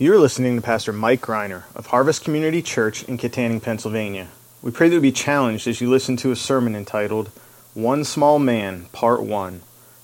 You're 0.00 0.20
listening 0.20 0.54
to 0.54 0.62
Pastor 0.62 0.92
Mike 0.92 1.22
Greiner 1.22 1.64
of 1.74 1.86
Harvest 1.86 2.22
Community 2.22 2.62
Church 2.62 3.02
in 3.02 3.18
Kittanning, 3.18 3.60
Pennsylvania. 3.60 4.28
We 4.62 4.70
pray 4.70 4.88
that 4.88 4.94
you'll 4.94 5.02
be 5.02 5.10
challenged 5.10 5.66
as 5.66 5.80
you 5.80 5.90
listen 5.90 6.16
to 6.18 6.30
a 6.30 6.36
sermon 6.36 6.76
entitled 6.76 7.32
One 7.74 8.04
Small 8.04 8.38
Man, 8.38 8.84
Part 8.92 9.24
1, 9.24 9.60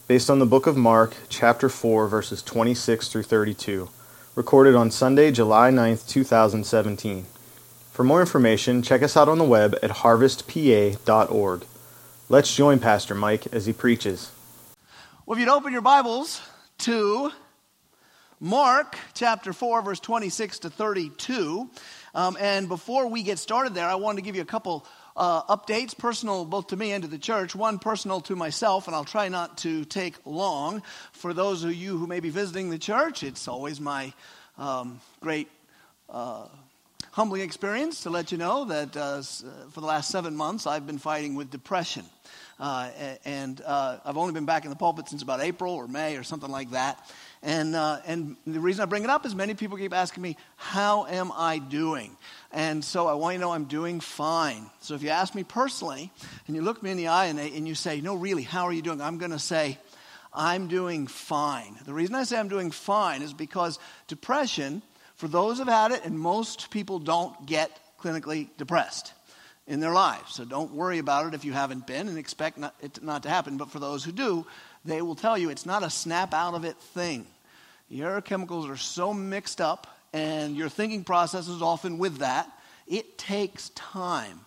based 0.08 0.28
on 0.28 0.40
the 0.40 0.46
book 0.46 0.66
of 0.66 0.76
Mark, 0.76 1.14
chapter 1.28 1.68
4, 1.68 2.08
verses 2.08 2.42
26 2.42 3.06
through 3.06 3.22
32, 3.22 3.88
recorded 4.34 4.74
on 4.74 4.90
Sunday, 4.90 5.30
July 5.30 5.70
9th, 5.70 6.08
2017. 6.08 7.26
For 7.92 8.02
more 8.02 8.18
information, 8.18 8.82
check 8.82 9.00
us 9.00 9.16
out 9.16 9.28
on 9.28 9.38
the 9.38 9.44
web 9.44 9.76
at 9.80 9.90
harvestpa.org. 9.90 11.64
Let's 12.28 12.56
join 12.56 12.80
Pastor 12.80 13.14
Mike 13.14 13.46
as 13.52 13.66
he 13.66 13.72
preaches. 13.72 14.32
Well, 15.24 15.38
if 15.38 15.40
you'd 15.40 15.48
open 15.48 15.72
your 15.72 15.82
Bibles 15.82 16.40
to 16.78 17.30
Mark 18.40 18.96
chapter 19.14 19.52
4, 19.52 19.82
verse 19.82 20.00
26 20.00 20.60
to 20.60 20.70
32. 20.70 21.70
Um, 22.14 22.36
and 22.40 22.68
before 22.68 23.06
we 23.06 23.22
get 23.22 23.38
started 23.38 23.74
there, 23.74 23.86
I 23.86 23.94
wanted 23.94 24.16
to 24.16 24.22
give 24.22 24.34
you 24.34 24.42
a 24.42 24.46
couple 24.46 24.84
uh, 25.16 25.56
updates, 25.56 25.96
personal 25.96 26.44
both 26.44 26.68
to 26.68 26.76
me 26.76 26.92
and 26.92 27.04
to 27.04 27.08
the 27.08 27.18
church. 27.18 27.54
One 27.54 27.78
personal 27.78 28.20
to 28.22 28.34
myself, 28.34 28.86
and 28.88 28.96
I'll 28.96 29.04
try 29.04 29.28
not 29.28 29.58
to 29.58 29.84
take 29.84 30.14
long. 30.24 30.82
For 31.12 31.32
those 31.32 31.62
of 31.62 31.74
you 31.74 31.96
who 31.96 32.06
may 32.06 32.20
be 32.20 32.30
visiting 32.30 32.70
the 32.70 32.78
church, 32.78 33.22
it's 33.22 33.46
always 33.46 33.80
my 33.80 34.12
um, 34.58 35.00
great. 35.20 35.48
Uh, 36.10 36.46
humbling 37.12 37.42
experience 37.42 38.02
to 38.02 38.10
let 38.10 38.32
you 38.32 38.38
know 38.38 38.64
that 38.64 38.96
uh, 38.96 39.22
for 39.70 39.80
the 39.80 39.86
last 39.86 40.10
seven 40.10 40.34
months 40.34 40.66
I've 40.66 40.84
been 40.84 40.98
fighting 40.98 41.36
with 41.36 41.48
depression. 41.48 42.04
Uh, 42.58 42.90
and 43.24 43.60
uh, 43.64 43.98
I've 44.04 44.16
only 44.16 44.32
been 44.32 44.46
back 44.46 44.64
in 44.64 44.70
the 44.70 44.76
pulpit 44.76 45.08
since 45.08 45.22
about 45.22 45.40
April 45.40 45.74
or 45.74 45.86
May 45.86 46.16
or 46.16 46.24
something 46.24 46.50
like 46.50 46.72
that. 46.72 46.98
And, 47.44 47.76
uh, 47.76 47.98
and 48.06 48.36
the 48.46 48.58
reason 48.58 48.82
I 48.82 48.86
bring 48.86 49.04
it 49.04 49.10
up 49.10 49.26
is 49.26 49.34
many 49.34 49.52
people 49.52 49.76
keep 49.76 49.92
asking 49.92 50.22
me, 50.22 50.38
How 50.56 51.04
am 51.04 51.30
I 51.30 51.58
doing? 51.58 52.16
And 52.50 52.82
so 52.82 53.06
I 53.06 53.12
want 53.12 53.34
you 53.34 53.40
to 53.40 53.44
know 53.44 53.52
I'm 53.52 53.66
doing 53.66 54.00
fine. 54.00 54.70
So 54.80 54.94
if 54.94 55.02
you 55.02 55.10
ask 55.10 55.34
me 55.34 55.44
personally 55.44 56.10
and 56.46 56.56
you 56.56 56.62
look 56.62 56.82
me 56.82 56.90
in 56.90 56.96
the 56.96 57.08
eye 57.08 57.26
and, 57.26 57.38
and 57.38 57.68
you 57.68 57.74
say, 57.74 58.00
No, 58.00 58.14
really, 58.14 58.44
how 58.44 58.64
are 58.64 58.72
you 58.72 58.80
doing? 58.80 59.02
I'm 59.02 59.18
going 59.18 59.30
to 59.30 59.38
say, 59.38 59.78
I'm 60.32 60.68
doing 60.68 61.06
fine. 61.06 61.76
The 61.84 61.92
reason 61.92 62.14
I 62.14 62.24
say 62.24 62.38
I'm 62.38 62.48
doing 62.48 62.70
fine 62.70 63.20
is 63.20 63.34
because 63.34 63.78
depression, 64.08 64.80
for 65.16 65.28
those 65.28 65.58
who've 65.58 65.68
had 65.68 65.92
it, 65.92 66.02
and 66.06 66.18
most 66.18 66.70
people 66.70 66.98
don't 66.98 67.44
get 67.44 67.78
clinically 68.00 68.48
depressed 68.56 69.12
in 69.66 69.80
their 69.80 69.92
lives. 69.92 70.34
So 70.34 70.46
don't 70.46 70.72
worry 70.72 70.98
about 70.98 71.26
it 71.26 71.34
if 71.34 71.44
you 71.44 71.52
haven't 71.52 71.86
been 71.86 72.08
and 72.08 72.16
expect 72.16 72.56
not, 72.56 72.74
it 72.80 73.02
not 73.02 73.22
to 73.24 73.28
happen. 73.28 73.58
But 73.58 73.70
for 73.70 73.80
those 73.80 74.02
who 74.02 74.12
do, 74.12 74.46
they 74.84 75.02
will 75.02 75.14
tell 75.14 75.36
you 75.36 75.50
it's 75.50 75.66
not 75.66 75.82
a 75.82 75.90
snap 75.90 76.32
out 76.32 76.54
of 76.54 76.64
it 76.64 76.78
thing. 76.78 77.26
Your 77.94 78.20
chemicals 78.20 78.68
are 78.68 78.76
so 78.76 79.14
mixed 79.14 79.60
up, 79.60 79.86
and 80.12 80.56
your 80.56 80.68
thinking 80.68 81.04
process 81.04 81.46
is 81.46 81.62
often 81.62 81.96
with 81.96 82.18
that. 82.18 82.50
It 82.88 83.16
takes 83.16 83.68
time. 83.68 84.40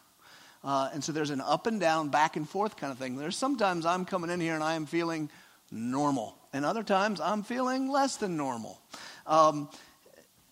Uh, 0.66 0.90
and 0.92 1.02
so 1.02 1.14
there's 1.14 1.30
an 1.30 1.40
up 1.40 1.66
and 1.66 1.80
down, 1.80 2.10
back 2.10 2.36
and 2.36 2.48
forth 2.48 2.76
kind 2.76 2.92
of 2.92 2.98
thing. 2.98 3.16
There's 3.16 3.38
sometimes 3.38 3.86
I'm 3.86 4.04
coming 4.04 4.30
in 4.30 4.42
here 4.42 4.54
and 4.54 4.62
I 4.62 4.74
am 4.74 4.86
feeling 4.86 5.30
normal, 5.72 6.38
and 6.52 6.66
other 6.66 6.84
times 6.84 7.22
I'm 7.22 7.42
feeling 7.42 7.88
less 7.88 8.18
than 8.18 8.36
normal. 8.36 8.82
Um, 9.26 9.70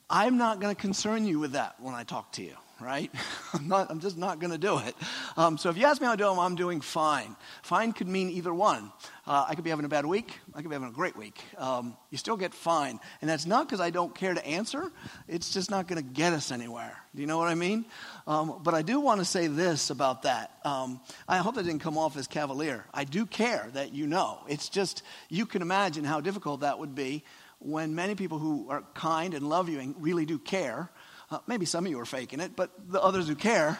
I'm 0.10 0.38
not 0.38 0.62
going 0.62 0.74
to 0.74 0.82
concern 0.82 1.26
you 1.26 1.38
with 1.38 1.52
that 1.52 1.76
when 1.82 1.94
I 1.94 2.06
talk 2.06 2.32
to 2.34 2.44
you 2.44 2.56
right? 2.80 3.12
I'm, 3.54 3.68
not, 3.68 3.90
I'm 3.90 4.00
just 4.00 4.18
not 4.18 4.40
going 4.40 4.52
to 4.52 4.58
do 4.58 4.78
it. 4.80 4.96
Um, 5.38 5.58
so 5.58 5.70
if 5.70 5.78
you 5.78 5.86
ask 5.86 6.02
me 6.02 6.06
how 6.06 6.14
I'm 6.14 6.18
doing, 6.18 6.40
I'm 6.40 6.56
doing 6.56 6.82
fine. 6.82 7.36
Fine 7.64 7.94
could 7.94 8.08
mean 8.08 8.30
either 8.30 8.54
one. 8.54 8.92
Uh, 9.28 9.46
I 9.48 9.56
could 9.56 9.64
be 9.64 9.70
having 9.70 9.86
a 9.86 9.90
bad 9.90 10.06
week. 10.06 10.40
I 10.54 10.62
could 10.62 10.70
be 10.70 10.76
having 10.76 10.90
a 10.90 10.92
great 10.92 11.16
week. 11.16 11.42
Um, 11.58 11.98
you 12.12 12.18
still 12.18 12.38
get 12.38 12.54
fine. 12.54 13.00
And 13.22 13.30
that's 13.30 13.46
not 13.46 13.68
because 13.68 13.80
I 13.80 13.90
don't 13.90 14.14
care 14.14 14.34
to 14.34 14.46
answer. 14.46 14.92
It's 15.28 15.52
just 15.52 15.72
not 15.72 15.88
going 15.88 16.02
to 16.02 16.08
get 16.08 16.34
us 16.34 16.52
anywhere. 16.52 16.96
Do 17.16 17.22
you 17.22 17.28
know 17.28 17.38
what 17.38 17.48
I 17.48 17.56
mean? 17.56 17.86
Um, 18.28 18.60
but 18.64 18.74
I 18.74 18.82
do 18.82 19.00
want 19.00 19.20
to 19.22 19.26
say 19.26 19.48
this 19.48 19.90
about 19.90 20.24
that. 20.24 20.52
Um, 20.64 21.00
I 21.28 21.38
hope 21.38 21.56
that 21.56 21.64
didn't 21.64 21.82
come 21.82 21.98
off 21.98 22.18
as 22.18 22.28
cavalier. 22.28 22.86
I 22.94 23.04
do 23.04 23.26
care 23.26 23.70
that 23.74 23.94
you 23.94 24.06
know. 24.06 24.40
It's 24.48 24.70
just, 24.70 25.02
you 25.30 25.46
can 25.46 25.62
imagine 25.62 26.04
how 26.04 26.22
difficult 26.22 26.62
that 26.62 26.78
would 26.78 26.94
be 26.94 27.24
when 27.60 27.96
many 27.96 28.16
people 28.16 28.38
who 28.38 28.70
are 28.70 28.84
kind 28.94 29.34
and 29.34 29.48
love 29.48 29.70
you 29.70 29.80
and 29.80 29.96
really 29.98 30.26
do 30.26 30.38
care 30.38 30.92
uh, 31.32 31.40
maybe 31.48 31.66
some 31.66 31.86
of 31.86 31.92
you 31.92 32.00
are 32.00 32.06
faking 32.06 32.40
it, 32.40 32.56
but 32.56 32.72
the 32.90 33.02
others 33.02 33.28
who 33.28 33.36
care, 33.36 33.80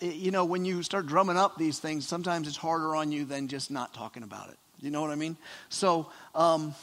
you 0.00 0.30
know, 0.30 0.44
when 0.44 0.64
you 0.64 0.82
start 0.82 1.06
drumming 1.06 1.36
up 1.36 1.56
these 1.56 1.78
things, 1.78 2.06
sometimes 2.06 2.46
it's 2.46 2.56
harder 2.56 2.94
on 2.94 3.12
you 3.12 3.24
than 3.24 3.48
just 3.48 3.70
not 3.70 3.94
talking 3.94 4.22
about 4.22 4.50
it. 4.50 4.58
You 4.80 4.90
know 4.90 5.00
what 5.00 5.10
I 5.10 5.14
mean? 5.14 5.36
So, 5.68 6.10
um, 6.34 6.74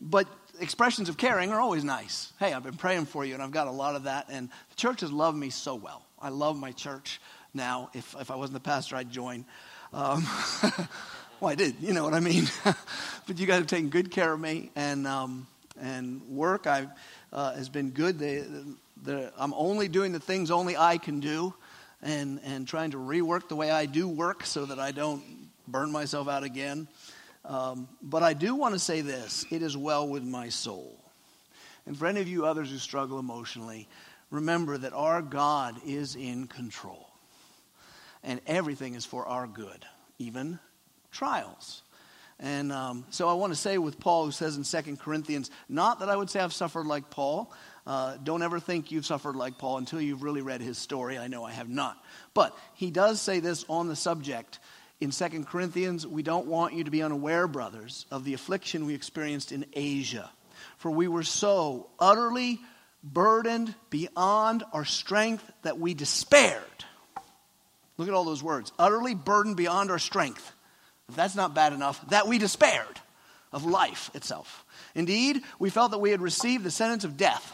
but 0.00 0.26
expressions 0.60 1.08
of 1.08 1.16
caring 1.16 1.52
are 1.52 1.60
always 1.60 1.84
nice. 1.84 2.32
Hey, 2.38 2.52
I've 2.52 2.62
been 2.62 2.76
praying 2.76 3.06
for 3.06 3.24
you, 3.24 3.34
and 3.34 3.42
I've 3.42 3.52
got 3.52 3.66
a 3.66 3.72
lot 3.72 3.96
of 3.96 4.04
that. 4.04 4.26
And 4.28 4.48
the 4.48 4.76
church 4.76 5.00
has 5.00 5.12
loved 5.12 5.38
me 5.38 5.50
so 5.50 5.74
well. 5.74 6.02
I 6.20 6.28
love 6.28 6.58
my 6.58 6.72
church 6.72 7.20
now. 7.54 7.90
If, 7.94 8.14
if 8.18 8.30
I 8.30 8.36
wasn't 8.36 8.54
the 8.54 8.68
pastor, 8.68 8.96
I'd 8.96 9.10
join. 9.10 9.44
Um, 9.92 10.26
well, 11.40 11.50
I 11.50 11.54
did. 11.54 11.76
You 11.80 11.92
know 11.92 12.04
what 12.04 12.14
I 12.14 12.20
mean? 12.20 12.44
but 12.64 13.38
you 13.38 13.46
guys 13.46 13.58
have 13.58 13.66
taken 13.66 13.88
good 13.88 14.10
care 14.10 14.32
of 14.32 14.40
me, 14.40 14.70
and 14.76 15.06
um, 15.06 15.46
and 15.80 16.22
work. 16.28 16.66
I 16.66 16.88
uh, 17.32 17.54
has 17.54 17.68
been 17.68 17.90
good. 17.90 18.18
They, 18.18 18.44
I'm 19.38 19.54
only 19.54 19.88
doing 19.88 20.12
the 20.12 20.20
things 20.20 20.50
only 20.50 20.76
I 20.76 20.98
can 20.98 21.20
do 21.20 21.54
and, 22.02 22.40
and 22.44 22.66
trying 22.66 22.92
to 22.92 22.96
rework 22.96 23.48
the 23.48 23.56
way 23.56 23.70
I 23.70 23.86
do 23.86 24.08
work 24.08 24.44
so 24.44 24.66
that 24.66 24.78
I 24.78 24.92
don't 24.92 25.22
burn 25.68 25.92
myself 25.92 26.28
out 26.28 26.42
again. 26.42 26.88
Um, 27.44 27.88
but 28.02 28.22
I 28.22 28.34
do 28.34 28.54
want 28.54 28.74
to 28.74 28.78
say 28.78 29.00
this 29.00 29.46
it 29.50 29.62
is 29.62 29.76
well 29.76 30.08
with 30.08 30.24
my 30.24 30.48
soul. 30.48 30.96
And 31.86 31.98
for 31.98 32.06
any 32.06 32.20
of 32.20 32.28
you 32.28 32.44
others 32.44 32.70
who 32.70 32.78
struggle 32.78 33.18
emotionally, 33.18 33.88
remember 34.30 34.78
that 34.78 34.92
our 34.92 35.22
God 35.22 35.76
is 35.86 36.14
in 36.14 36.46
control. 36.46 37.06
And 38.22 38.40
everything 38.46 38.94
is 38.94 39.06
for 39.06 39.26
our 39.26 39.46
good, 39.46 39.84
even 40.18 40.58
trials. 41.10 41.82
And 42.40 42.72
um, 42.72 43.04
so 43.10 43.28
I 43.28 43.34
want 43.34 43.52
to 43.52 43.58
say 43.58 43.76
with 43.76 44.00
Paul, 44.00 44.24
who 44.24 44.30
says 44.32 44.56
in 44.56 44.64
2 44.64 44.96
Corinthians, 44.96 45.50
not 45.68 46.00
that 46.00 46.08
I 46.08 46.16
would 46.16 46.30
say 46.30 46.40
I've 46.40 46.54
suffered 46.54 46.86
like 46.86 47.10
Paul. 47.10 47.52
Uh, 47.86 48.16
don't 48.22 48.42
ever 48.42 48.58
think 48.58 48.90
you've 48.90 49.04
suffered 49.04 49.36
like 49.36 49.58
Paul 49.58 49.76
until 49.76 50.00
you've 50.00 50.22
really 50.22 50.40
read 50.40 50.62
his 50.62 50.78
story. 50.78 51.18
I 51.18 51.28
know 51.28 51.44
I 51.44 51.52
have 51.52 51.68
not. 51.68 52.02
But 52.32 52.56
he 52.74 52.90
does 52.90 53.20
say 53.20 53.40
this 53.40 53.66
on 53.68 53.88
the 53.88 53.96
subject. 53.96 54.58
In 55.00 55.10
2 55.10 55.44
Corinthians, 55.44 56.06
we 56.06 56.22
don't 56.22 56.46
want 56.46 56.74
you 56.74 56.84
to 56.84 56.90
be 56.90 57.02
unaware, 57.02 57.46
brothers, 57.46 58.06
of 58.10 58.24
the 58.24 58.32
affliction 58.32 58.86
we 58.86 58.94
experienced 58.94 59.52
in 59.52 59.66
Asia. 59.74 60.30
For 60.78 60.90
we 60.90 61.08
were 61.08 61.22
so 61.22 61.90
utterly 61.98 62.58
burdened 63.02 63.74
beyond 63.90 64.64
our 64.72 64.86
strength 64.86 65.44
that 65.62 65.78
we 65.78 65.92
despaired. 65.92 66.62
Look 67.98 68.08
at 68.08 68.14
all 68.14 68.24
those 68.24 68.42
words 68.42 68.72
utterly 68.78 69.14
burdened 69.14 69.58
beyond 69.58 69.90
our 69.90 69.98
strength 69.98 70.54
if 71.10 71.16
that's 71.16 71.34
not 71.34 71.54
bad 71.54 71.72
enough, 71.72 72.08
that 72.08 72.26
we 72.26 72.38
despaired 72.38 73.00
of 73.52 73.64
life 73.64 74.10
itself. 74.14 74.64
Indeed, 74.94 75.42
we 75.58 75.70
felt 75.70 75.90
that 75.90 75.98
we 75.98 76.10
had 76.10 76.22
received 76.22 76.64
the 76.64 76.70
sentence 76.70 77.04
of 77.04 77.16
death. 77.16 77.52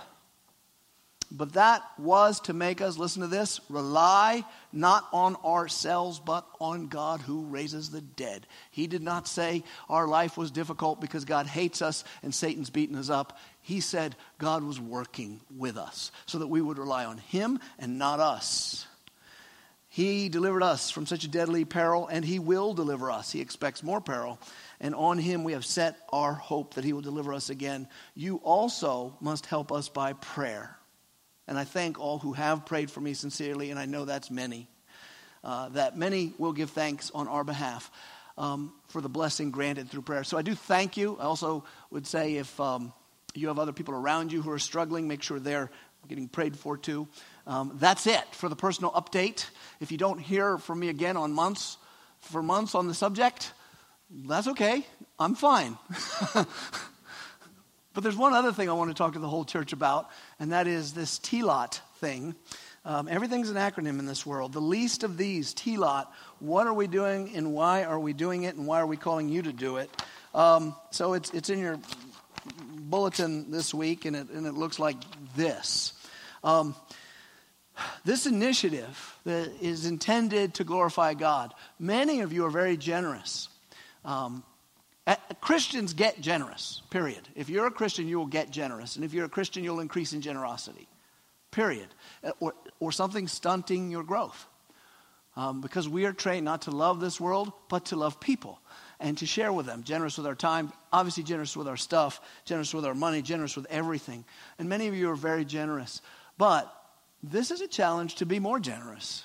But 1.31 1.55
that 1.55 1.83
was 1.99 2.39
to 2.41 2.53
make 2.53 2.81
us, 2.81 2.99
listen 2.99 3.23
to 3.23 3.29
this, 3.29 3.61
rely 3.69 4.45
not 4.73 5.09
on 5.13 5.35
ourselves, 5.37 6.21
but 6.21 6.47
on 6.61 6.87
God 6.87 7.21
who 7.21 7.47
raises 7.47 7.91
the 7.91 8.01
dead. 8.01 8.47
He 8.71 8.87
did 8.87 9.03
not 9.03 9.27
say 9.27 9.65
our 9.89 10.07
life 10.07 10.37
was 10.37 10.53
difficult 10.53 11.01
because 11.01 11.25
God 11.25 11.47
hates 11.47 11.83
us 11.83 12.05
and 12.23 12.33
Satan's 12.33 12.71
beating 12.71 12.97
us 12.97 13.11
up. 13.11 13.39
He 13.61 13.81
said 13.81 14.15
God 14.39 14.63
was 14.63 14.79
working 14.79 15.41
with 15.57 15.77
us 15.77 16.13
so 16.27 16.39
that 16.39 16.47
we 16.47 16.61
would 16.61 16.79
rely 16.79 17.07
on 17.07 17.19
Him 17.19 17.59
and 17.79 17.99
not 17.99 18.21
us. 18.21 18.87
He 19.97 20.29
delivered 20.29 20.63
us 20.63 20.91
from 20.91 21.07
such 21.07 21.25
a 21.25 21.29
deadly 21.29 21.65
peril, 21.65 22.07
and 22.07 22.23
He 22.23 22.39
will 22.39 22.75
deliver 22.75 23.11
us. 23.11 23.33
He 23.33 23.41
expects 23.41 23.83
more 23.83 24.03
peril, 24.03 24.39
and 24.79 24.95
on 24.95 25.17
Him 25.17 25.43
we 25.43 25.55
have 25.55 25.65
set 25.65 25.97
our 26.13 26.35
hope 26.35 26.75
that 26.75 26.85
He 26.85 26.93
will 26.93 27.01
deliver 27.01 27.33
us 27.33 27.49
again. 27.49 27.89
You 28.15 28.37
also 28.45 29.17
must 29.23 29.47
help 29.47 29.73
us 29.73 29.89
by 29.89 30.13
prayer. 30.13 30.77
And 31.49 31.59
I 31.59 31.65
thank 31.65 31.99
all 31.99 32.19
who 32.19 32.35
have 32.35 32.67
prayed 32.67 32.91
for 32.91 33.01
me 33.01 33.15
sincerely, 33.15 33.71
and 33.71 33.81
I 33.81 33.87
know 33.87 34.05
that's 34.05 34.31
many. 34.31 34.69
Uh, 35.43 35.71
that 35.71 35.97
many 35.97 36.35
will 36.37 36.53
give 36.53 36.69
thanks 36.69 37.11
on 37.15 37.27
our 37.27 37.43
behalf 37.43 37.91
um, 38.37 38.75
for 38.89 39.01
the 39.01 39.09
blessing 39.09 39.51
granted 39.51 39.89
through 39.89 40.03
prayer. 40.03 40.25
So 40.25 40.37
I 40.37 40.43
do 40.43 40.55
thank 40.55 40.99
you. 40.99 41.17
I 41.19 41.23
also 41.23 41.65
would 41.91 42.07
say 42.07 42.35
if 42.35 42.61
um, 42.61 42.93
you 43.33 43.49
have 43.49 43.59
other 43.59 43.73
people 43.73 43.95
around 43.95 44.31
you 44.31 44.43
who 44.43 44.51
are 44.51 44.59
struggling, 44.59 45.09
make 45.09 45.23
sure 45.23 45.41
they're 45.41 45.71
getting 46.07 46.29
prayed 46.29 46.55
for 46.55 46.77
too. 46.77 47.09
Um, 47.47 47.73
that's 47.75 48.07
it 48.07 48.25
for 48.33 48.49
the 48.49 48.57
personal 48.57 48.91
update. 48.91 49.47
If 49.81 49.93
you 49.93 49.99
don't 49.99 50.19
hear 50.19 50.59
from 50.59 50.81
me 50.81 50.89
again 50.89 51.17
on 51.17 51.33
months, 51.33 51.77
for 52.21 52.43
months 52.43 52.75
on 52.75 52.89
the 52.89 52.95
subject, 52.95 53.53
that's 54.11 54.49
okay. 54.49 54.85
I'm 55.19 55.35
fine. 55.35 55.79
but 56.35 58.03
there's 58.03 58.17
one 58.17 58.33
other 58.33 58.53
thing 58.53 58.69
I 58.69 58.73
want 58.73 58.91
to 58.91 58.95
talk 58.95 59.13
to 59.13 59.19
the 59.21 59.29
whole 59.29 59.45
church 59.45 59.73
about, 59.73 60.11
and 60.41 60.53
that 60.53 60.67
is 60.67 60.93
this 60.93 61.19
TLOT 61.21 61.81
thing. 61.99 62.35
Um, 62.85 63.09
everything's 63.09 63.51
an 63.51 63.57
acronym 63.57 63.99
in 63.99 64.07
this 64.07 64.27
world. 64.27 64.53
The 64.53 64.61
least 64.61 65.05
of 65.05 65.17
these, 65.17 65.55
TLOT, 65.55 66.07
what 66.41 66.67
are 66.67 66.75
we 66.75 66.87
doing 66.87 67.35
and 67.37 67.53
why 67.53 67.85
are 67.85 67.99
we 67.99 68.13
doing 68.13 68.45
it 68.45 68.57
and 68.57 68.67
why 68.67 68.81
are 68.81 68.87
we 68.87 68.97
calling 68.97 69.29
you 69.29 69.43
to 69.43 69.53
do 69.53 69.77
it? 69.77 69.91
Um, 70.35 70.75
so 70.91 71.15
it's, 71.15 71.31
it's 71.31 71.49
in 71.49 71.59
your 71.61 71.79
bulletin 72.79 73.51
this 73.51 73.73
week, 73.73 74.05
and 74.05 74.15
it, 74.15 74.31
and 74.31 74.47
it 74.47 74.55
looks 74.55 74.79
like 74.79 74.97
this. 75.35 75.93
Um, 76.45 76.75
this 78.05 78.27
initiative 78.27 79.19
that 79.25 79.51
is 79.61 79.87
intended 79.87 80.55
to 80.55 80.65
glorify 80.65 81.15
God. 81.15 81.55
Many 81.79 82.21
of 82.21 82.33
you 82.33 82.45
are 82.45 82.51
very 82.51 82.77
generous. 82.77 83.49
Um, 84.05 84.43
Christians 85.41 85.95
get 85.95 86.21
generous, 86.21 86.83
period. 86.91 87.29
If 87.37 87.49
you're 87.49 87.67
a 87.67 87.71
Christian, 87.71 88.09
you 88.09 88.19
will 88.19 88.27
get 88.27 88.51
generous. 88.51 88.97
And 88.97 89.05
if 89.05 89.15
you're 89.15 89.27
a 89.27 89.29
Christian, 89.29 89.63
you'll 89.63 89.81
increase 89.81 90.13
in 90.13 90.21
generosity, 90.21 90.89
period. 91.53 91.87
Uh, 92.25 92.33
or, 92.41 92.55
or 92.81 92.91
something 92.91 93.29
stunting 93.29 93.91
your 93.91 94.03
growth. 94.03 94.47
Um, 95.37 95.61
because 95.61 95.87
we 95.87 96.07
are 96.07 96.15
trained 96.15 96.47
not 96.47 96.63
to 96.63 96.71
love 96.71 96.99
this 96.99 97.21
world, 97.21 97.53
but 97.69 97.87
to 97.87 97.97
love 97.97 98.19
people 98.21 98.59
and 98.99 99.19
to 99.19 99.27
share 99.27 99.53
with 99.53 99.67
them. 99.67 99.83
Generous 99.85 100.17
with 100.17 100.27
our 100.27 100.35
time, 100.35 100.73
obviously, 100.93 101.23
generous 101.23 101.57
with 101.57 101.69
our 101.69 101.77
stuff, 101.77 102.21
generous 102.47 102.73
with 102.73 102.87
our 102.87 102.95
money, 102.95 103.21
generous 103.21 103.55
with 103.55 103.67
everything. 103.69 104.25
And 104.59 104.69
many 104.69 104.89
of 104.89 104.95
you 104.95 105.11
are 105.11 105.17
very 105.17 105.45
generous. 105.45 106.01
But 106.39 106.73
this 107.23 107.51
is 107.51 107.61
a 107.61 107.69
challenge 107.69 108.17
to 108.17 108.27
be 108.27 108.39
more 108.39 108.59
generous. 108.59 109.25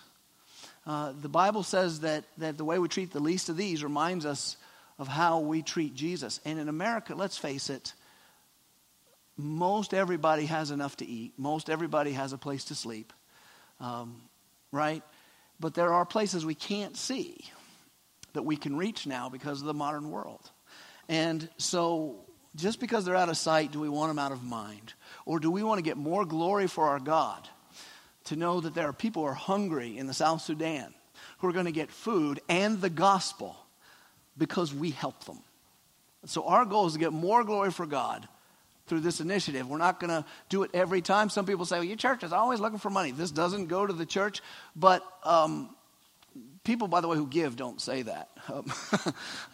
Uh, 0.86 1.14
the 1.22 1.30
Bible 1.30 1.64
says 1.64 2.02
that, 2.02 2.24
that 2.38 2.58
the 2.58 2.66
way 2.66 2.80
we 2.80 2.88
treat 2.88 3.12
the 3.12 3.20
least 3.20 3.50
of 3.50 3.58
these 3.58 3.84
reminds 3.84 4.26
us 4.26 4.58
of 4.98 5.08
how 5.08 5.40
we 5.40 5.62
treat 5.62 5.94
Jesus. 5.94 6.40
And 6.46 6.60
in 6.60 6.70
America, 6.70 7.16
let's 7.16 7.38
face 7.38 7.70
it, 7.70 7.94
most 9.38 9.94
everybody 9.94 10.46
has 10.46 10.72
enough 10.72 10.98
to 10.98 11.08
eat, 11.08 11.34
most 11.38 11.70
everybody 11.70 12.12
has 12.12 12.34
a 12.34 12.38
place 12.38 12.66
to 12.66 12.76
sleep, 12.76 13.14
um, 13.80 14.22
right? 14.72 15.04
But 15.60 15.74
there 15.74 15.94
are 15.94 16.06
places 16.06 16.46
we 16.46 16.56
can't 16.56 16.98
see 16.98 17.46
that 18.34 18.44
we 18.44 18.58
can 18.58 18.76
reach 18.76 19.06
now 19.06 19.30
because 19.30 19.62
of 19.62 19.68
the 19.68 19.74
modern 19.74 20.10
world. 20.10 20.50
And 21.10 21.48
so, 21.58 22.26
just 22.56 22.80
because 22.80 23.06
they're 23.06 23.16
out 23.16 23.30
of 23.30 23.38
sight, 23.38 23.72
do 23.72 23.80
we 23.80 23.90
want 23.90 24.10
them 24.10 24.20
out 24.20 24.32
of 24.32 24.44
mind? 24.44 24.94
Or 25.26 25.40
do 25.40 25.50
we 25.50 25.64
want 25.64 25.80
to 25.80 25.84
get 25.84 25.98
more 25.98 26.26
glory 26.26 26.68
for 26.68 26.88
our 26.88 27.00
God? 27.00 27.48
To 28.26 28.36
know 28.36 28.62
that 28.62 28.76
there 28.76 28.88
are 28.88 28.94
people 28.94 29.24
who 29.24 29.30
are 29.30 29.34
hungry 29.34 29.98
in 29.98 30.08
the 30.08 30.14
South 30.14 30.42
Sudan 30.42 30.94
who 31.40 31.48
are 31.48 31.54
going 31.54 31.66
to 31.66 31.72
get 31.72 31.92
food 31.92 32.40
and 32.48 32.80
the 32.80 32.90
gospel 32.90 33.58
because 34.38 34.74
we 34.74 34.92
help 34.92 35.24
them. 35.26 35.40
So, 36.26 36.46
our 36.46 36.66
goal 36.66 36.86
is 36.86 36.94
to 36.94 37.00
get 37.00 37.14
more 37.14 37.44
glory 37.44 37.72
for 37.72 37.88
God 37.88 38.28
through 38.88 39.00
this 39.00 39.22
initiative. 39.22 39.68
We're 39.68 39.78
not 39.78 40.00
going 40.00 40.10
to 40.10 40.26
do 40.50 40.64
it 40.64 40.72
every 40.74 41.02
time. 41.02 41.30
Some 41.30 41.46
people 41.46 41.66
say, 41.66 41.78
well, 41.78 41.84
your 41.84 41.98
church 41.98 42.24
is 42.24 42.34
always 42.34 42.60
looking 42.60 42.78
for 42.78 42.90
money. 42.90 43.12
This 43.12 43.32
doesn't 43.32 43.68
go 43.68 43.88
to 43.88 43.94
the 43.94 44.06
church. 44.06 44.42
But 44.76 45.04
um, 45.24 45.76
people, 46.64 46.88
by 46.88 47.02
the 47.02 47.08
way, 47.08 47.18
who 47.18 47.28
give 47.28 47.56
don't 47.56 47.82
say 47.82 48.04
that. 48.04 48.30
Um, 48.52 48.74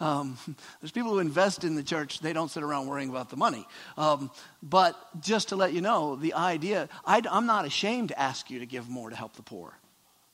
um, 0.00 0.38
there's 0.80 0.92
people 0.92 1.12
who 1.12 1.18
invest 1.18 1.64
in 1.64 1.74
the 1.74 1.82
church, 1.82 2.20
they 2.20 2.32
don't 2.32 2.50
sit 2.50 2.62
around 2.62 2.86
worrying 2.86 3.08
about 3.08 3.30
the 3.30 3.36
money. 3.36 3.66
Um, 3.96 4.30
but 4.62 4.96
just 5.20 5.48
to 5.48 5.56
let 5.56 5.72
you 5.72 5.80
know, 5.80 6.16
the 6.16 6.34
idea, 6.34 6.88
I, 7.04 7.22
am 7.30 7.46
not 7.46 7.64
ashamed 7.64 8.10
to 8.10 8.20
ask 8.20 8.50
you 8.50 8.60
to 8.60 8.66
give 8.66 8.88
more 8.88 9.10
to 9.10 9.16
help 9.16 9.36
the 9.36 9.42
poor. 9.42 9.78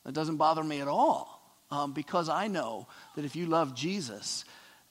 That 0.05 0.12
doesn't 0.12 0.37
bother 0.37 0.62
me 0.62 0.81
at 0.81 0.88
all 0.88 1.41
um, 1.70 1.93
because 1.93 2.29
I 2.29 2.49
know 2.49 2.88
that 3.17 3.25
if 3.25 3.37
you 3.37 3.46
love 3.46 3.75
Jesus, 3.75 4.44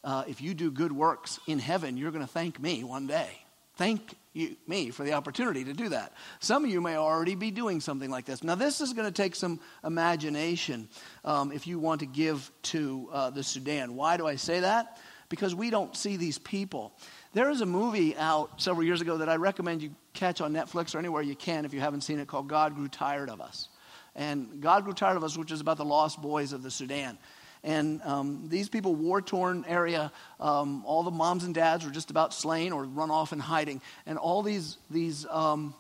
uh, 0.04 0.24
if 0.28 0.42
you 0.42 0.54
do 0.54 0.72
good 0.72 0.92
works 0.92 1.40
in 1.48 1.60
heaven, 1.60 1.98
you're 1.98 2.12
going 2.12 2.26
to 2.26 2.32
thank 2.32 2.60
me 2.60 2.84
one 2.84 3.08
day. 3.08 3.30
Thank 3.76 4.16
you, 4.34 4.56
me 4.68 4.90
for 4.90 5.04
the 5.04 5.14
opportunity 5.14 5.64
to 5.64 5.74
do 5.74 5.90
that. 5.90 6.14
Some 6.40 6.66
of 6.66 6.72
you 6.72 6.82
may 6.82 6.98
already 6.98 7.36
be 7.36 7.52
doing 7.52 7.80
something 7.80 8.10
like 8.10 8.26
this. 8.26 8.44
Now, 8.44 8.56
this 8.56 8.82
is 8.82 8.94
going 8.94 9.08
to 9.08 9.12
take 9.12 9.36
some 9.36 9.60
imagination 9.84 10.90
um, 11.24 11.52
if 11.52 11.68
you 11.68 11.80
want 11.80 12.00
to 12.00 12.06
give 12.06 12.52
to 12.64 13.10
uh, 13.12 13.30
the 13.30 13.44
Sudan. 13.44 13.96
Why 13.96 14.18
do 14.18 14.28
I 14.28 14.36
say 14.36 14.62
that? 14.62 14.98
Because 15.30 15.56
we 15.56 15.70
don't 15.70 15.96
see 15.96 16.18
these 16.18 16.38
people. 16.40 16.94
There 17.34 17.50
is 17.50 17.62
a 17.62 17.66
movie 17.66 18.16
out 18.16 18.62
several 18.62 18.86
years 18.86 19.02
ago 19.02 19.18
that 19.18 19.30
I 19.30 19.38
recommend 19.38 19.82
you 19.82 19.96
catch 20.14 20.42
on 20.42 20.54
Netflix 20.54 20.94
or 20.94 21.00
anywhere 21.00 21.22
you 21.22 21.36
can 21.36 21.66
if 21.66 21.74
you 21.74 21.80
haven't 21.80 22.02
seen 22.02 22.20
it 22.20 22.28
called 22.28 22.48
God 22.48 22.76
Grew 22.76 22.88
Tired 22.88 23.30
of 23.30 23.42
Us. 23.42 23.70
And 24.16 24.62
God 24.62 24.84
Grew 24.84 24.94
Tired 24.94 25.18
of 25.18 25.24
Us, 25.24 25.38
which 25.38 25.52
is 25.52 25.62
about 25.62 25.78
the 25.78 25.86
lost 25.86 26.22
boys 26.22 26.54
of 26.54 26.62
the 26.62 26.70
Sudan. 26.70 27.18
And 27.64 28.02
um, 28.04 28.46
these 28.50 28.68
people, 28.68 28.94
war 28.94 29.22
torn 29.22 29.64
area, 29.68 30.12
um, 30.40 30.84
all 30.86 31.04
the 31.04 31.12
moms 31.12 31.46
and 31.46 31.56
dads 31.56 31.86
were 31.86 31.92
just 31.92 32.12
about 32.12 32.34
slain 32.34 32.74
or 32.74 32.84
run 32.84 33.10
off 33.10 33.32
in 33.32 33.40
hiding. 33.40 33.82
And 34.06 34.18
all 34.18 34.44
these, 34.44 34.78
these 34.92 35.26
um, 35.30 35.74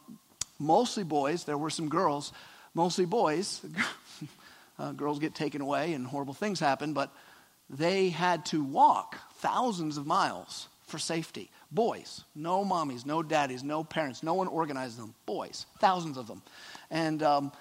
mostly 0.59 1.03
boys, 1.03 1.43
there 1.43 1.57
were 1.57 1.69
some 1.69 1.89
girls, 1.89 2.31
mostly 2.73 3.05
boys. 3.05 3.61
uh, 4.79 4.93
girls 4.93 5.19
get 5.19 5.35
taken 5.35 5.61
away 5.61 5.93
and 5.93 6.07
horrible 6.07 6.33
things 6.33 6.59
happen, 6.59 6.93
but 6.93 7.11
they 7.69 8.09
had 8.09 8.45
to 8.47 8.63
walk 8.63 9.17
thousands 9.37 9.97
of 9.97 10.05
miles 10.05 10.67
for 10.87 10.97
safety. 10.97 11.49
Boys, 11.71 12.23
no 12.35 12.63
mommies, 12.63 13.05
no 13.05 13.23
daddies, 13.23 13.63
no 13.63 13.83
parents, 13.83 14.23
no 14.23 14.35
one 14.35 14.47
organized 14.47 14.97
them. 14.97 15.13
Boys, 15.25 15.65
thousands 15.79 16.17
of 16.17 16.27
them. 16.27 16.41
And 16.91 17.23
um, 17.23 17.51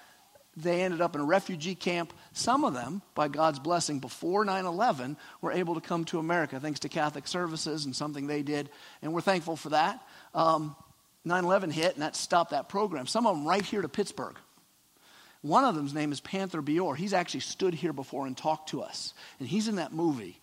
they 0.55 0.83
ended 0.83 1.01
up 1.01 1.15
in 1.15 1.21
a 1.21 1.25
refugee 1.25 1.75
camp. 1.75 2.13
Some 2.33 2.63
of 2.63 2.73
them, 2.73 3.01
by 3.15 3.27
God's 3.27 3.59
blessing, 3.59 3.99
before 3.99 4.45
9 4.45 4.65
11, 4.65 5.17
were 5.41 5.51
able 5.51 5.75
to 5.75 5.81
come 5.81 6.05
to 6.05 6.19
America 6.19 6.59
thanks 6.59 6.81
to 6.81 6.89
Catholic 6.89 7.27
services 7.27 7.85
and 7.85 7.95
something 7.95 8.27
they 8.27 8.43
did. 8.43 8.69
And 9.01 9.13
we're 9.13 9.21
thankful 9.21 9.55
for 9.55 9.69
that. 9.69 10.01
Um, 10.35 10.75
9 11.25 11.43
11 11.43 11.71
hit, 11.71 11.93
and 11.93 12.03
that 12.03 12.15
stopped 12.15 12.51
that 12.51 12.69
program. 12.69 13.07
Some 13.07 13.25
of 13.25 13.35
them 13.35 13.47
right 13.47 13.65
here 13.65 13.81
to 13.81 13.89
Pittsburgh. 13.89 14.35
One 15.41 15.65
of 15.65 15.75
them's 15.75 15.93
name 15.93 16.11
is 16.11 16.21
Panther 16.21 16.61
Bior. 16.61 16.95
He's 16.95 17.13
actually 17.13 17.41
stood 17.41 17.73
here 17.73 17.93
before 17.93 18.27
and 18.27 18.37
talked 18.37 18.69
to 18.69 18.81
us, 18.81 19.13
and 19.39 19.47
he's 19.47 19.67
in 19.67 19.75
that 19.75 19.91
movie. 19.91 20.39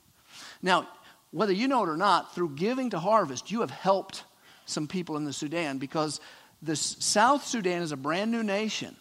Now, 0.61 0.89
whether 1.31 1.53
you 1.53 1.69
know 1.69 1.85
it 1.85 1.89
or 1.89 1.97
not, 1.97 2.35
through 2.35 2.57
giving 2.57 2.91
to 2.91 2.99
Harvest, 2.99 3.51
you 3.51 3.61
have 3.61 3.71
helped 3.71 4.25
some 4.67 4.89
people 4.89 5.17
in 5.17 5.25
the 5.25 5.33
Sudan 5.33 5.79
because 5.79 6.21
the 6.63 6.77
South 6.77 7.47
Sudan 7.47 7.83
is 7.83 7.93
a 7.93 7.97
brand 7.97 8.31
new 8.31 8.43
nation 8.43 8.97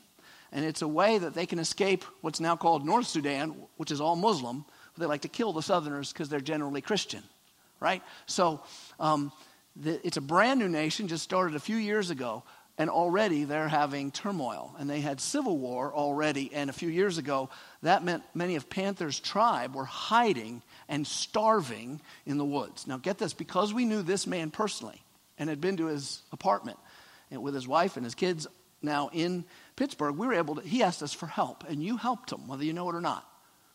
and 0.51 0.65
it's 0.65 0.81
a 0.81 0.87
way 0.87 1.17
that 1.17 1.33
they 1.33 1.45
can 1.45 1.59
escape 1.59 2.03
what's 2.21 2.39
now 2.39 2.55
called 2.55 2.85
North 2.85 3.07
Sudan, 3.07 3.55
which 3.77 3.91
is 3.91 4.01
all 4.01 4.15
Muslim. 4.15 4.65
They 4.97 5.05
like 5.05 5.21
to 5.21 5.29
kill 5.29 5.53
the 5.53 5.61
Southerners 5.61 6.11
because 6.11 6.27
they're 6.27 6.41
generally 6.41 6.81
Christian, 6.81 7.23
right? 7.79 8.03
So 8.25 8.61
um, 8.99 9.31
the, 9.77 10.05
it's 10.05 10.17
a 10.17 10.21
brand 10.21 10.59
new 10.59 10.67
nation, 10.67 11.07
just 11.07 11.23
started 11.23 11.55
a 11.55 11.59
few 11.59 11.77
years 11.77 12.09
ago, 12.09 12.43
and 12.77 12.89
already 12.89 13.45
they're 13.45 13.69
having 13.69 14.11
turmoil. 14.11 14.75
And 14.77 14.89
they 14.89 14.99
had 14.99 15.21
civil 15.21 15.57
war 15.57 15.93
already, 15.93 16.51
and 16.53 16.69
a 16.69 16.73
few 16.73 16.89
years 16.89 17.17
ago, 17.17 17.49
that 17.81 18.03
meant 18.03 18.23
many 18.33 18.57
of 18.57 18.69
Panther's 18.69 19.19
tribe 19.19 19.75
were 19.75 19.85
hiding 19.85 20.61
and 20.89 21.07
starving 21.07 22.01
in 22.25 22.37
the 22.37 22.45
woods. 22.45 22.85
Now, 22.85 22.97
get 22.97 23.17
this 23.17 23.33
because 23.33 23.73
we 23.73 23.85
knew 23.85 24.01
this 24.01 24.27
man 24.27 24.51
personally 24.51 25.01
and 25.37 25.49
had 25.49 25.61
been 25.61 25.77
to 25.77 25.85
his 25.85 26.21
apartment 26.33 26.77
with 27.31 27.53
his 27.53 27.67
wife 27.67 27.95
and 27.95 28.05
his 28.05 28.15
kids 28.15 28.47
now 28.81 29.09
in 29.13 29.45
Pittsburgh, 29.75 30.15
we 30.15 30.27
were 30.27 30.33
able 30.33 30.55
to, 30.55 30.61
he 30.61 30.83
asked 30.83 31.03
us 31.03 31.13
for 31.13 31.27
help, 31.27 31.63
and 31.69 31.83
you 31.83 31.97
helped 31.97 32.31
him, 32.31 32.47
whether 32.47 32.63
you 32.63 32.73
know 32.73 32.89
it 32.89 32.95
or 32.95 33.01
not, 33.01 33.25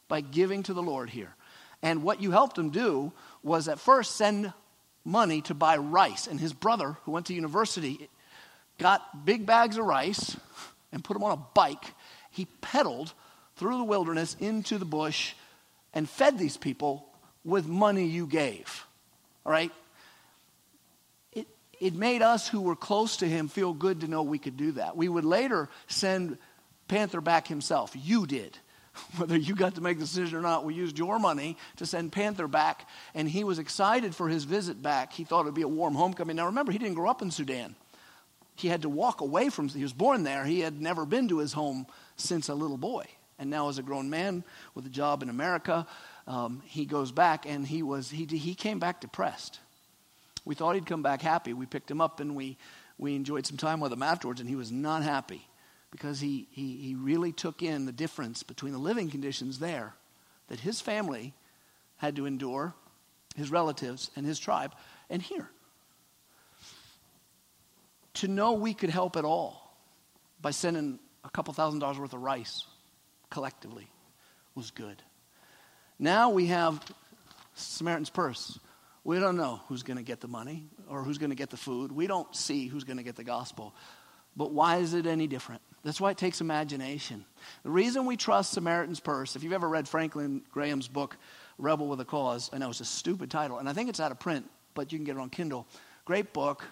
by 0.08 0.20
giving 0.20 0.62
to 0.64 0.75
the 0.75 0.82
Lord 0.82 1.11
here. 1.11 1.34
And 1.82 2.02
what 2.02 2.23
you 2.23 2.30
helped 2.30 2.58
him 2.58 2.70
do 2.70 3.12
was 3.42 3.68
at 3.68 3.78
first 3.78 4.16
send 4.16 4.52
money 5.04 5.42
to 5.42 5.54
buy 5.54 5.76
rice. 5.76 6.26
And 6.26 6.40
his 6.40 6.52
brother, 6.52 6.96
who 7.04 7.12
went 7.12 7.26
to 7.26 7.34
university, 7.34 8.08
got 8.78 9.25
big 9.25 9.44
bags 9.44 9.76
of 9.76 9.84
rice 9.84 10.37
and 10.92 11.04
put 11.04 11.14
them 11.14 11.25
on 11.25 11.32
a 11.32 11.42
bike. 11.54 11.94
He 12.30 12.46
pedaled 12.62 13.12
through 13.56 13.78
the 13.78 13.84
wilderness 13.84 14.37
into 14.40 14.78
the 14.78 14.84
bush 14.84 15.34
and 15.92 16.08
fed 16.08 16.38
these 16.38 16.56
people 16.56 17.06
with 17.44 17.66
money 17.66 18.06
you 18.06 18.26
gave. 18.26 18.87
All 19.44 19.52
right? 19.52 19.70
It 21.84 21.94
made 21.94 22.22
us 22.22 22.48
who 22.48 22.62
were 22.62 22.76
close 22.76 23.18
to 23.18 23.28
him 23.28 23.46
feel 23.46 23.74
good 23.74 24.00
to 24.00 24.08
know 24.08 24.22
we 24.22 24.38
could 24.38 24.56
do 24.56 24.72
that. 24.72 24.96
We 24.96 25.06
would 25.06 25.26
later 25.26 25.68
send 25.86 26.38
Panther 26.88 27.20
back 27.20 27.46
himself. 27.46 27.92
You 27.94 28.26
did. 28.26 28.56
Whether 29.18 29.36
you 29.36 29.54
got 29.54 29.74
to 29.74 29.82
make 29.82 29.98
the 29.98 30.04
decision 30.06 30.38
or 30.38 30.40
not, 30.40 30.64
we 30.64 30.72
used 30.72 30.98
your 30.98 31.18
money 31.18 31.58
to 31.76 31.84
send 31.84 32.10
Panther 32.10 32.48
back, 32.48 32.88
and 33.14 33.28
he 33.28 33.44
was 33.44 33.58
excited 33.58 34.14
for 34.14 34.30
his 34.30 34.44
visit 34.44 34.82
back. 34.82 35.12
He 35.12 35.24
thought 35.24 35.42
it 35.42 35.44
would 35.44 35.54
be 35.54 35.60
a 35.60 35.68
warm 35.68 35.94
homecoming. 35.94 36.36
Now, 36.36 36.46
remember, 36.46 36.72
he 36.72 36.78
didn't 36.78 36.94
grow 36.94 37.10
up 37.10 37.20
in 37.20 37.30
Sudan. 37.30 37.76
He 38.56 38.68
had 38.68 38.80
to 38.82 38.88
walk 38.88 39.20
away 39.20 39.50
from, 39.50 39.68
he 39.68 39.82
was 39.82 39.92
born 39.92 40.22
there. 40.22 40.46
He 40.46 40.60
had 40.60 40.80
never 40.80 41.04
been 41.04 41.28
to 41.28 41.38
his 41.40 41.52
home 41.52 41.86
since 42.16 42.48
a 42.48 42.54
little 42.54 42.78
boy. 42.78 43.04
And 43.38 43.50
now, 43.50 43.68
as 43.68 43.76
a 43.76 43.82
grown 43.82 44.08
man 44.08 44.42
with 44.74 44.86
a 44.86 44.90
job 44.90 45.22
in 45.22 45.28
America, 45.28 45.86
um, 46.26 46.62
he 46.64 46.86
goes 46.86 47.12
back, 47.12 47.44
and 47.44 47.66
he, 47.66 47.82
was, 47.82 48.08
he, 48.08 48.24
he 48.24 48.54
came 48.54 48.78
back 48.78 49.02
depressed. 49.02 49.60
We 50.44 50.54
thought 50.54 50.74
he'd 50.74 50.86
come 50.86 51.02
back 51.02 51.22
happy. 51.22 51.52
We 51.52 51.66
picked 51.66 51.90
him 51.90 52.00
up 52.00 52.20
and 52.20 52.34
we, 52.34 52.56
we 52.98 53.16
enjoyed 53.16 53.46
some 53.46 53.56
time 53.56 53.80
with 53.80 53.92
him 53.92 54.02
afterwards, 54.02 54.40
and 54.40 54.48
he 54.48 54.56
was 54.56 54.70
not 54.70 55.02
happy 55.02 55.46
because 55.90 56.20
he, 56.20 56.48
he, 56.50 56.76
he 56.76 56.94
really 56.94 57.32
took 57.32 57.62
in 57.62 57.86
the 57.86 57.92
difference 57.92 58.42
between 58.42 58.72
the 58.72 58.78
living 58.78 59.10
conditions 59.10 59.58
there 59.58 59.94
that 60.48 60.60
his 60.60 60.80
family 60.80 61.32
had 61.96 62.16
to 62.16 62.26
endure, 62.26 62.74
his 63.36 63.50
relatives, 63.50 64.10
and 64.16 64.26
his 64.26 64.38
tribe, 64.38 64.74
and 65.08 65.22
here. 65.22 65.48
To 68.14 68.28
know 68.28 68.52
we 68.52 68.74
could 68.74 68.90
help 68.90 69.16
at 69.16 69.24
all 69.24 69.76
by 70.40 70.50
sending 70.50 70.98
a 71.24 71.30
couple 71.30 71.54
thousand 71.54 71.80
dollars 71.80 71.98
worth 71.98 72.12
of 72.12 72.20
rice 72.20 72.66
collectively 73.30 73.88
was 74.54 74.70
good. 74.70 75.02
Now 75.98 76.30
we 76.30 76.46
have 76.46 76.84
Samaritan's 77.54 78.10
Purse 78.10 78.58
We 79.04 79.18
don't 79.18 79.37
know 79.37 79.61
who's 79.68 79.82
going 79.82 79.99
to 79.99 80.02
get 80.02 80.20
the 80.20 80.28
money 80.28 80.66
or 80.88 81.04
who's 81.04 81.18
going 81.18 81.30
to 81.30 81.37
get 81.37 81.50
the 81.50 81.58
food. 81.58 81.92
We 81.92 82.06
don't 82.06 82.34
see 82.34 82.66
who's 82.68 82.84
going 82.84 82.96
to 82.96 83.02
get 83.02 83.16
the 83.16 83.25
gospel. 83.25 83.75
But 84.37 84.50
why 84.52 84.78
is 84.78 84.94
it 84.94 85.06
any 85.06 85.26
different? 85.26 85.61
That's 85.84 86.00
why 86.00 86.11
it 86.11 86.18
takes 86.18 86.40
imagination. 86.40 87.25
The 87.62 87.70
reason 87.70 88.06
we 88.06 88.16
trust 88.16 88.52
Samaritan's 88.52 89.00
Purse, 89.00 89.37
if 89.37 89.44
you've 89.44 89.52
ever 89.52 89.68
read 89.68 89.87
Franklin 89.87 90.42
Graham's 90.50 90.88
book, 90.88 91.16
Rebel 91.58 91.87
with 91.87 92.00
a 92.00 92.04
Cause, 92.04 92.50
I 92.52 92.58
know 92.58 92.70
it's 92.70 92.80
a 92.80 92.87
stupid 92.87 93.30
title, 93.30 93.58
and 93.58 93.68
I 93.68 93.75
think 93.75 93.90
it's 93.90 94.00
out 94.00 94.11
of 94.11 94.18
print, 94.18 94.49
but 94.73 94.90
you 94.90 94.99
can 94.99 95.04
get 95.04 95.16
it 95.16 95.20
on 95.20 95.28
Kindle. 95.28 95.68
Great 96.06 96.32
book. 96.32 96.64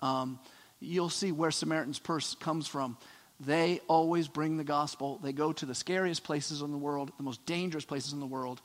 Um, 0.00 0.38
you'll 0.80 1.08
see 1.08 1.32
where 1.32 1.50
Samaritan's 1.50 1.98
Purse 1.98 2.34
comes 2.34 2.68
from. 2.68 2.98
They 3.40 3.80
always 3.88 4.28
bring 4.28 4.58
the 4.58 4.64
gospel. 4.64 5.18
They 5.22 5.32
go 5.32 5.52
to 5.52 5.66
the 5.66 5.74
scariest 5.74 6.22
places 6.22 6.60
in 6.60 6.70
the 6.70 6.78
world, 6.78 7.10
the 7.16 7.22
most 7.22 7.44
dangerous 7.46 7.84
places 7.84 8.12
in 8.12 8.20
the 8.20 8.26
world, 8.26 8.60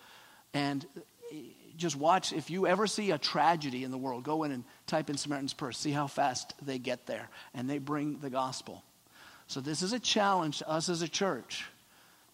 and 0.54 0.86
just 1.78 1.96
watch 1.96 2.34
if 2.34 2.50
you 2.50 2.68
ever 2.68 2.88
see 2.88 3.12
a 3.12 3.18
tragedy 3.18 3.84
in 3.84 3.92
the 3.92 3.98
world 3.98 4.24
go 4.24 4.44
in 4.44 4.52
and 4.52 4.64
type 4.88 5.10
in 5.10 5.18
samaritan's 5.18 5.54
purse 5.54 5.78
see 5.78 5.92
how 5.92 6.08
fast 6.08 6.54
they 6.62 6.78
get 6.78 7.06
there 7.06 7.30
and 7.54 7.70
they 7.70 7.78
bring 7.78 8.20
the 8.20 8.30
gospel. 8.30 8.84
So 9.48 9.60
this 9.60 9.82
is 9.82 9.94
a 9.94 10.00
challenge 10.00 10.60
to 10.60 10.70
us 10.70 10.90
as 10.90 11.02
a 11.02 11.08
church 11.08 11.66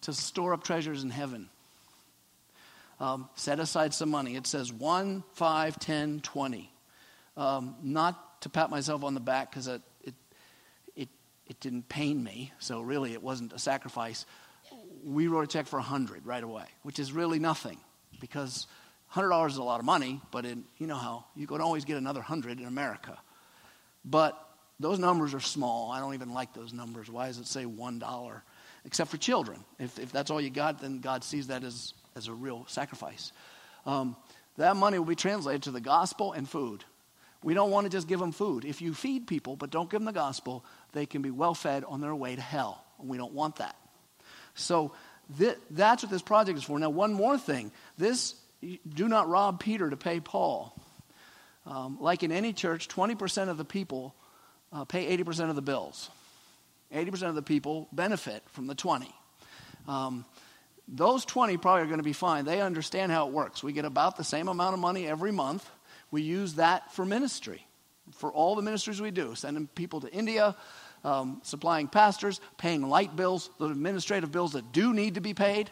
to 0.01 0.13
store 0.13 0.53
up 0.53 0.63
treasures 0.63 1.03
in 1.03 1.09
heaven. 1.09 1.49
Um, 2.99 3.29
set 3.35 3.59
aside 3.59 3.93
some 3.93 4.09
money. 4.09 4.35
It 4.35 4.45
says 4.45 4.71
1 4.71 5.23
5 5.33 5.79
10 5.79 6.19
20 6.21 6.71
um, 7.37 7.75
not 7.81 8.41
to 8.41 8.49
pat 8.49 8.69
myself 8.69 9.03
on 9.03 9.13
the 9.13 9.19
back 9.19 9.49
because 9.49 9.67
it, 9.67 9.81
it, 10.03 10.13
it, 10.95 11.09
it 11.47 11.59
didn't 11.59 11.87
pain 11.87 12.21
me 12.23 12.51
so 12.59 12.81
really 12.81 13.13
it 13.13 13.23
wasn't 13.23 13.53
a 13.53 13.59
sacrifice. 13.59 14.25
We 15.03 15.27
wrote 15.27 15.45
a 15.45 15.47
check 15.47 15.67
for 15.67 15.77
100 15.77 16.25
right 16.25 16.43
away 16.43 16.65
which 16.83 16.99
is 16.99 17.13
really 17.13 17.39
nothing 17.39 17.77
because 18.19 18.67
$100 19.13 19.47
is 19.47 19.57
a 19.57 19.63
lot 19.63 19.79
of 19.79 19.85
money, 19.85 20.21
but 20.31 20.45
in, 20.45 20.63
you 20.77 20.87
know 20.87 20.95
how 20.95 21.25
you 21.35 21.47
can 21.47 21.61
always 21.61 21.85
get 21.85 21.97
another 21.97 22.19
100 22.19 22.59
in 22.59 22.65
America. 22.65 23.17
But 24.05 24.37
those 24.79 24.99
numbers 24.99 25.33
are 25.33 25.39
small. 25.39 25.91
I 25.91 25.99
don't 25.99 26.13
even 26.13 26.33
like 26.33 26.53
those 26.53 26.73
numbers. 26.73 27.09
Why 27.09 27.27
does 27.27 27.37
it 27.37 27.47
say 27.47 27.65
$1? 27.65 28.41
Except 28.85 29.11
for 29.11 29.17
children. 29.17 29.63
If, 29.77 29.99
if 29.99 30.11
that's 30.11 30.31
all 30.31 30.39
you 30.39 30.49
got, 30.49 30.79
then 30.79 30.99
God 30.99 31.23
sees 31.23 31.47
that 31.47 31.63
as, 31.63 31.93
as 32.15 32.27
a 32.27 32.33
real 32.33 32.65
sacrifice. 32.67 33.31
Um, 33.85 34.15
that 34.57 34.75
money 34.75 34.97
will 34.99 35.05
be 35.05 35.15
translated 35.15 35.63
to 35.63 35.71
the 35.71 35.81
gospel 35.81 36.33
and 36.33 36.47
food. 36.47 36.83
We 37.43 37.53
don't 37.53 37.71
want 37.71 37.85
to 37.85 37.89
just 37.89 38.07
give 38.07 38.19
them 38.19 38.31
food. 38.31 38.65
If 38.65 38.81
you 38.81 38.93
feed 38.93 39.27
people 39.27 39.55
but 39.55 39.69
don't 39.69 39.89
give 39.89 39.99
them 39.99 40.05
the 40.05 40.11
gospel, 40.11 40.65
they 40.91 41.05
can 41.05 41.21
be 41.21 41.31
well 41.31 41.53
fed 41.53 41.83
on 41.85 42.01
their 42.01 42.15
way 42.15 42.35
to 42.35 42.41
hell. 42.41 42.83
We 42.99 43.17
don't 43.17 43.33
want 43.33 43.57
that. 43.57 43.75
So 44.55 44.91
th- 45.37 45.57
that's 45.71 46.03
what 46.03 46.11
this 46.11 46.21
project 46.21 46.57
is 46.57 46.63
for. 46.63 46.77
Now, 46.79 46.89
one 46.89 47.13
more 47.13 47.37
thing. 47.37 47.71
This 47.97 48.35
do 48.61 49.07
not 49.07 49.29
rob 49.29 49.59
Peter 49.59 49.89
to 49.89 49.97
pay 49.97 50.19
Paul. 50.19 50.75
Um, 51.65 51.97
like 51.99 52.23
in 52.23 52.31
any 52.31 52.53
church, 52.53 52.87
20% 52.87 53.49
of 53.49 53.57
the 53.57 53.65
people 53.65 54.15
uh, 54.73 54.85
pay 54.85 55.17
80% 55.17 55.49
of 55.49 55.55
the 55.55 55.61
bills. 55.61 56.09
80% 56.93 57.29
of 57.29 57.35
the 57.35 57.41
people 57.41 57.87
benefit 57.91 58.43
from 58.49 58.67
the 58.67 58.75
20. 58.75 59.13
Um, 59.87 60.25
those 60.87 61.23
20 61.25 61.57
probably 61.57 61.83
are 61.83 61.85
going 61.85 61.97
to 61.99 62.03
be 62.03 62.13
fine. 62.13 62.45
They 62.45 62.61
understand 62.61 63.11
how 63.11 63.27
it 63.27 63.33
works. 63.33 63.61
We 63.61 63.73
get 63.73 63.85
about 63.85 64.17
the 64.17 64.23
same 64.23 64.47
amount 64.47 64.73
of 64.73 64.79
money 64.79 65.07
every 65.07 65.31
month. 65.31 65.69
We 66.09 66.23
use 66.23 66.55
that 66.55 66.91
for 66.93 67.05
ministry, 67.05 67.65
for 68.13 68.31
all 68.31 68.55
the 68.55 68.63
ministries 68.63 68.99
we 68.99 69.11
do, 69.11 69.35
sending 69.35 69.67
people 69.67 70.01
to 70.01 70.11
India, 70.11 70.55
um, 71.03 71.41
supplying 71.43 71.87
pastors, 71.87 72.41
paying 72.57 72.89
light 72.89 73.15
bills, 73.15 73.51
the 73.59 73.67
administrative 73.67 74.31
bills 74.31 74.53
that 74.53 74.71
do 74.71 74.93
need 74.93 75.15
to 75.15 75.21
be 75.21 75.35
paid. 75.35 75.69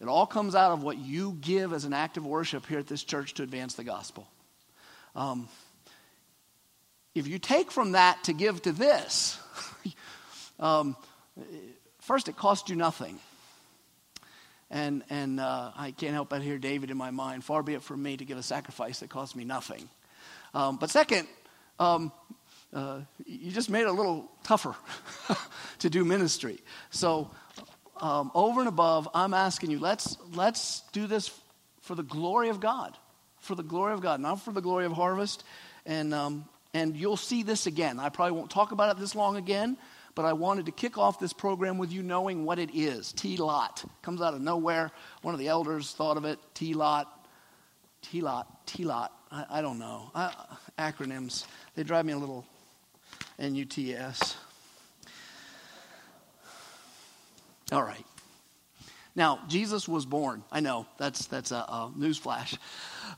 It 0.00 0.08
all 0.08 0.26
comes 0.26 0.54
out 0.54 0.72
of 0.72 0.82
what 0.82 0.98
you 0.98 1.36
give 1.40 1.72
as 1.72 1.84
an 1.84 1.92
act 1.92 2.16
of 2.16 2.24
worship 2.24 2.66
here 2.66 2.78
at 2.78 2.86
this 2.86 3.04
church 3.04 3.34
to 3.34 3.42
advance 3.42 3.74
the 3.74 3.84
gospel. 3.84 4.26
Um, 5.14 5.48
if 7.14 7.26
you 7.26 7.38
take 7.38 7.70
from 7.70 7.92
that 7.92 8.24
to 8.24 8.32
give 8.32 8.62
to 8.62 8.72
this, 8.72 9.38
um, 10.60 10.96
first 12.00 12.28
it 12.28 12.36
costs 12.36 12.70
you 12.70 12.76
nothing. 12.76 13.18
And, 14.70 15.02
and 15.10 15.40
uh, 15.40 15.72
I 15.76 15.90
can't 15.90 16.12
help 16.12 16.30
but 16.30 16.42
hear 16.42 16.56
David 16.56 16.90
in 16.90 16.96
my 16.96 17.10
mind. 17.10 17.44
Far 17.44 17.62
be 17.62 17.74
it 17.74 17.82
from 17.82 18.02
me 18.02 18.16
to 18.16 18.24
give 18.24 18.38
a 18.38 18.42
sacrifice 18.42 19.00
that 19.00 19.10
costs 19.10 19.34
me 19.34 19.44
nothing. 19.44 19.88
Um, 20.54 20.76
but 20.76 20.90
second, 20.90 21.26
um, 21.78 22.12
uh, 22.72 23.00
you 23.26 23.50
just 23.50 23.68
made 23.68 23.82
it 23.82 23.88
a 23.88 23.92
little 23.92 24.30
tougher 24.44 24.76
to 25.80 25.90
do 25.90 26.04
ministry. 26.04 26.60
So 26.90 27.30
um, 28.00 28.30
over 28.34 28.60
and 28.60 28.68
above, 28.68 29.08
I'm 29.14 29.34
asking 29.34 29.70
you, 29.70 29.78
let's, 29.78 30.16
let's 30.34 30.82
do 30.92 31.06
this 31.06 31.30
for 31.82 31.94
the 31.94 32.02
glory 32.02 32.48
of 32.48 32.60
God. 32.60 32.96
For 33.40 33.54
the 33.54 33.62
glory 33.62 33.94
of 33.94 34.02
God, 34.02 34.20
not 34.20 34.42
for 34.42 34.52
the 34.52 34.60
glory 34.60 34.84
of 34.84 34.92
harvest. 34.92 35.44
And, 35.86 36.12
um, 36.12 36.44
and 36.74 36.96
you'll 36.96 37.16
see 37.16 37.42
this 37.42 37.66
again. 37.66 37.98
I 37.98 38.10
probably 38.10 38.36
won't 38.36 38.50
talk 38.50 38.72
about 38.72 38.94
it 38.94 39.00
this 39.00 39.14
long 39.14 39.36
again, 39.36 39.78
but 40.14 40.24
I 40.24 40.34
wanted 40.34 40.66
to 40.66 40.72
kick 40.72 40.98
off 40.98 41.18
this 41.18 41.32
program 41.32 41.78
with 41.78 41.90
you 41.90 42.02
knowing 42.02 42.44
what 42.44 42.58
it 42.58 42.70
is. 42.74 43.12
T 43.12 43.36
lot. 43.38 43.82
Comes 44.02 44.20
out 44.20 44.34
of 44.34 44.42
nowhere. 44.42 44.90
One 45.22 45.34
of 45.34 45.40
the 45.40 45.48
elders 45.48 45.92
thought 45.92 46.16
of 46.16 46.24
it. 46.24 46.38
T 46.52 46.74
lot. 46.74 47.28
T 48.02 48.20
lot. 48.20 48.66
T 48.66 48.84
lot. 48.84 49.12
I, 49.30 49.46
I 49.50 49.62
don't 49.62 49.78
know. 49.78 50.10
I, 50.14 50.32
acronyms. 50.78 51.46
They 51.74 51.82
drive 51.82 52.04
me 52.04 52.12
a 52.12 52.18
little 52.18 52.44
N 53.38 53.54
All 57.72 57.82
right. 57.82 58.04
Now, 59.16 59.40
Jesus 59.48 59.88
was 59.88 60.06
born. 60.06 60.44
I 60.52 60.60
know, 60.60 60.86
that's, 60.96 61.26
that's 61.26 61.50
a, 61.50 61.56
a 61.56 61.92
newsflash. 61.98 62.56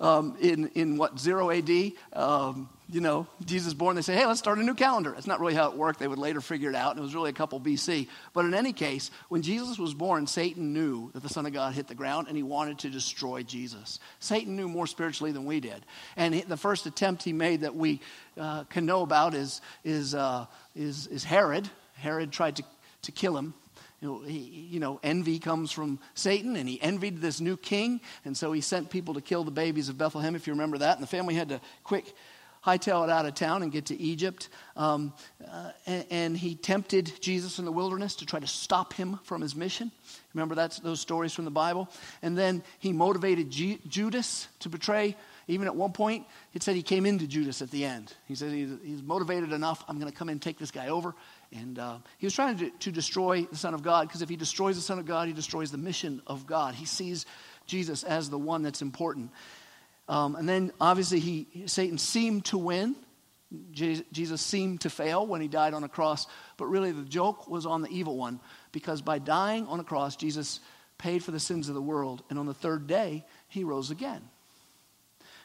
Um, 0.00 0.36
in, 0.40 0.68
in 0.74 0.96
what, 0.96 1.18
0 1.18 1.50
AD? 1.50 1.92
Um, 2.14 2.68
you 2.90 3.00
know, 3.00 3.26
Jesus 3.44 3.74
born, 3.74 3.94
they 3.94 4.02
say, 4.02 4.14
hey, 4.14 4.26
let's 4.26 4.38
start 4.38 4.58
a 4.58 4.62
new 4.62 4.74
calendar. 4.74 5.12
That's 5.12 5.26
not 5.26 5.38
really 5.38 5.54
how 5.54 5.70
it 5.70 5.76
worked. 5.76 6.00
They 6.00 6.08
would 6.08 6.18
later 6.18 6.40
figure 6.40 6.70
it 6.70 6.74
out, 6.74 6.90
and 6.90 6.98
it 6.98 7.02
was 7.02 7.14
really 7.14 7.30
a 7.30 7.34
couple 7.34 7.60
BC. 7.60 8.08
But 8.32 8.46
in 8.46 8.54
any 8.54 8.72
case, 8.72 9.10
when 9.28 9.42
Jesus 9.42 9.78
was 9.78 9.94
born, 9.94 10.26
Satan 10.26 10.72
knew 10.72 11.10
that 11.12 11.22
the 11.22 11.28
Son 11.28 11.46
of 11.46 11.52
God 11.52 11.74
hit 11.74 11.88
the 11.88 11.94
ground, 11.94 12.26
and 12.26 12.36
he 12.36 12.42
wanted 12.42 12.80
to 12.80 12.90
destroy 12.90 13.42
Jesus. 13.42 14.00
Satan 14.18 14.56
knew 14.56 14.68
more 14.68 14.86
spiritually 14.86 15.32
than 15.32 15.44
we 15.44 15.60
did. 15.60 15.84
And 16.16 16.34
the 16.34 16.56
first 16.56 16.86
attempt 16.86 17.22
he 17.22 17.32
made 17.32 17.60
that 17.60 17.76
we 17.76 18.00
uh, 18.38 18.64
can 18.64 18.86
know 18.86 19.02
about 19.02 19.34
is, 19.34 19.60
is, 19.84 20.14
uh, 20.14 20.46
is, 20.74 21.06
is 21.06 21.22
Herod. 21.22 21.68
Herod 21.94 22.32
tried 22.32 22.56
to, 22.56 22.64
to 23.02 23.12
kill 23.12 23.36
him 23.36 23.54
you 24.02 24.08
know, 24.08 24.18
he, 24.18 24.38
you 24.70 24.80
know, 24.80 24.98
envy 25.02 25.38
comes 25.38 25.70
from 25.70 26.00
Satan, 26.14 26.56
and 26.56 26.68
he 26.68 26.82
envied 26.82 27.20
this 27.20 27.40
new 27.40 27.56
king, 27.56 28.00
and 28.24 28.36
so 28.36 28.52
he 28.52 28.60
sent 28.60 28.90
people 28.90 29.14
to 29.14 29.20
kill 29.20 29.44
the 29.44 29.52
babies 29.52 29.88
of 29.88 29.96
Bethlehem, 29.96 30.34
if 30.34 30.46
you 30.46 30.52
remember 30.52 30.78
that. 30.78 30.96
And 30.96 31.02
the 31.02 31.08
family 31.08 31.34
had 31.34 31.50
to 31.50 31.60
quick 31.84 32.12
hightail 32.64 33.04
it 33.04 33.10
out 33.10 33.26
of 33.26 33.34
town 33.34 33.62
and 33.62 33.72
get 33.72 33.86
to 33.86 34.00
Egypt. 34.00 34.48
Um, 34.76 35.12
uh, 35.50 35.70
and, 35.86 36.06
and, 36.10 36.36
he 36.36 36.54
tempted 36.54 37.12
Jesus 37.20 37.58
in 37.58 37.64
the 37.64 37.72
wilderness 37.72 38.16
to 38.16 38.26
try 38.26 38.38
to 38.38 38.46
stop 38.46 38.92
him 38.92 39.18
from 39.24 39.42
his 39.42 39.56
mission. 39.56 39.90
Remember 40.32 40.54
that's 40.54 40.78
those 40.78 41.00
stories 41.00 41.32
from 41.32 41.44
the 41.44 41.50
Bible. 41.50 41.88
And 42.22 42.38
then 42.38 42.62
he 42.78 42.92
motivated 42.92 43.50
G- 43.50 43.80
Judas 43.88 44.46
to 44.60 44.68
betray. 44.68 45.16
Even 45.48 45.66
at 45.66 45.74
one 45.74 45.92
point, 45.92 46.24
it 46.54 46.62
said 46.62 46.76
he 46.76 46.82
came 46.82 47.04
into 47.04 47.26
Judas 47.26 47.62
at 47.62 47.70
the 47.72 47.84
end. 47.84 48.14
He 48.28 48.36
said 48.36 48.52
he's, 48.52 48.70
he's 48.84 49.02
motivated 49.02 49.52
enough. 49.52 49.84
I'm 49.88 49.98
going 49.98 50.10
to 50.10 50.16
come 50.16 50.28
in 50.28 50.34
and 50.34 50.42
take 50.42 50.58
this 50.58 50.70
guy 50.70 50.86
over. 50.86 51.14
And 51.54 51.78
uh, 51.78 51.98
he 52.18 52.26
was 52.26 52.34
trying 52.34 52.58
to, 52.58 52.70
to 52.70 52.92
destroy 52.92 53.42
the 53.42 53.56
Son 53.56 53.74
of 53.74 53.82
God 53.82 54.08
because 54.08 54.22
if 54.22 54.28
he 54.28 54.36
destroys 54.36 54.76
the 54.76 54.82
Son 54.82 54.98
of 54.98 55.06
God, 55.06 55.28
he 55.28 55.34
destroys 55.34 55.70
the 55.70 55.78
mission 55.78 56.22
of 56.26 56.46
God. 56.46 56.74
He 56.74 56.86
sees 56.86 57.26
Jesus 57.66 58.02
as 58.02 58.30
the 58.30 58.38
one 58.38 58.62
that's 58.62 58.82
important. 58.82 59.30
Um, 60.08 60.34
and 60.36 60.48
then 60.48 60.72
obviously 60.80 61.20
he, 61.20 61.64
Satan 61.66 61.98
seemed 61.98 62.46
to 62.46 62.58
win. 62.58 62.96
Jesus 63.70 64.40
seemed 64.40 64.80
to 64.80 64.90
fail 64.90 65.26
when 65.26 65.42
he 65.42 65.48
died 65.48 65.74
on 65.74 65.84
a 65.84 65.88
cross, 65.88 66.26
but 66.56 66.66
really 66.66 66.90
the 66.90 67.02
joke 67.02 67.48
was 67.48 67.66
on 67.66 67.82
the 67.82 67.90
evil 67.90 68.16
one 68.16 68.40
because 68.72 69.02
by 69.02 69.18
dying 69.18 69.66
on 69.66 69.78
a 69.78 69.84
cross, 69.84 70.16
Jesus 70.16 70.60
paid 70.96 71.22
for 71.22 71.32
the 71.32 71.40
sins 71.40 71.68
of 71.68 71.74
the 71.74 71.82
world, 71.82 72.22
and 72.30 72.38
on 72.38 72.46
the 72.46 72.54
third 72.54 72.86
day, 72.86 73.26
he 73.48 73.64
rose 73.64 73.90
again. 73.90 74.22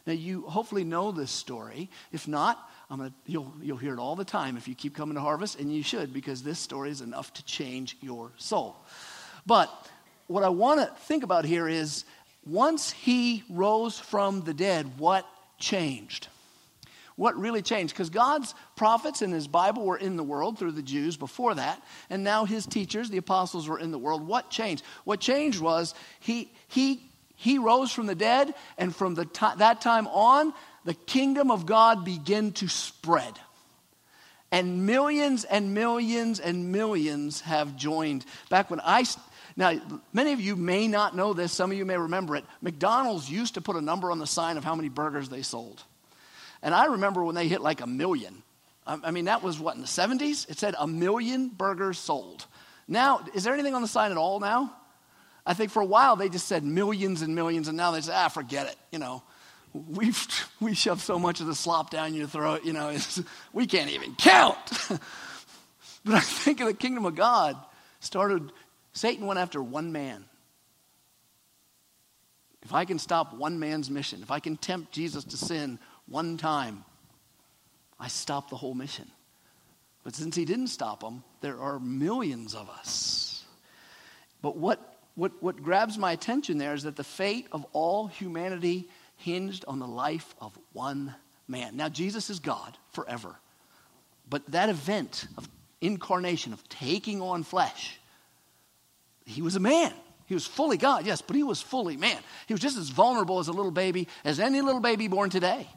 Now, 0.06 0.14
you 0.14 0.44
hopefully 0.44 0.86
know 0.86 1.12
this 1.12 1.32
story. 1.32 1.90
If 2.14 2.28
not, 2.28 2.58
gonna, 2.90 3.14
you'll, 3.26 3.54
you'll 3.62 3.78
hear 3.78 3.94
it 3.94 4.00
all 4.00 4.16
the 4.16 4.26
time 4.26 4.56
if 4.56 4.68
you 4.68 4.76
keep 4.76 4.96
coming 4.96 5.16
to 5.16 5.22
Harvest, 5.22 5.60
and 5.60 5.74
you 5.74 5.84
should, 5.84 6.14
because 6.14 6.42
this 6.42 6.60
story 6.60 6.90
is 6.90 7.02
enough 7.02 7.34
to 7.34 7.44
change 7.44 7.98
your 8.02 8.32
soul. 8.38 8.78
But 9.46 9.70
what 10.28 10.44
I 10.44 10.50
want 10.50 10.80
to 10.80 10.94
think 11.04 11.24
about 11.24 11.46
here 11.46 11.68
is 11.68 12.06
once 12.46 12.92
he 12.92 13.44
rose 13.50 14.00
from 14.00 14.42
the 14.42 14.54
dead, 14.54 14.98
what 14.98 15.26
changed? 15.60 16.28
What 17.18 17.36
really 17.36 17.64
changed? 17.64 17.94
Because 17.94 18.12
God's 18.12 18.54
prophets 18.76 19.22
in 19.22 19.32
his 19.32 19.48
Bible 19.48 19.86
were 19.86 19.98
in 19.98 20.18
the 20.18 20.24
world 20.24 20.60
through 20.60 20.74
the 20.74 20.84
Jews 20.84 21.18
before 21.18 21.56
that, 21.56 21.82
and 22.10 22.24
now 22.24 22.46
his 22.46 22.66
teachers, 22.66 23.10
the 23.10 23.18
apostles, 23.18 23.68
were 23.68 23.80
in 23.80 23.92
the 23.92 23.98
world. 23.98 24.26
What 24.26 24.52
changed? 24.52 24.84
What 25.04 25.20
changed 25.20 25.60
was 25.60 25.96
he, 26.20 26.52
he, 26.68 27.02
he 27.36 27.58
rose 27.58 27.92
from 27.92 28.06
the 28.06 28.16
dead, 28.16 28.54
and 28.78 28.96
from 28.96 29.16
the 29.16 29.28
that 29.58 29.82
time 29.82 30.08
on, 30.08 30.54
the 30.88 30.94
kingdom 30.94 31.52
of 31.52 31.66
God 31.66 32.06
began 32.06 32.54
to 32.54 32.70
spread. 32.70 33.34
And 34.54 34.86
millions 34.86 35.44
and 35.44 35.74
millions 35.74 36.40
and 36.40 36.72
millions 36.72 37.42
have 37.42 37.76
joined. 37.76 38.24
Back 38.50 38.72
when 38.72 38.80
I 38.82 39.04
Now, 39.58 39.74
many 40.14 40.32
of 40.32 40.40
you 40.40 40.56
may 40.56 40.88
not 40.88 41.14
know 41.14 41.34
this, 41.34 41.52
some 41.52 41.72
of 41.72 41.78
you 41.78 41.84
may 41.84 41.98
remember 41.98 42.38
it. 42.38 42.46
McDonald's 42.62 43.30
used 43.30 43.56
to 43.56 43.62
put 43.62 43.76
a 43.76 43.82
number 43.82 44.12
on 44.12 44.20
the 44.20 44.26
sign 44.26 44.56
of 44.56 44.64
how 44.64 44.76
many 44.76 44.88
burgers 44.88 45.28
they 45.28 45.42
sold. 45.42 45.84
And 46.62 46.74
I 46.74 46.86
remember 46.86 47.22
when 47.22 47.36
they 47.36 47.50
hit 47.50 47.60
like 47.60 47.82
a 47.82 47.88
million. 47.88 48.42
I 48.86 49.12
mean, 49.12 49.26
that 49.26 49.44
was 49.44 49.60
what, 49.60 49.76
in 49.76 49.82
the 49.82 49.88
70s? 49.88 50.50
It 50.50 50.58
said 50.58 50.74
a 50.80 50.88
million 50.88 51.50
burgers 51.50 52.00
sold. 52.00 52.46
Now, 52.88 53.26
is 53.34 53.44
there 53.44 53.54
anything 53.54 53.76
on 53.76 53.82
the 53.82 53.90
sign 53.90 54.12
at 54.12 54.18
all 54.18 54.40
now? 54.40 54.74
I 55.46 55.54
think 55.54 55.70
for 55.70 55.82
a 55.82 55.86
while 55.86 56.16
they 56.16 56.30
just 56.30 56.48
said 56.48 56.64
millions 56.64 57.24
and 57.24 57.36
millions, 57.36 57.68
and 57.68 57.76
now 57.76 57.92
they 57.92 58.00
say, 58.00 58.14
ah, 58.16 58.30
forget 58.30 58.68
it. 58.68 58.78
You 58.94 59.00
know, 59.00 59.24
we've 59.90 60.28
we 60.60 60.74
shove 60.74 61.02
so 61.02 61.20
much 61.20 61.40
of 61.40 61.48
the 61.48 61.56
slop 61.56 61.90
down 61.90 62.14
your 62.14 62.28
throat. 62.28 62.64
You 62.64 62.74
know, 62.74 62.96
we 63.54 63.68
can't 63.68 63.90
even 63.92 64.16
count. 64.16 64.58
but 66.06 66.16
I 66.16 66.20
think 66.20 66.60
the 66.60 66.74
kingdom 66.74 67.06
of 67.06 67.16
God 67.16 67.58
started. 68.00 68.52
Satan 68.94 69.26
went 69.28 69.40
after 69.40 69.62
one 69.62 69.92
man. 69.92 70.26
If 72.64 72.74
I 72.74 72.86
can 72.86 73.00
stop 73.00 73.34
one 73.34 73.60
man's 73.60 73.90
mission, 73.90 74.22
if 74.24 74.32
I 74.32 74.40
can 74.40 74.58
tempt 74.58 74.92
Jesus 74.92 75.24
to 75.26 75.38
sin 75.38 75.80
one 76.08 76.38
time, 76.38 76.84
I 78.00 78.08
stop 78.10 78.50
the 78.50 78.58
whole 78.58 78.74
mission. 78.74 79.10
But 80.04 80.16
since 80.16 80.36
he 80.36 80.46
didn't 80.46 80.68
stop 80.68 81.02
them, 81.02 81.24
there 81.42 81.60
are 81.60 81.80
millions 81.80 82.56
of 82.56 82.70
us. 82.70 83.44
But 84.42 84.58
what, 84.58 84.80
what, 85.16 85.32
what 85.42 85.62
grabs 85.62 85.98
my 85.98 86.12
attention 86.12 86.58
there 86.58 86.74
is 86.74 86.84
that 86.84 86.96
the 86.96 87.04
fate 87.04 87.48
of 87.52 87.66
all 87.74 88.08
humanity 88.08 88.88
hinged 89.18 89.66
on 89.68 89.80
the 89.80 89.88
life 89.88 90.36
of 90.40 90.58
one 90.74 91.14
man. 91.48 91.76
Now, 91.76 91.90
Jesus 91.90 92.30
is 92.30 92.40
God 92.40 92.78
forever. 92.92 93.36
But 94.30 94.46
that 94.52 94.70
event 94.70 95.28
of 95.38 95.48
incarnation, 95.82 96.54
of 96.54 96.68
taking 96.70 97.22
on 97.22 97.44
flesh, 97.44 98.00
he 99.26 99.42
was 99.42 99.56
a 99.56 99.60
man. 99.60 99.94
He 100.26 100.34
was 100.34 100.46
fully 100.46 100.78
God, 100.78 101.06
yes, 101.06 101.22
but 101.22 101.36
he 101.36 101.44
was 101.44 101.62
fully 101.62 101.96
man. 101.96 102.18
He 102.48 102.54
was 102.54 102.62
just 102.62 102.78
as 102.78 102.90
vulnerable 102.90 103.40
as 103.40 103.48
a 103.48 103.54
little 103.54 103.72
baby 103.72 104.08
as 104.26 104.40
any 104.40 104.62
little 104.62 104.82
baby 104.82 105.08
born 105.08 105.30
today. 105.30 105.68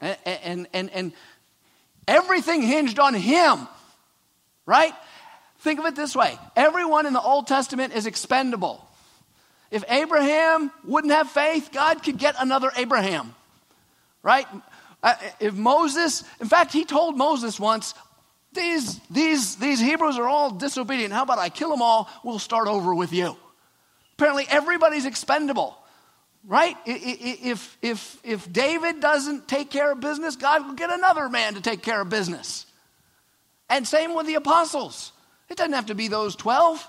And, 0.00 0.18
and, 0.26 0.68
and, 0.74 0.90
and 0.90 1.12
everything 2.06 2.60
hinged 2.60 2.98
on 2.98 3.14
him, 3.14 3.68
right? 4.66 4.92
Think 5.60 5.78
of 5.78 5.86
it 5.86 5.96
this 5.96 6.14
way 6.14 6.38
everyone 6.56 7.06
in 7.06 7.12
the 7.12 7.22
Old 7.22 7.46
Testament 7.46 7.94
is 7.94 8.06
expendable. 8.06 8.86
If 9.72 9.84
Abraham 9.88 10.70
wouldn't 10.84 11.14
have 11.14 11.30
faith, 11.30 11.70
God 11.72 12.02
could 12.02 12.18
get 12.18 12.34
another 12.38 12.70
Abraham, 12.76 13.34
right? 14.22 14.46
Uh, 15.02 15.14
if 15.40 15.54
Moses, 15.54 16.24
in 16.40 16.46
fact, 16.46 16.74
he 16.74 16.84
told 16.84 17.16
Moses 17.16 17.58
once, 17.58 17.94
these, 18.52 18.98
these, 19.08 19.56
these 19.56 19.80
Hebrews 19.80 20.18
are 20.18 20.28
all 20.28 20.50
disobedient. 20.50 21.14
How 21.14 21.22
about 21.22 21.38
I 21.38 21.48
kill 21.48 21.70
them 21.70 21.80
all? 21.80 22.10
We'll 22.22 22.38
start 22.38 22.68
over 22.68 22.94
with 22.94 23.14
you. 23.14 23.34
Apparently, 24.18 24.44
everybody's 24.46 25.06
expendable, 25.06 25.74
right? 26.46 26.76
If, 26.84 27.78
if, 27.80 28.18
if 28.22 28.52
David 28.52 29.00
doesn't 29.00 29.48
take 29.48 29.70
care 29.70 29.92
of 29.92 30.00
business, 30.00 30.36
God 30.36 30.66
will 30.66 30.74
get 30.74 30.90
another 30.90 31.30
man 31.30 31.54
to 31.54 31.62
take 31.62 31.80
care 31.80 32.02
of 32.02 32.10
business. 32.10 32.66
And 33.70 33.88
same 33.88 34.14
with 34.14 34.26
the 34.26 34.34
apostles. 34.34 35.12
It 35.48 35.56
doesn't 35.56 35.72
have 35.72 35.86
to 35.86 35.94
be 35.94 36.08
those 36.08 36.36
12. 36.36 36.86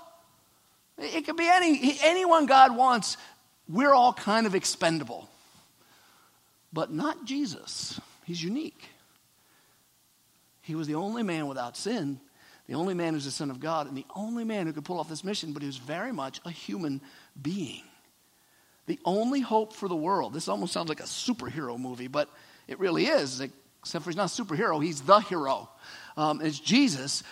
It 0.98 1.26
could 1.26 1.36
be 1.36 1.48
any, 1.48 1.98
anyone 2.02 2.46
God 2.46 2.76
wants. 2.76 3.16
We're 3.68 3.92
all 3.92 4.12
kind 4.12 4.46
of 4.46 4.54
expendable. 4.54 5.28
But 6.72 6.92
not 6.92 7.24
Jesus. 7.24 8.00
He's 8.24 8.42
unique. 8.42 8.88
He 10.62 10.74
was 10.74 10.86
the 10.86 10.94
only 10.94 11.22
man 11.22 11.46
without 11.46 11.76
sin, 11.76 12.18
the 12.66 12.74
only 12.74 12.94
man 12.94 13.12
who's 13.12 13.26
the 13.26 13.30
Son 13.30 13.50
of 13.50 13.60
God, 13.60 13.86
and 13.86 13.96
the 13.96 14.06
only 14.16 14.44
man 14.44 14.66
who 14.66 14.72
could 14.72 14.84
pull 14.84 14.98
off 14.98 15.08
this 15.08 15.22
mission, 15.22 15.52
but 15.52 15.62
he 15.62 15.66
was 15.66 15.76
very 15.76 16.10
much 16.10 16.40
a 16.44 16.50
human 16.50 17.02
being. 17.40 17.82
The 18.86 18.98
only 19.04 19.40
hope 19.40 19.74
for 19.74 19.88
the 19.88 19.96
world. 19.96 20.32
This 20.32 20.48
almost 20.48 20.72
sounds 20.72 20.88
like 20.88 21.00
a 21.00 21.04
superhero 21.04 21.78
movie, 21.78 22.08
but 22.08 22.28
it 22.66 22.78
really 22.78 23.06
is, 23.06 23.40
except 23.40 24.04
for 24.04 24.10
he's 24.10 24.16
not 24.16 24.38
a 24.38 24.42
superhero, 24.42 24.82
he's 24.82 25.02
the 25.02 25.18
hero. 25.20 25.68
Um, 26.16 26.40
it's 26.40 26.58
Jesus. 26.58 27.22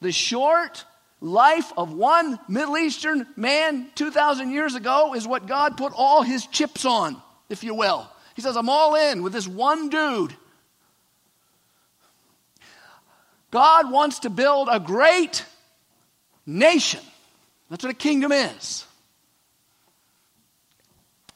The 0.00 0.12
short, 0.12 0.84
life 1.20 1.72
of 1.76 1.92
one 1.92 2.38
Middle 2.48 2.78
Eastern 2.78 3.26
man 3.36 3.88
2,000 3.94 4.50
years 4.50 4.74
ago 4.74 5.14
is 5.14 5.26
what 5.26 5.46
God 5.46 5.76
put 5.76 5.92
all 5.94 6.22
his 6.22 6.46
chips 6.46 6.84
on, 6.84 7.20
if 7.48 7.62
you 7.62 7.74
will. 7.74 8.08
He 8.34 8.42
says, 8.42 8.56
I'm 8.56 8.68
all 8.68 8.94
in 8.94 9.22
with 9.22 9.32
this 9.32 9.46
one 9.46 9.88
dude. 9.88 10.34
God 13.50 13.90
wants 13.90 14.20
to 14.20 14.30
build 14.30 14.68
a 14.70 14.80
great 14.80 15.44
nation. 16.46 17.00
That's 17.68 17.84
what 17.84 17.90
a 17.90 17.96
kingdom 17.96 18.32
is. 18.32 18.84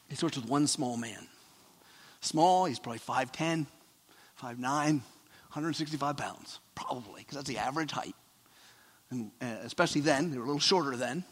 He 0.09 0.16
starts 0.16 0.37
with 0.37 0.49
one 0.49 0.66
small 0.66 0.97
man. 0.97 1.27
Small, 2.20 2.64
he's 2.64 2.79
probably 2.79 3.01
5'10, 3.01 3.66
5'9, 4.40 4.61
165 4.61 6.16
pounds, 6.16 6.61
probably, 6.75 7.20
because 7.20 7.37
that's 7.37 7.49
the 7.49 7.59
average 7.59 7.90
height 7.90 8.14
and 9.14 9.31
uh, 9.40 9.61
especially 9.62 10.00
then, 10.00 10.31
they 10.31 10.38
were 10.38 10.44
a 10.44 10.46
little 10.46 10.61
shorter 10.61 10.96
then. 10.96 11.24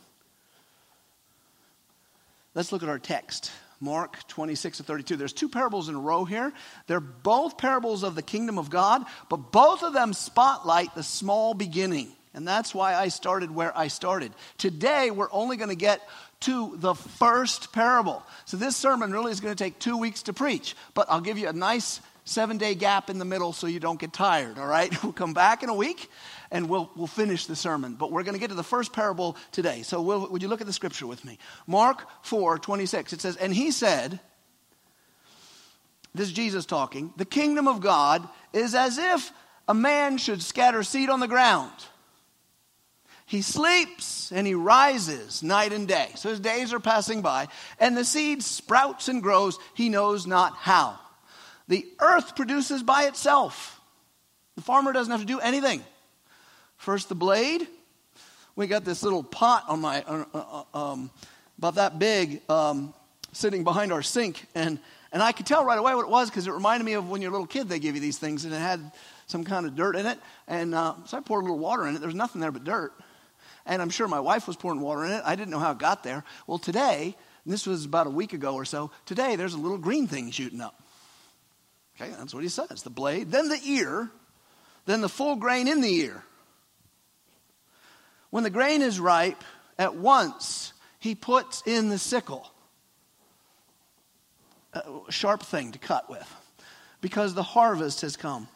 Let's 2.55 2.73
look 2.73 2.83
at 2.83 2.89
our 2.89 2.99
text. 2.99 3.51
Mark 3.81 4.27
26 4.29 4.79
to 4.79 4.83
32. 4.85 5.17
There's 5.17 5.33
two 5.33 5.49
parables 5.49 5.89
in 5.89 5.97
a 5.97 6.01
row 6.01 6.25
here. 6.25 6.53
They're 6.87 7.01
both 7.01 7.59
parables 7.59 8.05
of 8.05 8.15
the 8.15 8.23
kingdom 8.23 8.59
of 8.59 8.71
God, 8.71 9.05
but 9.29 9.51
both 9.51 9.83
of 9.83 9.93
them 9.93 10.13
spotlight 10.13 10.95
the 10.95 11.03
small 11.03 11.55
beginning. 11.55 12.13
And 12.35 12.47
that's 12.47 12.75
why 12.75 12.95
I 12.95 13.09
started 13.09 13.51
where 13.51 13.77
I 13.77 13.89
started. 13.89 14.33
Today, 14.57 15.11
we're 15.11 15.33
only 15.33 15.57
going 15.57 15.71
to 15.71 15.75
get 15.75 16.01
to 16.41 16.77
the 16.77 16.95
first 16.95 17.73
parable. 17.73 18.23
So, 18.45 18.57
this 18.57 18.77
sermon 18.77 19.13
really 19.13 19.33
is 19.33 19.41
going 19.41 19.55
to 19.55 19.65
take 19.65 19.79
two 19.79 19.99
weeks 19.99 20.23
to 20.25 20.33
preach, 20.33 20.77
but 20.95 21.11
I'll 21.11 21.21
give 21.21 21.37
you 21.37 21.49
a 21.49 21.53
nice 21.53 22.01
seven 22.25 22.57
day 22.57 22.75
gap 22.75 23.11
in 23.11 23.19
the 23.19 23.25
middle 23.25 23.53
so 23.53 23.67
you 23.67 23.81
don't 23.81 23.99
get 23.99 24.13
tired, 24.13 24.59
all 24.59 24.67
right? 24.67 24.93
We'll 25.03 25.13
come 25.13 25.35
back 25.35 25.63
in 25.63 25.69
a 25.69 25.75
week 25.75 26.09
and 26.53 26.69
we'll, 26.69 26.89
we'll 26.95 27.09
finish 27.09 27.47
the 27.47 27.57
sermon. 27.57 27.95
But 27.95 28.13
we're 28.13 28.23
going 28.23 28.35
to 28.35 28.41
get 28.41 28.51
to 28.51 28.55
the 28.55 28.63
first 28.63 28.93
parable 28.93 29.37
today. 29.51 29.83
So 29.83 30.01
we'll, 30.01 30.29
would 30.29 30.43
you 30.43 30.49
look 30.49 30.61
at 30.61 30.67
the 30.67 30.73
scripture 30.73 31.07
with 31.09 31.25
me? 31.25 31.39
Mark 31.67 32.07
4 32.23 32.59
26. 32.59 33.15
It 33.15 33.21
says, 33.21 33.37
And 33.37 33.53
he 33.53 33.73
said, 33.73 34.21
This 36.15 36.29
is 36.29 36.35
Jesus 36.35 36.67
talking, 36.67 37.13
the 37.17 37.25
kingdom 37.25 37.67
of 37.67 37.81
God 37.81 38.29
is 38.53 38.77
as 38.77 38.99
if 38.99 39.33
a 39.67 39.75
man 39.75 40.19
should 40.19 40.43
scatter 40.43 40.83
seed 40.83 41.09
on 41.09 41.21
the 41.21 41.27
ground. 41.27 41.73
He 43.25 43.41
sleeps 43.41 44.31
and 44.31 44.47
he 44.47 44.55
rises 44.55 45.43
night 45.43 45.73
and 45.73 45.89
day. 45.89 46.11
So 46.17 46.29
his 46.29 46.41
days 46.41 46.75
are 46.75 46.81
passing 46.81 47.23
by, 47.23 47.49
and 47.81 47.97
the 47.97 48.05
seed 48.05 48.43
sprouts 48.43 49.09
and 49.09 49.23
grows, 49.23 49.59
he 49.73 49.89
knows 49.89 50.27
not 50.27 50.55
how. 50.57 50.99
The 51.67 51.87
earth 51.99 52.37
produces 52.37 52.83
by 52.83 53.05
itself. 53.05 53.81
The 54.57 54.63
farmer 54.63 54.93
doesn't 54.93 55.11
have 55.11 55.21
to 55.21 55.27
do 55.27 55.41
anything. 55.41 55.83
First, 56.83 57.09
the 57.09 57.15
blade. 57.15 57.69
We 58.57 58.67
got 58.67 58.85
this 58.85 59.05
little 59.05 59.23
pot 59.23 59.67
on 59.69 59.81
my, 59.81 60.03
uh, 60.03 60.25
uh, 60.35 60.65
um, 60.75 61.13
about 61.57 61.77
that 61.77 62.01
big, 62.01 62.43
um, 62.51 62.93
sitting 63.31 63.63
behind 63.63 63.93
our 63.93 64.03
sink. 64.03 64.45
And, 64.57 64.81
and 65.13 65.23
I 65.23 65.31
could 65.31 65.47
tell 65.47 65.65
right 65.65 65.79
away 65.79 65.95
what 65.95 66.03
it 66.03 66.11
was 66.11 66.29
because 66.29 66.49
it 66.49 66.51
reminded 66.51 66.85
me 66.85 66.95
of 66.95 67.09
when 67.09 67.23
you're 67.23 67.31
a 67.31 67.33
little 67.33 67.47
kid, 67.47 67.69
they 67.69 67.79
give 67.79 67.95
you 67.95 68.01
these 68.01 68.19
things 68.19 68.45
and 68.45 68.53
it 68.53 68.59
had 68.59 68.81
some 69.29 69.45
kind 69.45 69.65
of 69.65 69.77
dirt 69.77 69.95
in 69.95 70.07
it. 70.07 70.19
And 70.49 70.75
uh, 70.75 70.95
so 71.05 71.19
I 71.19 71.21
poured 71.21 71.43
a 71.43 71.45
little 71.45 71.61
water 71.61 71.87
in 71.87 71.95
it. 71.95 72.01
There's 72.01 72.17
nothing 72.17 72.41
there 72.41 72.51
but 72.51 72.65
dirt. 72.65 72.93
And 73.65 73.81
I'm 73.81 73.91
sure 73.91 74.09
my 74.09 74.19
wife 74.19 74.49
was 74.49 74.57
pouring 74.57 74.81
water 74.81 75.05
in 75.05 75.13
it. 75.13 75.23
I 75.25 75.37
didn't 75.37 75.51
know 75.51 75.61
how 75.61 75.71
it 75.71 75.79
got 75.79 76.03
there. 76.03 76.25
Well, 76.49 76.59
today, 76.59 77.15
this 77.47 77.65
was 77.65 77.85
about 77.85 78.09
a 78.09 78.11
week 78.11 78.33
ago 78.33 78.57
or 78.57 78.65
so, 78.65 78.91
today 79.07 79.37
there's 79.37 79.55
a 79.55 79.59
little 79.59 79.79
green 79.79 80.09
thing 80.09 80.33
shooting 80.33 80.61
up. 80.61 80.83
Okay, 81.95 82.11
that's 82.11 82.35
what 82.35 82.43
he 82.43 82.49
says. 82.49 82.83
The 82.83 82.91
blade, 82.91 83.31
then 83.31 83.49
the 83.49 83.61
ear, 83.65 84.11
then 84.87 85.01
the 85.01 85.09
full 85.09 85.37
grain 85.37 85.69
in 85.69 85.81
the 85.81 85.95
ear. 85.95 86.25
When 88.33 88.45
the 88.45 88.51
grain 88.51 88.81
is 88.81 88.99
ripe, 88.99 89.45
at 89.79 89.95
once 89.95 90.73
he 90.99 91.15
puts 91.15 91.63
in 91.67 91.91
the 91.91 91.99
sickle, 91.99 92.51
a 94.73 94.83
sharp 95.11 95.43
thing 95.43 95.73
to 95.73 95.79
cut 95.79 96.09
with, 96.09 96.35
because 97.03 97.35
the 97.35 97.43
harvest 97.43 98.01
has 98.01 98.17
come. 98.17 98.49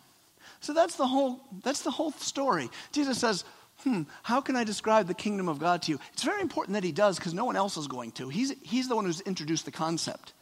So 0.60 0.72
that's 0.72 0.96
the 0.96 1.06
whole, 1.06 1.40
that's 1.62 1.82
the 1.82 1.90
whole 1.90 2.12
story. 2.12 2.70
Jesus 2.90 3.18
says, 3.18 3.44
hmm, 3.82 4.04
how 4.22 4.40
can 4.40 4.56
I 4.56 4.64
describe 4.64 5.08
the 5.08 5.14
kingdom 5.14 5.46
of 5.46 5.58
God 5.58 5.82
to 5.82 5.92
you? 5.92 6.00
It's 6.14 6.22
very 6.22 6.40
important 6.40 6.72
that 6.72 6.82
he 6.82 6.90
does 6.90 7.18
because 7.18 7.34
no 7.34 7.44
one 7.44 7.56
else 7.56 7.76
is 7.76 7.86
going 7.86 8.12
to. 8.12 8.30
He's, 8.30 8.54
he's 8.62 8.88
the 8.88 8.96
one 8.96 9.04
who's 9.04 9.20
introduced 9.20 9.66
the 9.66 9.72
concept. 9.72 10.32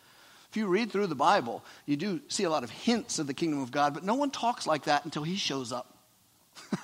If 0.49 0.57
you 0.57 0.69
read 0.69 0.93
through 0.93 1.09
the 1.09 1.17
Bible, 1.17 1.65
you 1.87 1.97
do 1.97 2.21
see 2.29 2.45
a 2.45 2.51
lot 2.51 2.63
of 2.63 2.71
hints 2.71 3.19
of 3.19 3.27
the 3.27 3.35
kingdom 3.35 3.61
of 3.61 3.73
God, 3.73 3.95
but 3.95 4.05
no 4.05 4.15
one 4.15 4.31
talks 4.31 4.65
like 4.65 4.85
that 4.85 5.05
until 5.05 5.25
he 5.25 5.35
shows 5.35 5.73
up. 5.73 5.99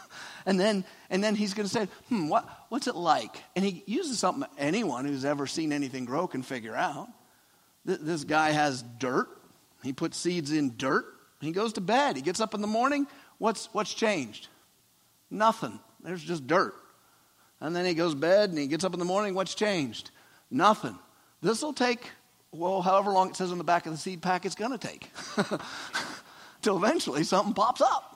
And 0.46 0.58
then, 0.58 0.84
and 1.10 1.22
then 1.22 1.34
he's 1.34 1.54
going 1.54 1.68
to 1.68 1.72
say, 1.72 1.88
hmm, 2.08 2.28
what, 2.28 2.48
what's 2.68 2.86
it 2.86 2.96
like? 2.96 3.42
And 3.54 3.64
he 3.64 3.82
uses 3.86 4.18
something 4.18 4.48
anyone 4.58 5.04
who's 5.04 5.24
ever 5.24 5.46
seen 5.46 5.72
anything 5.72 6.04
grow 6.04 6.26
can 6.26 6.42
figure 6.42 6.74
out. 6.74 7.08
This 7.84 8.24
guy 8.24 8.50
has 8.50 8.82
dirt. 8.98 9.28
He 9.82 9.92
puts 9.92 10.16
seeds 10.16 10.52
in 10.52 10.76
dirt. 10.76 11.06
He 11.40 11.52
goes 11.52 11.74
to 11.74 11.80
bed. 11.80 12.16
He 12.16 12.22
gets 12.22 12.40
up 12.40 12.54
in 12.54 12.60
the 12.60 12.66
morning. 12.66 13.06
What's, 13.38 13.68
what's 13.72 13.94
changed? 13.94 14.48
Nothing. 15.30 15.80
There's 16.02 16.22
just 16.22 16.46
dirt. 16.46 16.74
And 17.60 17.74
then 17.74 17.84
he 17.84 17.94
goes 17.94 18.12
to 18.12 18.20
bed 18.20 18.50
and 18.50 18.58
he 18.58 18.66
gets 18.66 18.84
up 18.84 18.92
in 18.92 18.98
the 18.98 19.04
morning. 19.04 19.34
What's 19.34 19.54
changed? 19.54 20.10
Nothing. 20.50 20.98
This 21.42 21.62
will 21.62 21.72
take, 21.72 22.10
well, 22.52 22.82
however 22.82 23.12
long 23.12 23.30
it 23.30 23.36
says 23.36 23.52
on 23.52 23.58
the 23.58 23.64
back 23.64 23.86
of 23.86 23.92
the 23.92 23.98
seed 23.98 24.22
pack 24.22 24.44
it's 24.44 24.54
going 24.54 24.76
to 24.76 24.78
take. 24.78 25.10
Till 26.62 26.76
eventually 26.76 27.24
something 27.24 27.54
pops 27.54 27.80
up. 27.80 28.09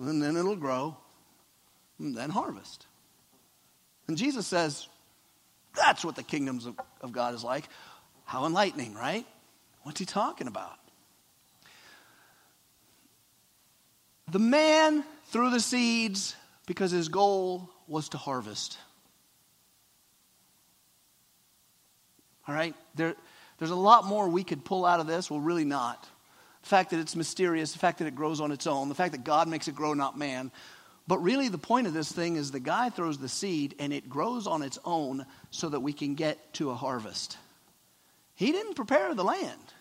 And 0.00 0.22
then 0.22 0.36
it'll 0.36 0.56
grow 0.56 0.96
and 1.98 2.16
then 2.16 2.30
harvest. 2.30 2.86
And 4.08 4.16
Jesus 4.16 4.46
says, 4.46 4.88
that's 5.76 6.04
what 6.04 6.16
the 6.16 6.22
kingdoms 6.22 6.66
of, 6.66 6.78
of 7.02 7.12
God 7.12 7.34
is 7.34 7.44
like. 7.44 7.68
How 8.24 8.46
enlightening, 8.46 8.94
right? 8.94 9.26
What's 9.82 10.00
he 10.00 10.06
talking 10.06 10.46
about? 10.46 10.78
The 14.30 14.38
man 14.38 15.04
threw 15.26 15.50
the 15.50 15.60
seeds 15.60 16.34
because 16.66 16.90
his 16.90 17.08
goal 17.08 17.68
was 17.86 18.08
to 18.10 18.18
harvest. 18.18 18.78
All 22.48 22.54
right? 22.54 22.74
There, 22.94 23.14
there's 23.58 23.70
a 23.70 23.76
lot 23.76 24.06
more 24.06 24.28
we 24.28 24.44
could 24.44 24.64
pull 24.64 24.86
out 24.86 25.00
of 25.00 25.06
this. 25.06 25.30
Well, 25.30 25.40
really 25.40 25.64
not. 25.64 26.08
The 26.62 26.68
fact 26.68 26.90
that 26.90 27.00
it's 27.00 27.16
mysterious, 27.16 27.72
the 27.72 27.78
fact 27.78 27.98
that 27.98 28.06
it 28.06 28.14
grows 28.14 28.40
on 28.40 28.52
its 28.52 28.66
own, 28.66 28.88
the 28.88 28.94
fact 28.94 29.12
that 29.12 29.24
God 29.24 29.48
makes 29.48 29.68
it 29.68 29.74
grow, 29.74 29.94
not 29.94 30.18
man. 30.18 30.50
But 31.06 31.18
really, 31.22 31.48
the 31.48 31.58
point 31.58 31.86
of 31.86 31.94
this 31.94 32.12
thing 32.12 32.36
is 32.36 32.50
the 32.50 32.60
guy 32.60 32.90
throws 32.90 33.18
the 33.18 33.28
seed 33.28 33.74
and 33.78 33.92
it 33.92 34.08
grows 34.08 34.46
on 34.46 34.62
its 34.62 34.78
own 34.84 35.26
so 35.50 35.68
that 35.68 35.80
we 35.80 35.92
can 35.92 36.14
get 36.14 36.54
to 36.54 36.70
a 36.70 36.74
harvest. 36.74 37.36
He 38.34 38.52
didn't 38.52 38.74
prepare 38.74 39.14
the 39.14 39.24
land, 39.24 39.74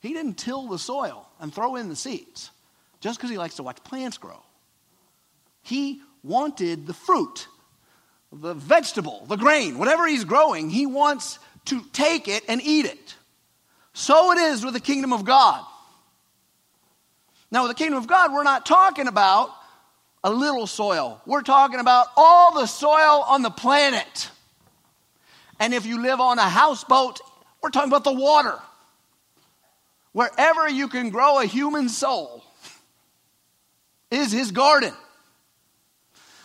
he 0.00 0.12
didn't 0.12 0.34
till 0.34 0.68
the 0.68 0.78
soil 0.78 1.28
and 1.40 1.54
throw 1.54 1.76
in 1.76 1.88
the 1.88 1.96
seeds 1.96 2.50
just 3.00 3.18
because 3.18 3.30
he 3.30 3.38
likes 3.38 3.56
to 3.56 3.62
watch 3.62 3.82
plants 3.84 4.18
grow. 4.18 4.42
He 5.62 6.00
wanted 6.22 6.86
the 6.86 6.94
fruit, 6.94 7.48
the 8.32 8.54
vegetable, 8.54 9.24
the 9.26 9.36
grain, 9.36 9.78
whatever 9.78 10.06
he's 10.06 10.24
growing, 10.24 10.70
he 10.70 10.86
wants 10.86 11.38
to 11.66 11.82
take 11.92 12.28
it 12.28 12.44
and 12.48 12.60
eat 12.62 12.86
it. 12.86 13.14
So 13.92 14.32
it 14.32 14.38
is 14.38 14.64
with 14.64 14.74
the 14.74 14.80
kingdom 14.80 15.12
of 15.12 15.24
God. 15.24 15.64
Now, 17.54 17.62
with 17.62 17.70
the 17.70 17.84
kingdom 17.84 17.98
of 17.98 18.08
God, 18.08 18.32
we're 18.32 18.42
not 18.42 18.66
talking 18.66 19.06
about 19.06 19.54
a 20.24 20.30
little 20.32 20.66
soil. 20.66 21.22
We're 21.24 21.42
talking 21.42 21.78
about 21.78 22.08
all 22.16 22.52
the 22.58 22.66
soil 22.66 23.22
on 23.28 23.42
the 23.42 23.50
planet. 23.50 24.28
And 25.60 25.72
if 25.72 25.86
you 25.86 26.02
live 26.02 26.18
on 26.18 26.40
a 26.40 26.48
houseboat, 26.48 27.20
we're 27.62 27.70
talking 27.70 27.90
about 27.90 28.02
the 28.02 28.12
water. 28.12 28.58
Wherever 30.10 30.68
you 30.68 30.88
can 30.88 31.10
grow 31.10 31.38
a 31.38 31.44
human 31.44 31.88
soul 31.88 32.42
is 34.10 34.32
his 34.32 34.50
garden. 34.50 34.92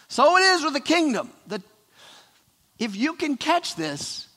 So 0.10 0.38
it 0.38 0.42
is 0.42 0.64
with 0.64 0.74
the 0.74 0.80
kingdom. 0.80 1.32
That 1.48 1.64
if 2.78 2.96
you 2.96 3.16
can 3.16 3.36
catch 3.36 3.76
this, 3.76 4.28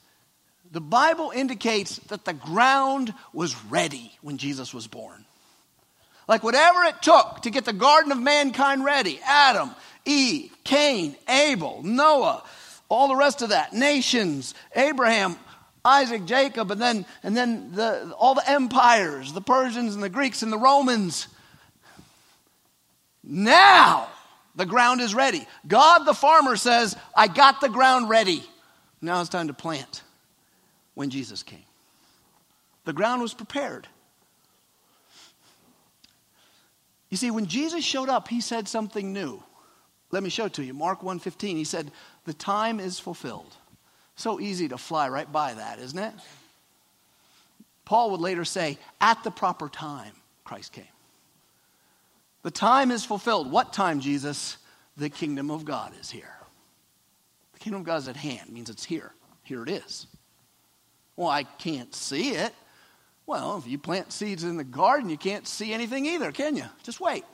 the 0.71 0.81
Bible 0.81 1.33
indicates 1.35 1.99
that 2.09 2.25
the 2.25 2.33
ground 2.33 3.13
was 3.35 3.63
ready 3.67 4.11
when 4.23 4.39
Jesus 4.39 4.73
was 4.73 4.87
born. 4.87 5.27
Like 6.29 6.43
whatever 6.43 6.85
it 6.85 7.03
took 7.03 7.43
to 7.43 7.51
get 7.51 7.65
the 7.65 7.73
garden 7.73 8.13
of 8.13 8.19
mankind 8.19 8.85
ready 8.85 9.21
Adam, 9.25 9.71
Eve, 10.05 10.55
Cain, 10.65 11.17
Abel, 11.29 11.83
Noah, 11.83 12.43
all 12.89 13.09
the 13.09 13.17
rest 13.17 13.43
of 13.43 13.51
that, 13.51 13.73
nations, 13.73 14.55
Abraham, 14.77 15.37
Isaac, 15.85 16.25
Jacob, 16.27 16.71
and 16.71 16.81
then, 16.81 17.07
and 17.23 17.37
then 17.37 17.73
the, 17.73 18.15
all 18.19 18.35
the 18.35 18.49
empires, 18.49 19.33
the 19.33 19.41
Persians 19.41 19.95
and 19.95 20.03
the 20.03 20.09
Greeks 20.09 20.43
and 20.43 20.53
the 20.53 20.59
Romans. 20.59 21.27
Now 23.25 24.09
the 24.55 24.67
ground 24.67 25.01
is 25.01 25.15
ready. 25.15 25.47
God 25.67 26.05
the 26.05 26.15
farmer 26.15 26.57
says, 26.57 26.97
I 27.17 27.29
got 27.29 27.61
the 27.61 27.69
ground 27.69 28.09
ready. 28.09 28.45
Now 29.01 29.21
it's 29.21 29.31
time 29.31 29.49
to 29.49 29.55
plant 29.55 30.03
when 30.95 31.11
Jesus 31.11 31.43
came. 31.43 31.65
The 32.85 32.93
ground 32.93 33.23
was 33.23 33.35
prepared. 33.35 33.89
You 37.13 37.19
see, 37.19 37.31
when 37.31 37.45
Jesus 37.45 37.85
showed 37.85 38.09
up, 38.09 38.29
he 38.29 38.41
said 38.41 38.67
something 38.67 39.13
new. 39.13 39.43
Let 40.13 40.23
me 40.23 40.31
show 40.31 40.47
it 40.47 40.55
to 40.55 40.65
you. 40.65 40.73
Mark 40.73 41.03
1:15. 41.03 41.59
He 41.59 41.65
said, 41.65 41.93
"The 42.25 42.33
time 42.33 42.81
is 42.81 42.99
fulfilled." 42.99 43.55
So 44.17 44.41
easy 44.41 44.67
to 44.69 44.79
fly 44.79 45.11
right 45.11 45.31
by 45.31 45.53
that, 45.53 45.79
isn't 45.79 45.99
it? 45.99 46.15
Paul 47.85 48.13
would 48.13 48.21
later 48.21 48.47
say, 48.47 48.79
"At 48.99 49.23
the 49.25 49.31
proper 49.31 49.69
time, 49.69 50.23
Christ 50.43 50.73
came." 50.73 50.89
The 52.41 52.51
time 52.51 52.91
is 52.91 53.05
fulfilled. 53.05 53.51
What 53.51 53.75
time, 53.75 54.01
Jesus? 54.01 54.57
The 54.97 55.11
kingdom 55.11 55.51
of 55.51 55.67
God 55.67 55.95
is 56.01 56.09
here. 56.13 56.39
The 57.53 57.59
kingdom 57.59 57.83
of 57.83 57.87
God 57.87 57.97
is 57.97 58.09
at 58.09 58.17
hand, 58.17 58.49
it 58.49 58.53
means 58.53 58.71
it's 58.71 58.85
here. 58.85 59.15
Here 59.43 59.63
it 59.63 59.69
is. 59.69 60.07
Well, 61.17 61.29
I 61.29 61.45
can't 61.45 61.95
see 61.95 62.31
it. 62.31 62.55
Well, 63.27 63.57
if 63.59 63.67
you 63.67 63.79
plant 63.79 64.13
seeds 64.13 64.45
in 64.45 64.57
the 64.57 64.65
garden, 64.65 65.09
you 65.09 65.17
can't 65.17 65.47
see 65.47 65.73
anything 65.73 66.07
either, 66.07 66.33
can 66.33 66.57
you? 66.57 66.65
Just 66.83 67.01
wait. 67.01 67.25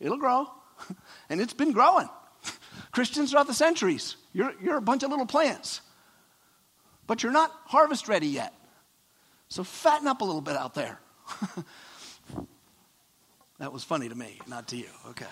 It'll 0.00 0.18
grow. 0.18 0.48
And 1.28 1.40
it's 1.40 1.52
been 1.52 1.72
growing. 1.72 2.08
Christians 2.92 3.30
throughout 3.30 3.48
the 3.48 3.54
centuries, 3.54 4.16
you're, 4.32 4.54
you're 4.62 4.76
a 4.76 4.80
bunch 4.80 5.02
of 5.02 5.10
little 5.10 5.26
plants. 5.26 5.80
But 7.06 7.22
you're 7.22 7.32
not 7.32 7.52
harvest 7.66 8.08
ready 8.08 8.28
yet. 8.28 8.54
So 9.48 9.64
fatten 9.64 10.06
up 10.06 10.20
a 10.20 10.24
little 10.24 10.40
bit 10.40 10.56
out 10.56 10.74
there. 10.74 11.00
that 13.58 13.72
was 13.72 13.82
funny 13.82 14.08
to 14.08 14.14
me, 14.14 14.40
not 14.46 14.68
to 14.68 14.76
you. 14.76 14.88
Okay. 15.10 15.26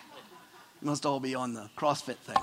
You 0.83 0.87
must 0.87 1.07
all 1.07 1.21
be 1.21 1.35
on 1.35 1.55
the 1.55 1.71
CrossFit 1.77 2.17
thing. 2.17 2.43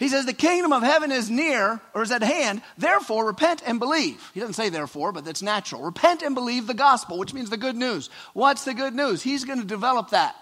He 0.00 0.08
says, 0.08 0.24
The 0.24 0.32
kingdom 0.32 0.72
of 0.72 0.82
heaven 0.82 1.12
is 1.12 1.30
near 1.30 1.78
or 1.92 2.02
is 2.02 2.10
at 2.10 2.22
hand. 2.22 2.62
Therefore, 2.78 3.26
repent 3.26 3.62
and 3.66 3.78
believe. 3.78 4.30
He 4.32 4.40
doesn't 4.40 4.54
say 4.54 4.70
therefore, 4.70 5.12
but 5.12 5.26
that's 5.26 5.42
natural. 5.42 5.82
Repent 5.82 6.22
and 6.22 6.34
believe 6.34 6.66
the 6.66 6.74
gospel, 6.74 7.18
which 7.18 7.34
means 7.34 7.50
the 7.50 7.58
good 7.58 7.76
news. 7.76 8.08
What's 8.32 8.64
the 8.64 8.72
good 8.72 8.94
news? 8.94 9.22
He's 9.22 9.44
going 9.44 9.60
to 9.60 9.66
develop 9.66 10.10
that. 10.10 10.34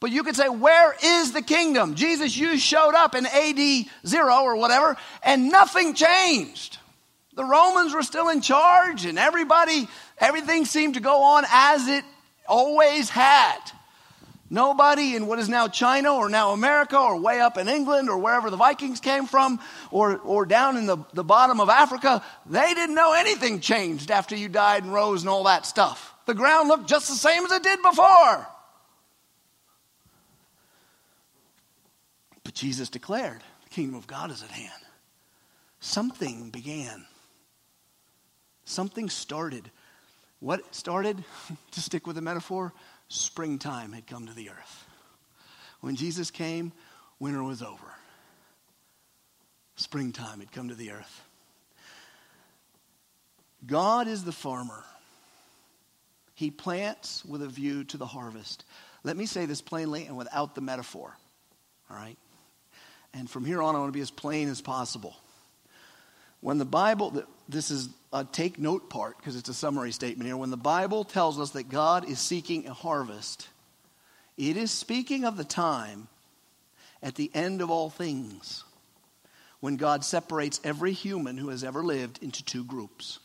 But 0.00 0.10
you 0.10 0.22
could 0.22 0.36
say, 0.36 0.50
Where 0.50 0.94
is 1.02 1.32
the 1.32 1.40
kingdom? 1.40 1.94
Jesus, 1.94 2.36
you 2.36 2.58
showed 2.58 2.94
up 2.94 3.14
in 3.14 3.24
AD 3.24 3.86
zero 4.06 4.42
or 4.42 4.56
whatever, 4.56 4.98
and 5.22 5.48
nothing 5.48 5.94
changed. 5.94 6.76
The 7.34 7.44
Romans 7.46 7.94
were 7.94 8.02
still 8.02 8.28
in 8.28 8.42
charge, 8.42 9.06
and 9.06 9.18
everybody, 9.18 9.88
everything 10.18 10.66
seemed 10.66 10.94
to 10.94 11.00
go 11.00 11.22
on 11.22 11.44
as 11.50 11.88
it 11.88 12.04
always 12.46 13.08
had. 13.08 13.60
Nobody 14.52 15.16
in 15.16 15.26
what 15.28 15.38
is 15.38 15.48
now 15.48 15.66
China 15.66 16.12
or 16.12 16.28
now 16.28 16.50
America 16.50 16.98
or 16.98 17.18
way 17.18 17.40
up 17.40 17.56
in 17.56 17.68
England 17.68 18.10
or 18.10 18.18
wherever 18.18 18.50
the 18.50 18.58
Vikings 18.58 19.00
came 19.00 19.24
from 19.24 19.58
or, 19.90 20.18
or 20.18 20.44
down 20.44 20.76
in 20.76 20.84
the, 20.84 20.98
the 21.14 21.24
bottom 21.24 21.58
of 21.58 21.70
Africa, 21.70 22.22
they 22.44 22.74
didn't 22.74 22.94
know 22.94 23.14
anything 23.14 23.60
changed 23.60 24.10
after 24.10 24.36
you 24.36 24.50
died 24.50 24.84
and 24.84 24.92
rose 24.92 25.22
and 25.22 25.30
all 25.30 25.44
that 25.44 25.64
stuff. 25.64 26.14
The 26.26 26.34
ground 26.34 26.68
looked 26.68 26.86
just 26.86 27.08
the 27.08 27.14
same 27.14 27.46
as 27.46 27.50
it 27.50 27.62
did 27.62 27.80
before. 27.80 28.46
But 32.44 32.52
Jesus 32.52 32.90
declared, 32.90 33.40
the 33.64 33.70
kingdom 33.70 33.94
of 33.94 34.06
God 34.06 34.30
is 34.30 34.42
at 34.42 34.50
hand. 34.50 34.70
Something 35.80 36.50
began. 36.50 37.06
Something 38.66 39.08
started. 39.08 39.70
What 40.40 40.74
started, 40.74 41.24
to 41.70 41.80
stick 41.80 42.06
with 42.06 42.16
the 42.16 42.22
metaphor, 42.22 42.74
springtime 43.12 43.92
had 43.92 44.06
come 44.06 44.26
to 44.26 44.32
the 44.32 44.50
earth. 44.50 44.86
When 45.80 45.96
Jesus 45.96 46.30
came, 46.30 46.72
winter 47.18 47.42
was 47.42 47.62
over. 47.62 47.86
Springtime 49.76 50.40
had 50.40 50.52
come 50.52 50.68
to 50.68 50.74
the 50.74 50.92
earth. 50.92 51.22
God 53.66 54.08
is 54.08 54.24
the 54.24 54.32
farmer. 54.32 54.84
He 56.34 56.50
plants 56.50 57.24
with 57.24 57.42
a 57.42 57.48
view 57.48 57.84
to 57.84 57.96
the 57.96 58.06
harvest. 58.06 58.64
Let 59.04 59.16
me 59.16 59.26
say 59.26 59.46
this 59.46 59.60
plainly 59.60 60.06
and 60.06 60.16
without 60.16 60.54
the 60.54 60.60
metaphor. 60.60 61.16
All 61.90 61.96
right? 61.96 62.16
And 63.12 63.28
from 63.28 63.44
here 63.44 63.62
on, 63.62 63.76
I 63.76 63.78
want 63.78 63.92
to 63.92 63.96
be 63.96 64.00
as 64.00 64.10
plain 64.10 64.48
as 64.48 64.60
possible. 64.60 65.16
When 66.40 66.58
the 66.58 66.64
Bible, 66.64 67.22
this 67.52 67.70
is 67.70 67.88
a 68.12 68.24
take 68.24 68.58
note 68.58 68.90
part 68.90 69.16
because 69.18 69.36
it's 69.36 69.48
a 69.48 69.54
summary 69.54 69.92
statement 69.92 70.26
here. 70.26 70.36
When 70.36 70.50
the 70.50 70.56
Bible 70.56 71.04
tells 71.04 71.38
us 71.38 71.50
that 71.50 71.68
God 71.68 72.08
is 72.08 72.18
seeking 72.18 72.66
a 72.66 72.74
harvest, 72.74 73.48
it 74.36 74.56
is 74.56 74.70
speaking 74.70 75.24
of 75.24 75.36
the 75.36 75.44
time 75.44 76.08
at 77.02 77.14
the 77.14 77.30
end 77.34 77.60
of 77.60 77.70
all 77.70 77.90
things 77.90 78.64
when 79.60 79.76
God 79.76 80.04
separates 80.04 80.60
every 80.64 80.92
human 80.92 81.36
who 81.36 81.50
has 81.50 81.62
ever 81.62 81.84
lived 81.84 82.22
into 82.22 82.44
two 82.44 82.64
groups. 82.64 83.20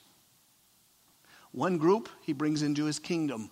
One 1.52 1.78
group 1.78 2.10
he 2.22 2.34
brings 2.34 2.62
into 2.62 2.86
his 2.86 3.00
kingdom 3.00 3.50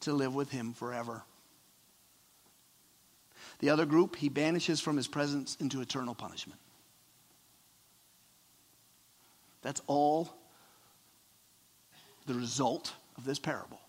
to 0.00 0.12
live 0.12 0.34
with 0.34 0.50
him 0.50 0.74
forever. 0.74 1.22
The 3.60 3.70
other 3.70 3.86
group 3.86 4.16
he 4.16 4.28
banishes 4.28 4.80
from 4.80 4.96
his 4.96 5.08
presence 5.08 5.56
into 5.60 5.80
eternal 5.80 6.14
punishment. 6.14 6.60
That's 9.62 9.82
all 9.86 10.30
the 12.26 12.34
result 12.34 12.92
of 13.16 13.24
this 13.24 13.38
parable. 13.38 13.80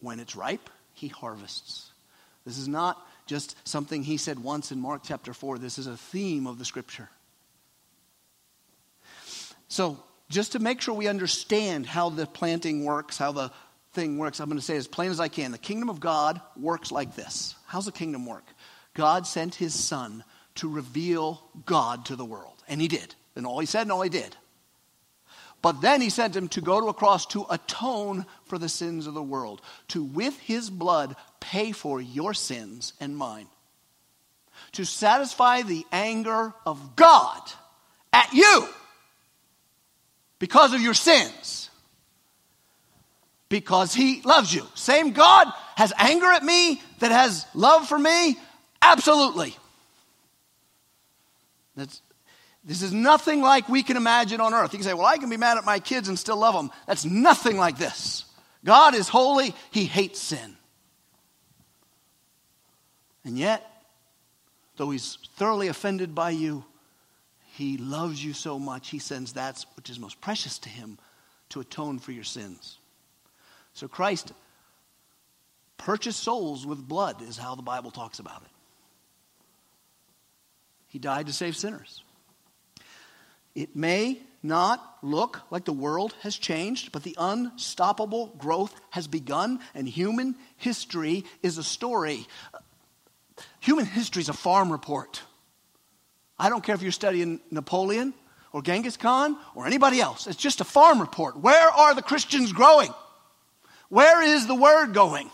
When 0.00 0.20
it's 0.20 0.36
ripe, 0.36 0.70
he 0.94 1.08
harvests. 1.08 1.90
This 2.44 2.58
is 2.58 2.68
not 2.68 3.04
just 3.26 3.56
something 3.66 4.02
he 4.02 4.16
said 4.16 4.38
once 4.38 4.70
in 4.70 4.78
Mark 4.78 5.02
chapter 5.04 5.34
4. 5.34 5.58
This 5.58 5.78
is 5.78 5.86
a 5.86 5.96
theme 5.96 6.46
of 6.46 6.58
the 6.58 6.64
scripture. 6.64 7.08
So, 9.68 9.98
just 10.28 10.52
to 10.52 10.58
make 10.58 10.80
sure 10.80 10.94
we 10.94 11.08
understand 11.08 11.86
how 11.86 12.08
the 12.10 12.26
planting 12.26 12.84
works, 12.84 13.18
how 13.18 13.32
the 13.32 13.50
thing 13.92 14.18
works, 14.18 14.40
I'm 14.40 14.48
going 14.48 14.58
to 14.58 14.64
say 14.64 14.76
as 14.76 14.86
plain 14.86 15.10
as 15.10 15.20
I 15.20 15.28
can. 15.28 15.52
The 15.52 15.58
kingdom 15.58 15.88
of 15.88 16.00
God 16.00 16.40
works 16.56 16.92
like 16.92 17.16
this. 17.16 17.54
How's 17.66 17.86
the 17.86 17.92
kingdom 17.92 18.26
work? 18.26 18.44
God 18.94 19.26
sent 19.26 19.54
his 19.54 19.74
son 19.74 20.24
to 20.56 20.68
reveal 20.68 21.42
God 21.64 22.06
to 22.06 22.16
the 22.16 22.24
world, 22.24 22.62
and 22.68 22.80
he 22.80 22.88
did. 22.88 23.14
And 23.36 23.46
all 23.46 23.60
he 23.60 23.66
said 23.66 23.82
and 23.82 23.92
all 23.92 24.02
he 24.02 24.08
did. 24.08 24.34
But 25.62 25.80
then 25.80 26.00
he 26.00 26.10
sent 26.10 26.36
him 26.36 26.48
to 26.48 26.60
go 26.60 26.80
to 26.80 26.88
a 26.88 26.94
cross 26.94 27.26
to 27.26 27.46
atone 27.50 28.26
for 28.46 28.58
the 28.58 28.68
sins 28.68 29.06
of 29.06 29.14
the 29.14 29.22
world, 29.22 29.60
to 29.88 30.02
with 30.02 30.38
his 30.40 30.70
blood 30.70 31.16
pay 31.40 31.72
for 31.72 32.00
your 32.00 32.34
sins 32.34 32.92
and 33.00 33.16
mine, 33.16 33.46
to 34.72 34.84
satisfy 34.84 35.62
the 35.62 35.84
anger 35.92 36.54
of 36.64 36.96
God 36.96 37.40
at 38.12 38.32
you 38.32 38.68
because 40.38 40.74
of 40.74 40.80
your 40.80 40.94
sins. 40.94 41.70
Because 43.48 43.94
he 43.94 44.22
loves 44.22 44.52
you. 44.52 44.66
Same 44.74 45.12
God 45.12 45.46
has 45.76 45.92
anger 45.98 46.26
at 46.26 46.42
me 46.42 46.80
that 46.98 47.12
has 47.12 47.46
love 47.54 47.88
for 47.88 47.98
me? 47.98 48.36
Absolutely. 48.82 49.56
That's, 51.76 52.00
this 52.66 52.82
is 52.82 52.92
nothing 52.92 53.40
like 53.40 53.68
we 53.68 53.84
can 53.84 53.96
imagine 53.96 54.40
on 54.40 54.52
earth. 54.52 54.72
You 54.72 54.80
can 54.80 54.86
say, 54.86 54.92
well, 54.92 55.06
I 55.06 55.18
can 55.18 55.30
be 55.30 55.36
mad 55.36 55.56
at 55.56 55.64
my 55.64 55.78
kids 55.78 56.08
and 56.08 56.18
still 56.18 56.36
love 56.36 56.54
them. 56.54 56.72
That's 56.88 57.04
nothing 57.04 57.56
like 57.56 57.78
this. 57.78 58.24
God 58.64 58.96
is 58.96 59.08
holy, 59.08 59.54
He 59.70 59.84
hates 59.84 60.20
sin. 60.20 60.56
And 63.24 63.38
yet, 63.38 63.64
though 64.76 64.90
He's 64.90 65.16
thoroughly 65.36 65.68
offended 65.68 66.12
by 66.12 66.30
you, 66.30 66.64
He 67.52 67.78
loves 67.78 68.22
you 68.22 68.32
so 68.32 68.58
much, 68.58 68.90
He 68.90 68.98
sends 68.98 69.34
that 69.34 69.64
which 69.76 69.88
is 69.88 70.00
most 70.00 70.20
precious 70.20 70.58
to 70.60 70.68
Him 70.68 70.98
to 71.50 71.60
atone 71.60 72.00
for 72.00 72.10
your 72.10 72.24
sins. 72.24 72.78
So 73.74 73.86
Christ 73.86 74.32
purchased 75.78 76.20
souls 76.20 76.66
with 76.66 76.88
blood, 76.88 77.22
is 77.22 77.36
how 77.36 77.54
the 77.54 77.62
Bible 77.62 77.92
talks 77.92 78.18
about 78.18 78.42
it. 78.42 78.48
He 80.88 80.98
died 80.98 81.26
to 81.26 81.32
save 81.32 81.56
sinners. 81.56 82.02
It 83.56 83.74
may 83.74 84.20
not 84.42 84.98
look 85.02 85.40
like 85.50 85.64
the 85.64 85.72
world 85.72 86.14
has 86.20 86.36
changed, 86.36 86.92
but 86.92 87.02
the 87.02 87.16
unstoppable 87.18 88.26
growth 88.36 88.78
has 88.90 89.08
begun, 89.08 89.60
and 89.74 89.88
human 89.88 90.36
history 90.58 91.24
is 91.42 91.56
a 91.56 91.64
story. 91.64 92.26
Human 93.60 93.86
history 93.86 94.20
is 94.20 94.28
a 94.28 94.34
farm 94.34 94.70
report. 94.70 95.22
I 96.38 96.50
don't 96.50 96.62
care 96.62 96.74
if 96.74 96.82
you're 96.82 96.92
studying 96.92 97.40
Napoleon 97.50 98.12
or 98.52 98.60
Genghis 98.60 98.98
Khan 98.98 99.38
or 99.54 99.66
anybody 99.66 100.02
else, 100.02 100.26
it's 100.26 100.36
just 100.36 100.60
a 100.60 100.64
farm 100.64 101.00
report. 101.00 101.38
Where 101.40 101.68
are 101.68 101.94
the 101.94 102.02
Christians 102.02 102.52
growing? 102.52 102.92
Where 103.88 104.22
is 104.22 104.46
the 104.46 104.54
word 104.54 104.92
going? 104.92 105.30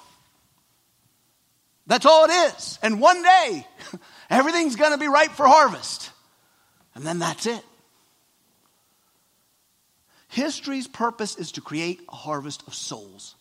That's 1.88 2.06
all 2.06 2.26
it 2.26 2.54
is. 2.54 2.78
And 2.82 3.00
one 3.00 3.20
day, 3.20 3.66
everything's 4.30 4.76
going 4.76 4.92
to 4.92 4.98
be 4.98 5.08
ripe 5.08 5.32
for 5.32 5.48
harvest. 5.48 6.10
And 6.94 7.04
then 7.04 7.18
that's 7.18 7.46
it. 7.46 7.64
History's 10.32 10.88
purpose 10.88 11.36
is 11.36 11.52
to 11.52 11.60
create 11.60 12.00
a 12.08 12.16
harvest 12.16 12.66
of 12.66 12.72
souls. 12.72 13.34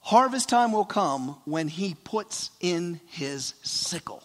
Harvest 0.00 0.50
time 0.50 0.72
will 0.72 0.84
come 0.84 1.40
when 1.46 1.68
he 1.68 1.96
puts 2.04 2.50
in 2.60 3.00
his 3.06 3.54
sickle. 3.62 4.22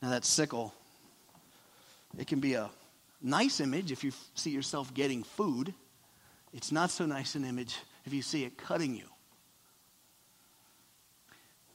Now, 0.00 0.10
that 0.10 0.24
sickle, 0.24 0.72
it 2.16 2.28
can 2.28 2.38
be 2.38 2.54
a 2.54 2.70
nice 3.20 3.58
image 3.58 3.90
if 3.90 4.04
you 4.04 4.12
see 4.36 4.50
yourself 4.50 4.94
getting 4.94 5.24
food. 5.24 5.74
It's 6.52 6.70
not 6.70 6.92
so 6.92 7.04
nice 7.04 7.34
an 7.34 7.44
image 7.44 7.76
if 8.04 8.12
you 8.12 8.22
see 8.22 8.44
it 8.44 8.58
cutting 8.58 8.94
you. 8.94 9.08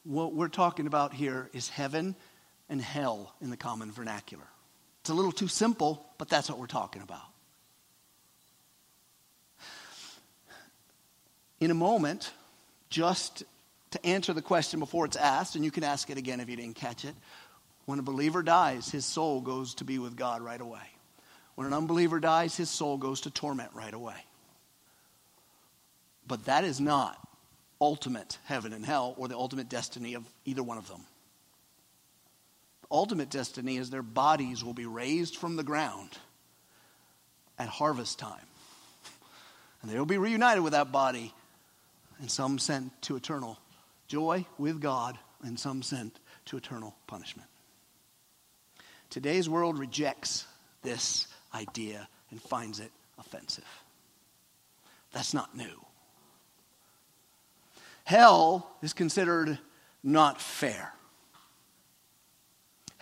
What 0.06 0.34
we're 0.34 0.48
talking 0.48 0.88
about 0.88 1.14
here 1.14 1.50
is 1.52 1.68
heaven 1.68 2.16
and 2.70 2.82
hell 2.82 3.36
in 3.42 3.50
the 3.50 3.58
common 3.58 3.92
vernacular. 3.92 4.48
It's 5.06 5.12
a 5.12 5.14
little 5.14 5.32
too 5.32 5.48
simple, 5.48 6.04
but 6.18 6.30
that's 6.30 6.50
what 6.50 6.58
we're 6.58 6.66
talking 6.66 7.04
about. 7.04 7.22
In 11.60 11.70
a 11.70 11.76
moment, 11.76 12.32
just 12.90 13.44
to 13.92 14.04
answer 14.04 14.34
the 14.34 14.42
question 14.42 14.80
before 14.80 15.06
it's 15.06 15.16
asked, 15.16 15.56
and 15.56 15.64
you 15.64 15.70
can 15.70 15.84
ask 15.84 16.10
it 16.10 16.18
again 16.18 16.40
if 16.40 16.50
you 16.50 16.56
didn't 16.56 16.78
catch 16.78 17.06
it. 17.06 17.14
When 17.86 18.00
a 18.00 18.02
believer 18.02 18.42
dies, 18.42 18.90
his 18.90 19.06
soul 19.06 19.42
goes 19.42 19.76
to 19.76 19.84
be 19.84 20.00
with 20.00 20.16
God 20.16 20.42
right 20.42 20.60
away. 20.60 20.90
When 21.54 21.68
an 21.68 21.74
unbeliever 21.74 22.20
dies, 22.20 22.58
his 22.58 22.72
soul 22.72 22.98
goes 22.98 23.22
to 23.22 23.30
torment 23.30 23.70
right 23.76 23.94
away. 23.94 24.26
But 26.28 26.46
that 26.46 26.64
is 26.64 26.82
not 26.82 27.16
ultimate 27.80 28.40
heaven 28.46 28.74
and 28.74 28.84
hell 28.84 29.14
or 29.20 29.28
the 29.28 29.38
ultimate 29.38 29.70
destiny 29.70 30.16
of 30.16 30.24
either 30.46 30.64
one 30.64 30.80
of 30.80 30.88
them 30.88 31.06
ultimate 32.92 33.30
destiny 33.30 33.78
is 33.78 33.90
their 33.90 34.02
bodies 34.02 34.64
will 34.64 34.74
be 34.74 34.86
raised 34.86 35.38
from 35.38 35.56
the 35.56 35.64
ground 35.64 36.10
at 37.58 37.68
harvest 37.68 38.20
time. 38.20 38.40
And 39.82 39.92
they 39.92 40.00
will 40.00 40.08
be 40.08 40.18
reunited 40.18 40.64
with 40.64 40.74
that 40.74 40.92
body, 40.92 41.32
and 42.18 42.32
some 42.32 42.58
sent 42.58 43.00
to 43.04 43.16
eternal 43.16 43.60
joy 44.08 44.48
with 44.58 44.82
God, 44.82 45.16
and 45.44 45.60
some 45.60 45.84
sent 45.84 46.20
to 46.46 46.58
eternal 46.58 46.96
punishment. 47.06 47.48
Today's 49.12 49.48
world 49.48 49.78
rejects 49.78 50.48
this 50.82 51.28
idea 51.54 52.08
and 52.32 52.42
finds 52.42 52.80
it 52.80 52.92
offensive. 53.20 53.64
That's 55.12 55.36
not 55.36 55.56
new. 55.56 55.86
Hell 58.06 58.68
is 58.82 58.94
considered 58.94 59.60
not 60.04 60.42
fair 60.42 60.94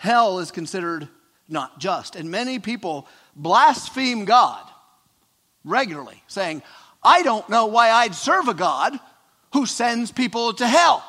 hell 0.04 0.38
is 0.38 0.50
considered 0.50 1.08
not 1.48 1.80
just. 1.80 2.14
And 2.14 2.30
many 2.30 2.58
people 2.58 3.08
blaspheme 3.34 4.26
God 4.26 4.62
regularly, 5.64 6.22
saying, 6.26 6.62
I 7.02 7.22
don't 7.22 7.48
know 7.48 7.66
why 7.66 7.90
I'd 7.90 8.14
serve 8.14 8.48
a 8.48 8.54
God 8.54 9.00
who 9.54 9.64
sends 9.64 10.12
people 10.12 10.52
to 10.54 10.68
hell. 10.68 11.02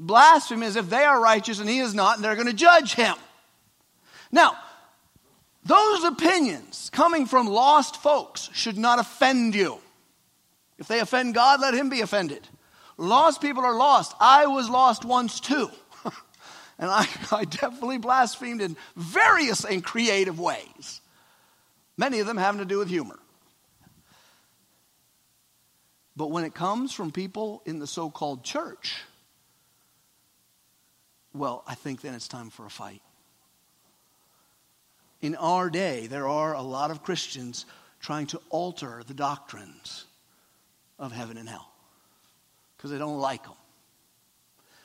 Blasphemy 0.00 0.66
is 0.66 0.76
if 0.76 0.88
they 0.88 1.04
are 1.04 1.20
righteous 1.20 1.60
and 1.60 1.68
he 1.68 1.80
is 1.80 1.94
not, 1.94 2.16
and 2.16 2.24
they're 2.24 2.36
going 2.36 2.46
to 2.46 2.54
judge 2.54 2.94
him. 2.94 3.16
Now, 4.32 4.56
those 5.64 6.04
opinions 6.04 6.88
coming 6.90 7.26
from 7.26 7.48
lost 7.48 7.96
folks 7.96 8.48
should 8.54 8.78
not 8.78 8.98
offend 8.98 9.54
you. 9.54 9.78
If 10.78 10.88
they 10.88 11.00
offend 11.00 11.34
God, 11.34 11.60
let 11.60 11.74
him 11.74 11.90
be 11.90 12.00
offended. 12.00 12.48
Lost 12.96 13.42
people 13.42 13.64
are 13.64 13.76
lost. 13.76 14.14
I 14.18 14.46
was 14.46 14.70
lost 14.70 15.04
once 15.04 15.38
too. 15.38 15.70
And 16.78 16.90
I, 16.90 17.06
I 17.32 17.44
definitely 17.44 17.98
blasphemed 17.98 18.60
in 18.60 18.76
various 18.96 19.64
and 19.64 19.82
creative 19.82 20.38
ways, 20.38 21.00
many 21.96 22.20
of 22.20 22.26
them 22.26 22.36
having 22.36 22.60
to 22.60 22.64
do 22.64 22.78
with 22.78 22.88
humor. 22.88 23.18
But 26.16 26.32
when 26.32 26.44
it 26.44 26.52
comes 26.52 26.92
from 26.92 27.12
people 27.12 27.62
in 27.64 27.78
the 27.78 27.86
so 27.86 28.10
called 28.10 28.42
church, 28.42 28.96
well, 31.32 31.62
I 31.66 31.76
think 31.76 32.00
then 32.00 32.14
it's 32.14 32.26
time 32.26 32.50
for 32.50 32.66
a 32.66 32.70
fight. 32.70 33.02
In 35.20 35.36
our 35.36 35.70
day, 35.70 36.06
there 36.08 36.26
are 36.26 36.54
a 36.54 36.62
lot 36.62 36.90
of 36.90 37.02
Christians 37.02 37.66
trying 38.00 38.26
to 38.28 38.40
alter 38.50 39.02
the 39.06 39.14
doctrines 39.14 40.06
of 40.98 41.12
heaven 41.12 41.36
and 41.36 41.48
hell 41.48 41.70
because 42.76 42.90
they 42.90 42.98
don't 42.98 43.18
like 43.18 43.44
them. 43.44 43.54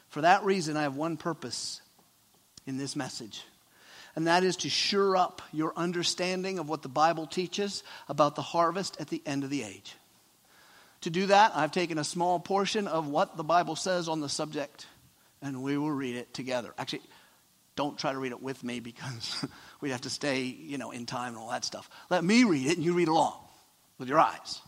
For 0.10 0.21
that 0.21 0.43
reason, 0.43 0.77
I 0.77 0.84
have 0.84 0.95
one 0.95 1.17
purpose 1.17 1.82
in 2.65 2.78
this 2.78 2.95
message. 2.95 3.43
And 4.15 4.28
that 4.28 4.43
is 4.43 4.58
to 4.58 4.69
sure 4.69 5.17
up 5.17 5.41
your 5.52 5.73
understanding 5.76 6.60
of 6.60 6.69
what 6.69 6.82
the 6.82 6.89
Bible 6.89 7.26
teaches 7.26 7.84
about 8.08 8.36
the 8.36 8.41
harvest 8.41 8.97
at 8.99 9.08
the 9.08 9.21
end 9.26 9.43
of 9.43 9.49
the 9.49 9.63
age. 9.63 9.95
To 11.02 11.10
do 11.10 11.26
that, 11.28 11.52
I've 11.56 11.71
taken 11.71 11.97
a 11.97 12.04
small 12.04 12.39
portion 12.39 12.88
of 12.88 13.08
what 13.08 13.36
the 13.36 13.43
Bible 13.43 13.76
says 13.76 14.08
on 14.08 14.21
the 14.21 14.30
subject, 14.30 14.86
and 15.41 15.63
we 15.63 15.78
will 15.78 15.91
read 15.91 16.15
it 16.15 16.34
together. 16.34 16.73
Actually, 16.78 17.02
don't 17.76 17.97
try 17.97 18.13
to 18.13 18.19
read 18.19 18.32
it 18.32 18.41
with 18.41 18.63
me 18.63 18.80
because 18.80 19.45
we'd 19.82 19.89
have 19.89 20.02
to 20.02 20.10
stay, 20.10 20.43
you 20.43 20.78
know, 20.78 20.91
in 20.91 21.06
time 21.06 21.30
and 21.30 21.38
all 21.38 21.49
that 21.49 21.65
stuff. 21.65 21.89
Let 22.10 22.23
me 22.23 22.43
read 22.43 22.67
it 22.67 22.78
and 22.78 22.86
you 22.86 22.93
read 22.93 23.08
along 23.08 23.36
with 23.97 24.08
your 24.08 24.19
eyes. 24.19 24.62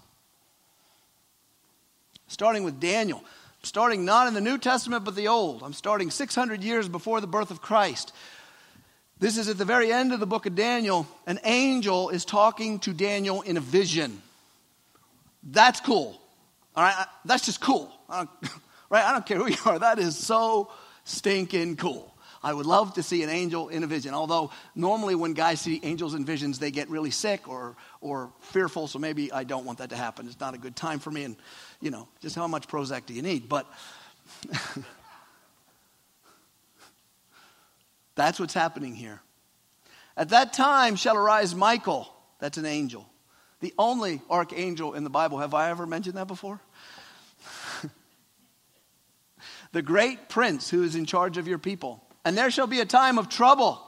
Starting 2.28 2.64
with 2.64 2.80
Daniel 2.80 3.24
starting 3.65 4.06
not 4.06 4.28
in 4.28 4.34
the 4.34 4.41
New 4.41 4.58
Testament 4.58 5.04
but 5.04 5.15
the 5.15 5.28
Old. 5.28 5.63
I'm 5.63 5.73
starting 5.73 6.12
600 6.12 6.63
years 6.63 6.88
before 6.88 7.21
the 7.21 7.28
birth 7.28 7.51
of 7.51 7.62
Christ. 7.62 8.13
This 9.19 9.38
is 9.38 9.47
at 9.47 9.58
the 9.58 9.65
very 9.65 9.91
end 9.91 10.13
of 10.13 10.19
the 10.19 10.28
book 10.28 10.45
of 10.45 10.56
Daniel. 10.56 11.08
An 11.25 11.39
angel 11.43 12.10
is 12.10 12.25
talking 12.25 12.80
to 12.80 12.93
Daniel 12.93 13.41
in 13.41 13.58
a 13.58 13.62
vision. 13.62 14.21
That's 15.43 15.80
cool. 15.80 16.19
All 16.75 16.84
right, 16.84 17.08
that's 17.23 17.45
just 17.45 17.62
cool. 17.62 17.91
I 18.10 18.28
right? 18.89 19.04
I 19.04 19.12
don't 19.12 19.25
care 19.25 19.38
who 19.38 19.47
you 19.47 19.58
are. 19.65 19.80
That 19.80 19.99
is 19.99 20.17
so 20.17 20.71
stinking 21.04 21.78
cool. 21.78 22.14
I 22.46 22.54
would 22.54 22.68
love 22.68 22.94
to 22.94 23.02
see 23.02 23.24
an 23.24 23.30
angel 23.32 23.70
in 23.70 23.84
a 23.84 23.88
vision. 23.88 24.14
Although 24.14 24.52
normally 24.76 25.16
when 25.16 25.34
guys 25.34 25.60
see 25.60 25.80
angels 25.82 26.14
in 26.14 26.24
visions, 26.24 26.60
they 26.60 26.70
get 26.70 26.88
really 26.92 27.10
sick 27.10 27.48
or 27.48 27.76
or 28.02 28.32
fearful. 28.40 28.88
So 28.88 29.00
maybe 29.00 29.32
I 29.32 29.44
don't 29.44 29.66
want 29.66 29.80
that 29.80 29.90
to 29.90 29.96
happen. 29.96 30.28
It's 30.28 30.40
not 30.40 30.54
a 30.54 30.60
good 30.60 30.76
time 30.76 31.00
for 31.00 31.10
me. 31.10 31.24
And 31.24 31.38
you 31.82 31.90
know, 31.90 32.08
just 32.22 32.36
how 32.36 32.46
much 32.46 32.68
Prozac 32.68 33.08
do 33.08 33.16
you 33.16 33.24
need? 33.24 33.50
But 33.50 33.66
that's 38.14 38.40
what's 38.40 38.54
happening 38.54 38.94
here. 38.94 39.24
At 40.16 40.30
that 40.30 40.54
time 40.54 40.98
shall 40.98 41.18
arise 41.18 41.56
Michael. 41.56 42.14
That's 42.38 42.60
an 42.60 42.68
angel. 42.68 43.10
The 43.62 43.74
only 43.80 44.22
archangel 44.30 44.94
in 44.94 45.04
the 45.04 45.10
Bible. 45.10 45.40
Have 45.40 45.56
I 45.56 45.72
ever 45.72 45.88
mentioned 45.88 46.16
that 46.18 46.28
before? 46.28 46.62
the 49.72 49.82
great 49.82 50.30
prince 50.30 50.70
who 50.70 50.84
is 50.84 50.96
in 50.96 51.08
charge 51.08 51.40
of 51.40 51.48
your 51.48 51.58
people. 51.58 52.05
And 52.26 52.36
there 52.36 52.50
shall 52.50 52.68
be 52.68 52.82
a 52.82 52.86
time 52.86 53.20
of 53.20 53.30
trouble, 53.30 53.80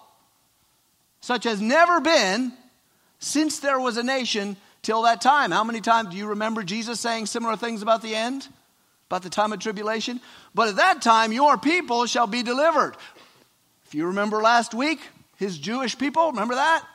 such 1.20 1.48
as 1.48 1.60
never 1.60 2.00
been 2.00 2.54
since 3.20 3.60
there 3.60 3.80
was 3.80 3.98
a 3.98 4.04
nation 4.04 4.56
till 4.84 5.02
that 5.02 5.22
time. 5.22 5.52
How 5.52 5.64
many 5.64 5.82
times 5.82 6.10
do 6.10 6.18
you 6.18 6.28
remember 6.28 6.64
Jesus 6.64 7.00
saying 7.00 7.26
similar 7.26 7.58
things 7.58 7.82
about 7.82 8.04
the 8.04 8.16
end? 8.16 8.48
About 9.10 9.24
the 9.24 9.30
time 9.30 9.52
of 9.54 9.60
tribulation? 9.60 10.22
But 10.54 10.70
at 10.70 10.76
that 10.76 11.02
time, 11.02 11.34
your 11.34 11.58
people 11.58 12.06
shall 12.06 12.28
be 12.28 12.44
delivered. 12.44 12.96
If 13.88 13.96
you 13.96 14.08
remember 14.08 14.42
last 14.42 14.74
week, 14.74 15.00
his 15.38 15.58
Jewish 15.58 15.98
people, 15.98 16.32
remember 16.32 16.56
that? 16.56 16.86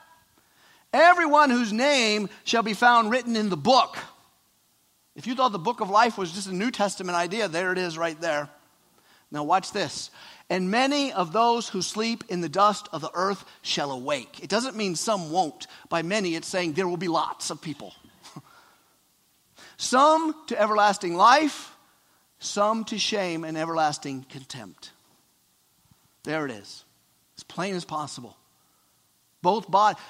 Everyone 0.92 1.50
whose 1.50 1.72
name 1.72 2.28
shall 2.44 2.62
be 2.62 2.74
found 2.74 3.10
written 3.10 3.34
in 3.34 3.48
the 3.48 3.56
book. 3.56 3.98
If 5.16 5.26
you 5.26 5.34
thought 5.34 5.52
the 5.52 5.58
book 5.58 5.80
of 5.80 5.90
life 5.90 6.16
was 6.16 6.30
just 6.30 6.48
a 6.48 6.54
New 6.54 6.70
Testament 6.70 7.16
idea, 7.16 7.48
there 7.48 7.72
it 7.72 7.78
is 7.78 7.98
right 7.98 8.18
there. 8.20 8.48
Now, 9.30 9.44
watch 9.44 9.72
this. 9.72 10.10
And 10.52 10.70
many 10.70 11.14
of 11.14 11.32
those 11.32 11.70
who 11.70 11.80
sleep 11.80 12.24
in 12.28 12.42
the 12.42 12.48
dust 12.48 12.86
of 12.92 13.00
the 13.00 13.10
earth 13.14 13.42
shall 13.62 13.90
awake. 13.90 14.40
It 14.42 14.50
doesn't 14.50 14.76
mean 14.76 14.96
some 14.96 15.32
won't. 15.32 15.66
By 15.88 16.02
many, 16.02 16.34
it's 16.34 16.46
saying 16.46 16.74
there 16.74 16.86
will 16.86 16.98
be 16.98 17.08
lots 17.08 17.48
of 17.48 17.62
people. 17.62 17.94
some 19.78 20.34
to 20.48 20.60
everlasting 20.60 21.16
life, 21.16 21.74
some 22.38 22.84
to 22.84 22.98
shame 22.98 23.44
and 23.44 23.56
everlasting 23.56 24.26
contempt. 24.28 24.90
There 26.24 26.44
it 26.44 26.50
is. 26.50 26.84
As 27.38 27.44
plain 27.44 27.74
as 27.74 27.86
possible. 27.86 28.36
Both 29.40 29.70
bodies. 29.70 30.02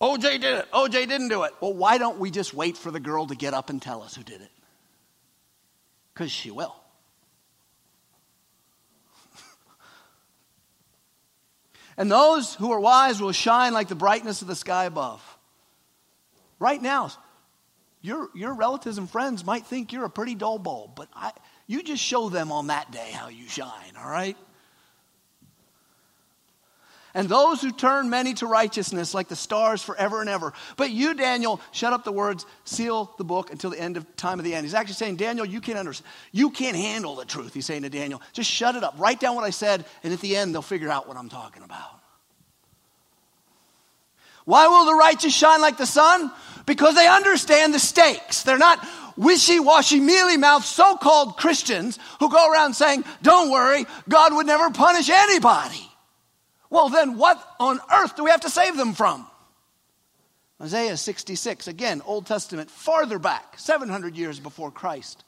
OJ 0.00 0.22
did 0.22 0.44
it. 0.44 0.72
OJ 0.72 0.90
didn't 0.90 1.28
do 1.28 1.44
it. 1.44 1.52
Well, 1.60 1.72
why 1.72 1.98
don't 1.98 2.18
we 2.18 2.32
just 2.32 2.52
wait 2.52 2.76
for 2.76 2.90
the 2.90 2.98
girl 2.98 3.28
to 3.28 3.36
get 3.36 3.54
up 3.54 3.70
and 3.70 3.80
tell 3.80 4.02
us 4.02 4.16
who 4.16 4.24
did 4.24 4.40
it? 4.40 4.50
Because 6.12 6.32
she 6.32 6.50
will. 6.50 6.74
And 11.98 12.10
those 12.10 12.54
who 12.54 12.72
are 12.72 12.80
wise 12.80 13.20
will 13.20 13.32
shine 13.32 13.74
like 13.74 13.88
the 13.88 13.96
brightness 13.96 14.40
of 14.40 14.48
the 14.48 14.56
sky 14.56 14.84
above. 14.84 15.20
Right 16.60 16.80
now, 16.80 17.10
your, 18.00 18.28
your 18.34 18.54
relatives 18.54 18.98
and 18.98 19.10
friends 19.10 19.44
might 19.44 19.66
think 19.66 19.92
you're 19.92 20.04
a 20.04 20.10
pretty 20.10 20.36
dull 20.36 20.58
bulb, 20.58 20.94
but 20.94 21.08
I, 21.12 21.32
you 21.66 21.82
just 21.82 22.02
show 22.02 22.28
them 22.28 22.52
on 22.52 22.68
that 22.68 22.92
day 22.92 23.10
how 23.12 23.28
you 23.28 23.48
shine, 23.48 23.96
all 23.98 24.08
right? 24.08 24.36
And 27.14 27.28
those 27.28 27.62
who 27.62 27.72
turn 27.72 28.10
many 28.10 28.34
to 28.34 28.46
righteousness 28.46 29.14
like 29.14 29.28
the 29.28 29.36
stars 29.36 29.82
forever 29.82 30.20
and 30.20 30.28
ever. 30.28 30.52
But 30.76 30.90
you, 30.90 31.14
Daniel, 31.14 31.60
shut 31.72 31.92
up 31.92 32.04
the 32.04 32.12
words, 32.12 32.44
seal 32.64 33.12
the 33.18 33.24
book 33.24 33.50
until 33.50 33.70
the 33.70 33.80
end 33.80 33.96
of 33.96 34.16
time 34.16 34.38
of 34.38 34.44
the 34.44 34.54
end. 34.54 34.64
He's 34.64 34.74
actually 34.74 34.94
saying, 34.94 35.16
Daniel, 35.16 35.46
you 35.46 35.60
can't 35.60 35.78
understand. 35.78 36.10
You 36.32 36.50
can't 36.50 36.76
handle 36.76 37.16
the 37.16 37.24
truth. 37.24 37.54
He's 37.54 37.66
saying 37.66 37.82
to 37.82 37.90
Daniel, 37.90 38.20
just 38.32 38.50
shut 38.50 38.76
it 38.76 38.84
up. 38.84 38.94
Write 38.98 39.20
down 39.20 39.34
what 39.34 39.44
I 39.44 39.50
said, 39.50 39.84
and 40.02 40.12
at 40.12 40.20
the 40.20 40.36
end, 40.36 40.54
they'll 40.54 40.62
figure 40.62 40.90
out 40.90 41.08
what 41.08 41.16
I'm 41.16 41.28
talking 41.28 41.62
about. 41.62 41.98
Why 44.44 44.68
will 44.68 44.86
the 44.86 44.94
righteous 44.94 45.34
shine 45.34 45.60
like 45.60 45.76
the 45.76 45.86
sun? 45.86 46.32
Because 46.64 46.94
they 46.94 47.06
understand 47.06 47.74
the 47.74 47.78
stakes. 47.78 48.44
They're 48.44 48.58
not 48.58 48.86
wishy 49.16 49.60
washy, 49.60 50.00
mealy 50.00 50.36
mouthed 50.36 50.64
so 50.64 50.96
called 50.96 51.36
Christians 51.36 51.98
who 52.20 52.30
go 52.30 52.50
around 52.50 52.74
saying, 52.74 53.04
Don't 53.22 53.50
worry, 53.50 53.84
God 54.08 54.34
would 54.34 54.46
never 54.46 54.70
punish 54.70 55.10
anybody. 55.10 55.87
Well, 56.70 56.88
then 56.88 57.16
what 57.16 57.42
on 57.58 57.80
earth 57.92 58.16
do 58.16 58.24
we 58.24 58.30
have 58.30 58.42
to 58.42 58.50
save 58.50 58.76
them 58.76 58.94
from? 58.94 59.26
Isaiah 60.60 60.96
66, 60.96 61.68
again, 61.68 62.02
Old 62.04 62.26
Testament, 62.26 62.70
farther 62.70 63.18
back, 63.18 63.58
700 63.58 64.16
years 64.16 64.40
before 64.40 64.70
Christ. 64.70 65.24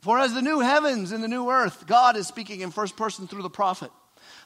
For 0.00 0.18
as 0.18 0.34
the 0.34 0.42
new 0.42 0.60
heavens 0.60 1.12
and 1.12 1.22
the 1.22 1.28
new 1.28 1.50
earth, 1.50 1.86
God 1.86 2.16
is 2.16 2.26
speaking 2.26 2.60
in 2.60 2.70
first 2.70 2.96
person 2.96 3.26
through 3.26 3.42
the 3.42 3.50
prophet, 3.50 3.90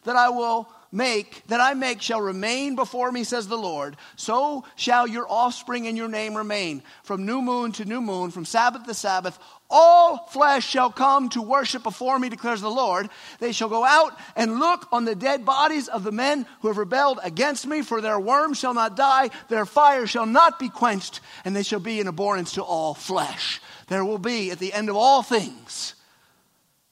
that 0.04 0.16
I 0.16 0.30
will 0.30 0.68
make, 0.96 1.42
that 1.48 1.60
I 1.60 1.74
make 1.74 2.00
shall 2.02 2.20
remain 2.20 2.74
before 2.74 3.12
me, 3.12 3.22
says 3.22 3.46
the 3.46 3.56
Lord, 3.56 3.96
so 4.16 4.64
shall 4.74 5.06
your 5.06 5.30
offspring 5.30 5.86
and 5.86 5.96
your 5.96 6.08
name 6.08 6.36
remain. 6.36 6.82
From 7.04 7.26
new 7.26 7.42
moon 7.42 7.72
to 7.72 7.84
new 7.84 8.00
moon, 8.00 8.30
from 8.30 8.44
Sabbath 8.44 8.84
to 8.86 8.94
Sabbath, 8.94 9.38
all 9.68 10.26
flesh 10.28 10.66
shall 10.66 10.90
come 10.90 11.28
to 11.30 11.42
worship 11.42 11.82
before 11.82 12.18
me, 12.18 12.28
declares 12.28 12.60
the 12.60 12.70
Lord. 12.70 13.08
They 13.40 13.52
shall 13.52 13.68
go 13.68 13.84
out 13.84 14.16
and 14.36 14.58
look 14.58 14.86
on 14.92 15.04
the 15.04 15.14
dead 15.14 15.44
bodies 15.44 15.88
of 15.88 16.04
the 16.04 16.12
men 16.12 16.46
who 16.60 16.68
have 16.68 16.78
rebelled 16.78 17.20
against 17.22 17.66
me, 17.66 17.82
for 17.82 18.00
their 18.00 18.18
worm 18.18 18.54
shall 18.54 18.74
not 18.74 18.96
die, 18.96 19.30
their 19.48 19.66
fire 19.66 20.06
shall 20.06 20.26
not 20.26 20.58
be 20.58 20.68
quenched, 20.68 21.20
and 21.44 21.54
they 21.54 21.62
shall 21.62 21.80
be 21.80 22.00
an 22.00 22.08
abhorrence 22.08 22.52
to 22.52 22.62
all 22.62 22.94
flesh. 22.94 23.60
There 23.88 24.04
will 24.04 24.18
be, 24.18 24.50
at 24.50 24.58
the 24.58 24.72
end 24.72 24.88
of 24.88 24.96
all 24.96 25.22
things, 25.22 25.94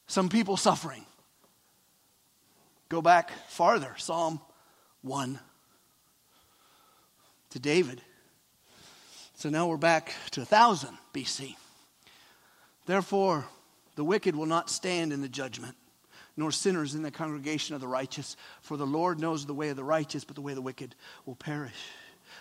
some 0.07 0.29
people 0.29 0.57
suffering. 0.57 1.05
Go 2.95 3.03
back 3.03 3.33
farther, 3.49 3.93
Psalm 3.97 4.41
1 5.03 5.41
to 7.51 7.59
David. 7.59 8.01
So 9.35 9.49
now 9.49 9.67
we're 9.67 9.79
back 9.79 10.15
to 10.31 10.43
1000 10.43 10.97
BC. 11.13 11.57
Therefore, 12.87 13.47
the 13.97 14.05
wicked 14.05 14.37
will 14.37 14.47
not 14.47 14.71
stand 14.71 15.13
in 15.13 15.23
the 15.23 15.29
judgment, 15.29 15.75
nor 16.37 16.53
sinners 16.53 16.95
in 16.95 17.03
the 17.03 17.11
congregation 17.11 17.75
of 17.75 17.81
the 17.81 17.89
righteous. 17.89 18.37
For 18.63 18.77
the 18.77 18.87
Lord 18.87 19.19
knows 19.19 19.45
the 19.45 19.55
way 19.55 19.71
of 19.71 19.77
the 19.77 19.83
righteous, 19.83 20.23
but 20.23 20.37
the 20.37 20.41
way 20.41 20.53
of 20.53 20.57
the 20.57 20.63
wicked 20.63 20.95
will 21.27 21.35
perish. 21.35 21.89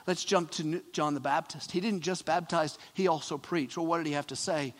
Let's 0.05 0.23
jump 0.23 0.51
to 0.51 0.83
John 0.91 1.15
the 1.15 1.19
Baptist. 1.19 1.71
He 1.71 1.79
didn't 1.79 2.01
just 2.01 2.25
baptize, 2.25 2.77
he 2.93 3.07
also 3.07 3.39
preached. 3.39 3.75
Well, 3.75 3.87
what 3.87 3.97
did 3.97 4.05
he 4.05 4.13
have 4.13 4.27
to 4.27 4.35
say? 4.35 4.75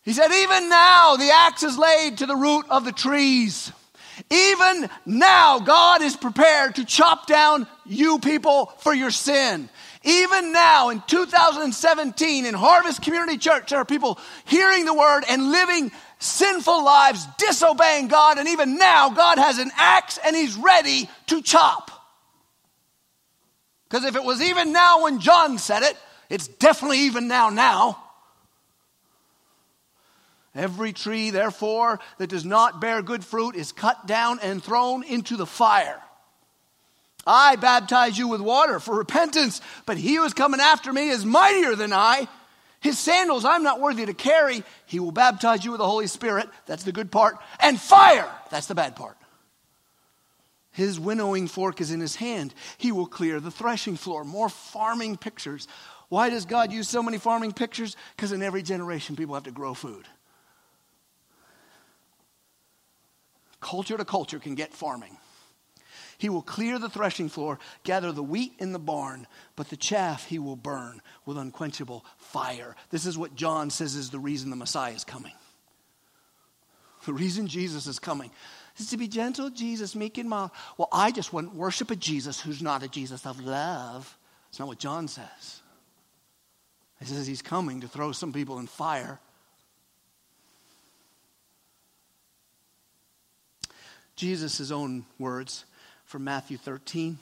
He 0.00 0.14
said, 0.14 0.32
Even 0.32 0.70
now 0.70 1.16
the 1.16 1.30
axe 1.30 1.62
is 1.62 1.76
laid 1.76 2.16
to 2.16 2.24
the 2.24 2.34
root 2.34 2.64
of 2.70 2.86
the 2.86 2.92
trees. 2.92 3.72
Even 4.30 4.88
now, 5.06 5.58
God 5.58 6.02
is 6.02 6.16
prepared 6.16 6.76
to 6.76 6.84
chop 6.84 7.26
down 7.26 7.66
you 7.86 8.18
people 8.18 8.66
for 8.78 8.94
your 8.94 9.10
sin. 9.10 9.68
Even 10.04 10.52
now 10.52 10.90
in 10.90 11.02
2017 11.06 12.44
in 12.44 12.54
Harvest 12.54 13.02
Community 13.02 13.38
Church, 13.38 13.70
there 13.70 13.78
are 13.78 13.84
people 13.84 14.18
hearing 14.44 14.84
the 14.84 14.94
word 14.94 15.22
and 15.28 15.50
living 15.50 15.92
sinful 16.18 16.84
lives, 16.84 17.26
disobeying 17.38 18.08
God, 18.08 18.38
and 18.38 18.48
even 18.48 18.78
now 18.78 19.10
God 19.10 19.38
has 19.38 19.58
an 19.58 19.70
axe 19.76 20.18
and 20.24 20.34
He's 20.34 20.56
ready 20.56 21.08
to 21.28 21.42
chop. 21.42 21.90
Because 23.88 24.04
if 24.04 24.16
it 24.16 24.24
was 24.24 24.40
even 24.40 24.72
now 24.72 25.04
when 25.04 25.20
John 25.20 25.58
said 25.58 25.82
it, 25.82 25.96
it's 26.30 26.48
definitely 26.48 27.00
even 27.00 27.28
now 27.28 27.50
now. 27.50 28.01
Every 30.54 30.92
tree, 30.92 31.30
therefore, 31.30 31.98
that 32.18 32.28
does 32.28 32.44
not 32.44 32.80
bear 32.80 33.00
good 33.02 33.24
fruit 33.24 33.56
is 33.56 33.72
cut 33.72 34.06
down 34.06 34.38
and 34.40 34.62
thrown 34.62 35.02
into 35.02 35.36
the 35.36 35.46
fire. 35.46 36.00
I 37.26 37.56
baptize 37.56 38.18
you 38.18 38.28
with 38.28 38.40
water 38.40 38.80
for 38.80 38.96
repentance, 38.96 39.60
but 39.86 39.96
he 39.96 40.16
who 40.16 40.24
is 40.24 40.34
coming 40.34 40.60
after 40.60 40.92
me 40.92 41.08
is 41.08 41.24
mightier 41.24 41.74
than 41.74 41.92
I. 41.92 42.28
His 42.80 42.98
sandals 42.98 43.44
I'm 43.44 43.62
not 43.62 43.80
worthy 43.80 44.04
to 44.04 44.12
carry. 44.12 44.64
He 44.86 44.98
will 44.98 45.12
baptize 45.12 45.64
you 45.64 45.70
with 45.70 45.78
the 45.78 45.88
Holy 45.88 46.08
Spirit. 46.08 46.48
That's 46.66 46.82
the 46.82 46.92
good 46.92 47.12
part. 47.12 47.36
And 47.60 47.80
fire. 47.80 48.28
That's 48.50 48.66
the 48.66 48.74
bad 48.74 48.96
part. 48.96 49.16
His 50.72 50.98
winnowing 50.98 51.48
fork 51.48 51.80
is 51.80 51.92
in 51.92 52.00
his 52.00 52.16
hand. 52.16 52.52
He 52.78 52.92
will 52.92 53.06
clear 53.06 53.40
the 53.40 53.50
threshing 53.50 53.96
floor. 53.96 54.24
More 54.24 54.48
farming 54.48 55.16
pictures. 55.16 55.68
Why 56.08 56.28
does 56.28 56.44
God 56.44 56.72
use 56.72 56.88
so 56.88 57.02
many 57.02 57.18
farming 57.18 57.52
pictures? 57.52 57.96
Because 58.16 58.32
in 58.32 58.42
every 58.42 58.62
generation, 58.62 59.14
people 59.14 59.34
have 59.34 59.44
to 59.44 59.50
grow 59.52 59.74
food. 59.74 60.08
Culture 63.62 63.96
to 63.96 64.04
culture 64.04 64.38
can 64.38 64.54
get 64.54 64.74
farming. 64.74 65.16
He 66.18 66.28
will 66.28 66.42
clear 66.42 66.78
the 66.78 66.90
threshing 66.90 67.28
floor, 67.28 67.58
gather 67.84 68.12
the 68.12 68.22
wheat 68.22 68.52
in 68.58 68.72
the 68.72 68.78
barn, 68.78 69.26
but 69.56 69.70
the 69.70 69.76
chaff 69.76 70.26
he 70.26 70.38
will 70.38 70.56
burn 70.56 71.00
with 71.24 71.38
unquenchable 71.38 72.04
fire. 72.18 72.76
This 72.90 73.06
is 73.06 73.16
what 73.16 73.34
John 73.34 73.70
says 73.70 73.94
is 73.94 74.10
the 74.10 74.18
reason 74.18 74.50
the 74.50 74.56
Messiah 74.56 74.92
is 74.92 75.04
coming. 75.04 75.32
The 77.06 77.12
reason 77.12 77.46
Jesus 77.46 77.86
is 77.86 77.98
coming 77.98 78.30
is 78.78 78.90
to 78.90 78.96
be 78.96 79.08
gentle, 79.08 79.48
Jesus, 79.48 79.94
meek 79.94 80.18
and 80.18 80.28
mild. 80.28 80.50
Well, 80.76 80.88
I 80.92 81.10
just 81.10 81.32
wouldn't 81.32 81.54
worship 81.54 81.90
a 81.90 81.96
Jesus 81.96 82.40
who's 82.40 82.62
not 82.62 82.82
a 82.82 82.88
Jesus 82.88 83.26
of 83.26 83.40
love. 83.40 84.16
It's 84.48 84.58
not 84.58 84.68
what 84.68 84.78
John 84.78 85.08
says. 85.08 85.62
He 86.98 87.06
says 87.06 87.26
he's 87.26 87.42
coming 87.42 87.80
to 87.80 87.88
throw 87.88 88.12
some 88.12 88.32
people 88.32 88.58
in 88.58 88.66
fire. 88.66 89.18
Jesus' 94.22 94.70
own 94.70 95.04
words 95.18 95.64
from 96.04 96.22
Matthew 96.22 96.56
13. 96.56 97.18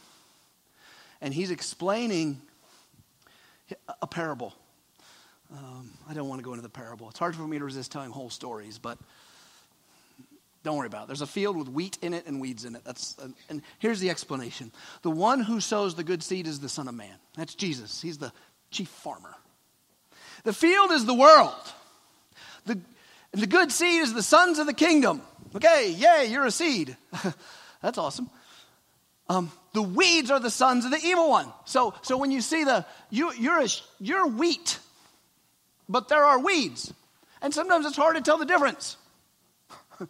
And 1.23 1.33
he's 1.33 1.51
explaining 1.51 2.43
a 4.03 4.07
parable. 4.07 4.55
Um, 5.51 5.93
I 6.11 6.13
don't 6.13 6.29
want 6.29 6.41
to 6.41 6.45
go 6.45 6.51
into 6.51 6.63
the 6.63 6.69
parable. 6.69 7.09
It's 7.09 7.19
hard 7.19 7.35
for 7.35 7.41
me 7.41 7.59
to 7.59 7.65
resist 7.65 7.91
telling 7.91 8.11
whole 8.11 8.29
stories, 8.29 8.77
but 8.77 8.99
don't 10.63 10.77
worry 10.77 10.89
about 10.89 11.05
it. 11.05 11.07
There's 11.07 11.23
a 11.23 11.27
field 11.27 11.57
with 11.57 11.71
wheat 11.71 11.97
in 12.03 12.13
it 12.13 12.27
and 12.27 12.39
weeds 12.39 12.67
in 12.67 12.75
it. 12.75 12.85
That's 12.85 13.19
uh, 13.19 13.29
and 13.49 13.63
here's 13.79 14.01
the 14.01 14.11
explanation. 14.11 14.71
The 15.01 15.11
one 15.11 15.41
who 15.41 15.59
sows 15.61 15.95
the 15.95 16.05
good 16.05 16.23
seed 16.23 16.47
is 16.47 16.61
the 16.61 16.69
Son 16.69 16.87
of 16.87 16.95
Man. 16.95 17.17
That's 17.35 17.55
Jesus. 17.55 18.03
He's 18.03 18.19
the 18.19 18.31
chief 18.71 18.89
farmer. 18.89 19.35
The 20.45 20.53
field 20.53 20.91
is 20.93 21.07
the 21.07 21.15
world. 21.15 21.55
The, 22.67 22.79
the 23.33 23.47
good 23.47 23.73
seed 23.73 24.03
is 24.03 24.13
the 24.13 24.23
sons 24.23 24.59
of 24.59 24.67
the 24.67 24.75
kingdom. 24.75 25.23
Okay, 25.55 25.91
yay, 25.91 26.27
you're 26.31 26.47
a 26.47 26.51
seed. 26.51 26.97
That's 27.83 27.99
awesome. 27.99 28.31
Um, 29.29 29.51
the 29.73 29.83
weeds 29.83 30.31
are 30.31 30.41
the 30.41 30.51
sons 30.51 30.85
of 30.85 30.91
the 30.91 31.01
evil 31.03 31.29
one. 31.31 31.53
So, 31.65 31.95
so 32.03 32.17
when 32.17 32.31
you 32.31 32.41
see 32.41 32.65
the, 32.65 32.85
you, 33.11 33.33
you're, 33.35 33.61
a, 33.61 33.69
you're 34.01 34.27
wheat, 34.27 34.79
but 35.89 36.09
there 36.09 36.25
are 36.25 36.39
weeds. 36.39 36.93
And 37.43 37.55
sometimes 37.55 37.87
it's 37.87 37.97
hard 37.97 38.17
to 38.17 38.23
tell 38.23 38.39
the 38.39 38.45
difference. 38.45 38.97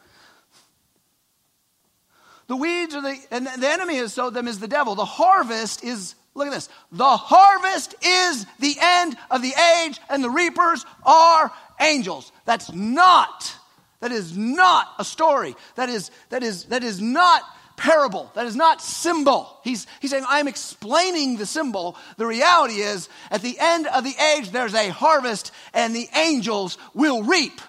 the 2.48 2.56
weeds 2.56 2.94
are 2.94 3.02
the, 3.02 3.16
and 3.30 3.46
the 3.46 3.68
enemy 3.68 3.96
has 3.96 4.14
sowed 4.14 4.34
them 4.34 4.48
is 4.48 4.58
the 4.58 4.68
devil. 4.68 4.94
The 4.94 5.04
harvest 5.04 5.84
is 5.84 6.14
Look 6.34 6.46
at 6.46 6.52
this. 6.52 6.68
The 6.92 7.16
harvest 7.16 7.94
is 8.02 8.46
the 8.60 8.76
end 8.80 9.16
of 9.30 9.42
the 9.42 9.52
age, 9.82 10.00
and 10.08 10.22
the 10.22 10.30
reapers 10.30 10.84
are 11.04 11.50
angels. 11.80 12.30
That's 12.44 12.72
not, 12.72 13.52
that 14.00 14.12
is 14.12 14.36
not 14.36 14.88
a 14.98 15.04
story. 15.04 15.54
That 15.76 15.88
is, 15.88 16.10
that 16.30 16.42
is, 16.42 16.64
that 16.64 16.82
is 16.82 17.00
not 17.00 17.42
parable. 17.76 18.30
That 18.34 18.46
is 18.46 18.56
not 18.56 18.82
symbol. 18.82 19.58
He's, 19.64 19.86
he's 20.00 20.10
saying, 20.10 20.24
I'm 20.28 20.48
explaining 20.48 21.36
the 21.36 21.46
symbol. 21.46 21.96
The 22.16 22.26
reality 22.26 22.80
is, 22.80 23.08
at 23.30 23.42
the 23.42 23.56
end 23.58 23.86
of 23.86 24.04
the 24.04 24.14
age, 24.36 24.50
there's 24.50 24.74
a 24.74 24.88
harvest, 24.88 25.52
and 25.72 25.94
the 25.94 26.08
angels 26.14 26.76
will 26.94 27.22
reap. 27.22 27.60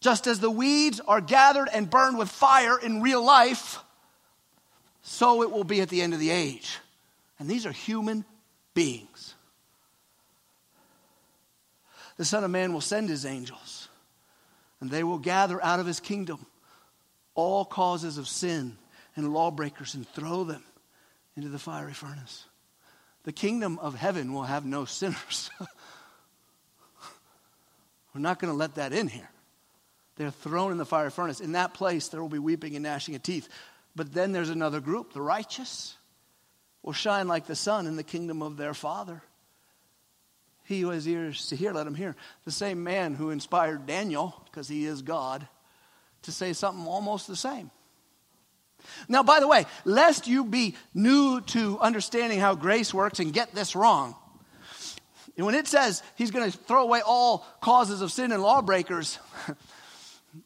Just 0.00 0.26
as 0.26 0.40
the 0.40 0.50
weeds 0.50 1.00
are 1.00 1.20
gathered 1.20 1.68
and 1.72 1.90
burned 1.90 2.18
with 2.18 2.28
fire 2.28 2.78
in 2.78 3.02
real 3.02 3.24
life, 3.24 3.78
so 5.02 5.42
it 5.42 5.50
will 5.50 5.64
be 5.64 5.80
at 5.80 5.88
the 5.88 6.02
end 6.02 6.12
of 6.12 6.20
the 6.20 6.30
age. 6.30 6.78
And 7.38 7.48
these 7.48 7.66
are 7.66 7.72
human 7.72 8.24
beings. 8.74 9.34
The 12.16 12.24
Son 12.24 12.44
of 12.44 12.50
Man 12.50 12.72
will 12.72 12.80
send 12.80 13.08
his 13.08 13.24
angels, 13.24 13.67
and 14.80 14.90
they 14.90 15.02
will 15.04 15.18
gather 15.18 15.62
out 15.62 15.80
of 15.80 15.86
his 15.86 16.00
kingdom 16.00 16.44
all 17.34 17.64
causes 17.64 18.18
of 18.18 18.28
sin 18.28 18.76
and 19.16 19.32
lawbreakers 19.32 19.94
and 19.94 20.08
throw 20.08 20.44
them 20.44 20.62
into 21.36 21.48
the 21.48 21.58
fiery 21.58 21.92
furnace. 21.92 22.44
The 23.24 23.32
kingdom 23.32 23.78
of 23.78 23.94
heaven 23.94 24.32
will 24.32 24.44
have 24.44 24.64
no 24.64 24.84
sinners. 24.84 25.50
We're 28.14 28.20
not 28.20 28.38
going 28.38 28.52
to 28.52 28.56
let 28.56 28.76
that 28.76 28.92
in 28.92 29.08
here. 29.08 29.28
They're 30.16 30.30
thrown 30.30 30.72
in 30.72 30.78
the 30.78 30.86
fiery 30.86 31.10
furnace. 31.10 31.40
In 31.40 31.52
that 31.52 31.74
place, 31.74 32.08
there 32.08 32.20
will 32.20 32.28
be 32.28 32.40
weeping 32.40 32.74
and 32.74 32.82
gnashing 32.82 33.14
of 33.14 33.22
teeth. 33.22 33.48
But 33.94 34.12
then 34.12 34.32
there's 34.32 34.50
another 34.50 34.80
group, 34.80 35.12
the 35.12 35.22
righteous, 35.22 35.96
will 36.82 36.92
shine 36.92 37.28
like 37.28 37.46
the 37.46 37.54
sun 37.54 37.86
in 37.86 37.96
the 37.96 38.02
kingdom 38.02 38.42
of 38.42 38.56
their 38.56 38.74
Father. 38.74 39.22
He 40.68 40.82
who 40.82 40.90
has 40.90 41.08
ears 41.08 41.46
to 41.46 41.56
hear, 41.56 41.72
let 41.72 41.86
him 41.86 41.94
hear. 41.94 42.14
The 42.44 42.50
same 42.50 42.84
man 42.84 43.14
who 43.14 43.30
inspired 43.30 43.86
Daniel, 43.86 44.34
because 44.44 44.68
he 44.68 44.84
is 44.84 45.00
God, 45.00 45.48
to 46.22 46.30
say 46.30 46.52
something 46.52 46.86
almost 46.86 47.26
the 47.26 47.36
same. 47.36 47.70
Now, 49.08 49.22
by 49.22 49.40
the 49.40 49.48
way, 49.48 49.64
lest 49.86 50.26
you 50.26 50.44
be 50.44 50.76
new 50.92 51.40
to 51.40 51.78
understanding 51.78 52.38
how 52.38 52.54
grace 52.54 52.92
works 52.92 53.18
and 53.18 53.32
get 53.32 53.54
this 53.54 53.74
wrong, 53.74 54.14
when 55.36 55.54
it 55.54 55.66
says 55.66 56.02
he's 56.16 56.32
going 56.32 56.50
to 56.50 56.58
throw 56.58 56.82
away 56.82 57.00
all 57.00 57.46
causes 57.62 58.02
of 58.02 58.12
sin 58.12 58.30
and 58.30 58.42
lawbreakers, 58.42 59.18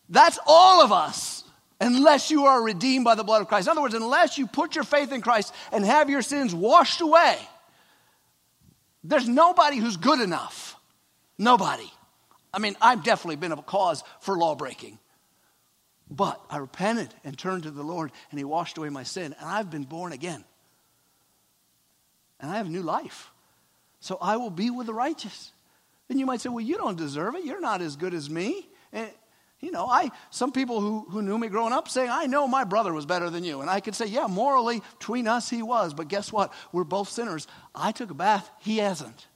that's 0.08 0.38
all 0.46 0.84
of 0.84 0.92
us 0.92 1.42
unless 1.80 2.30
you 2.30 2.44
are 2.44 2.62
redeemed 2.62 3.04
by 3.04 3.16
the 3.16 3.24
blood 3.24 3.42
of 3.42 3.48
Christ. 3.48 3.66
In 3.66 3.72
other 3.72 3.82
words, 3.82 3.94
unless 3.94 4.38
you 4.38 4.46
put 4.46 4.76
your 4.76 4.84
faith 4.84 5.10
in 5.10 5.20
Christ 5.20 5.52
and 5.72 5.84
have 5.84 6.08
your 6.08 6.22
sins 6.22 6.54
washed 6.54 7.00
away, 7.00 7.36
there's 9.04 9.28
nobody 9.28 9.78
who's 9.78 9.96
good 9.96 10.20
enough. 10.20 10.76
Nobody. 11.38 11.90
I 12.54 12.58
mean, 12.58 12.76
I've 12.80 13.02
definitely 13.02 13.36
been 13.36 13.52
a 13.52 13.62
cause 13.62 14.04
for 14.20 14.36
law 14.36 14.54
breaking. 14.54 14.98
But 16.10 16.40
I 16.50 16.58
repented 16.58 17.14
and 17.24 17.38
turned 17.38 17.62
to 17.62 17.70
the 17.70 17.82
Lord, 17.82 18.12
and 18.30 18.38
He 18.38 18.44
washed 18.44 18.76
away 18.76 18.90
my 18.90 19.02
sin, 19.02 19.34
and 19.38 19.48
I've 19.48 19.70
been 19.70 19.84
born 19.84 20.12
again. 20.12 20.44
And 22.38 22.50
I 22.50 22.56
have 22.56 22.66
a 22.66 22.70
new 22.70 22.82
life. 22.82 23.30
So 24.00 24.18
I 24.20 24.36
will 24.36 24.50
be 24.50 24.68
with 24.68 24.86
the 24.86 24.94
righteous. 24.94 25.52
And 26.08 26.18
you 26.18 26.26
might 26.26 26.40
say, 26.40 26.48
well, 26.48 26.60
you 26.60 26.76
don't 26.76 26.98
deserve 26.98 27.36
it. 27.36 27.44
You're 27.44 27.60
not 27.60 27.80
as 27.80 27.96
good 27.96 28.12
as 28.12 28.28
me. 28.28 28.68
And 28.92 29.08
you 29.62 29.70
know, 29.70 29.86
I 29.86 30.10
some 30.30 30.50
people 30.50 30.80
who, 30.80 31.06
who 31.08 31.22
knew 31.22 31.38
me 31.38 31.48
growing 31.48 31.72
up 31.72 31.88
saying, 31.88 32.10
I 32.10 32.26
know 32.26 32.48
my 32.48 32.64
brother 32.64 32.92
was 32.92 33.06
better 33.06 33.30
than 33.30 33.44
you. 33.44 33.60
And 33.60 33.70
I 33.70 33.78
could 33.80 33.94
say, 33.94 34.06
yeah, 34.06 34.26
morally, 34.26 34.82
between 34.98 35.28
us, 35.28 35.48
he 35.48 35.62
was. 35.62 35.94
But 35.94 36.08
guess 36.08 36.32
what? 36.32 36.52
We're 36.72 36.84
both 36.84 37.08
sinners. 37.08 37.46
I 37.74 37.92
took 37.92 38.10
a 38.10 38.14
bath, 38.14 38.50
he 38.58 38.78
hasn't. 38.78 39.28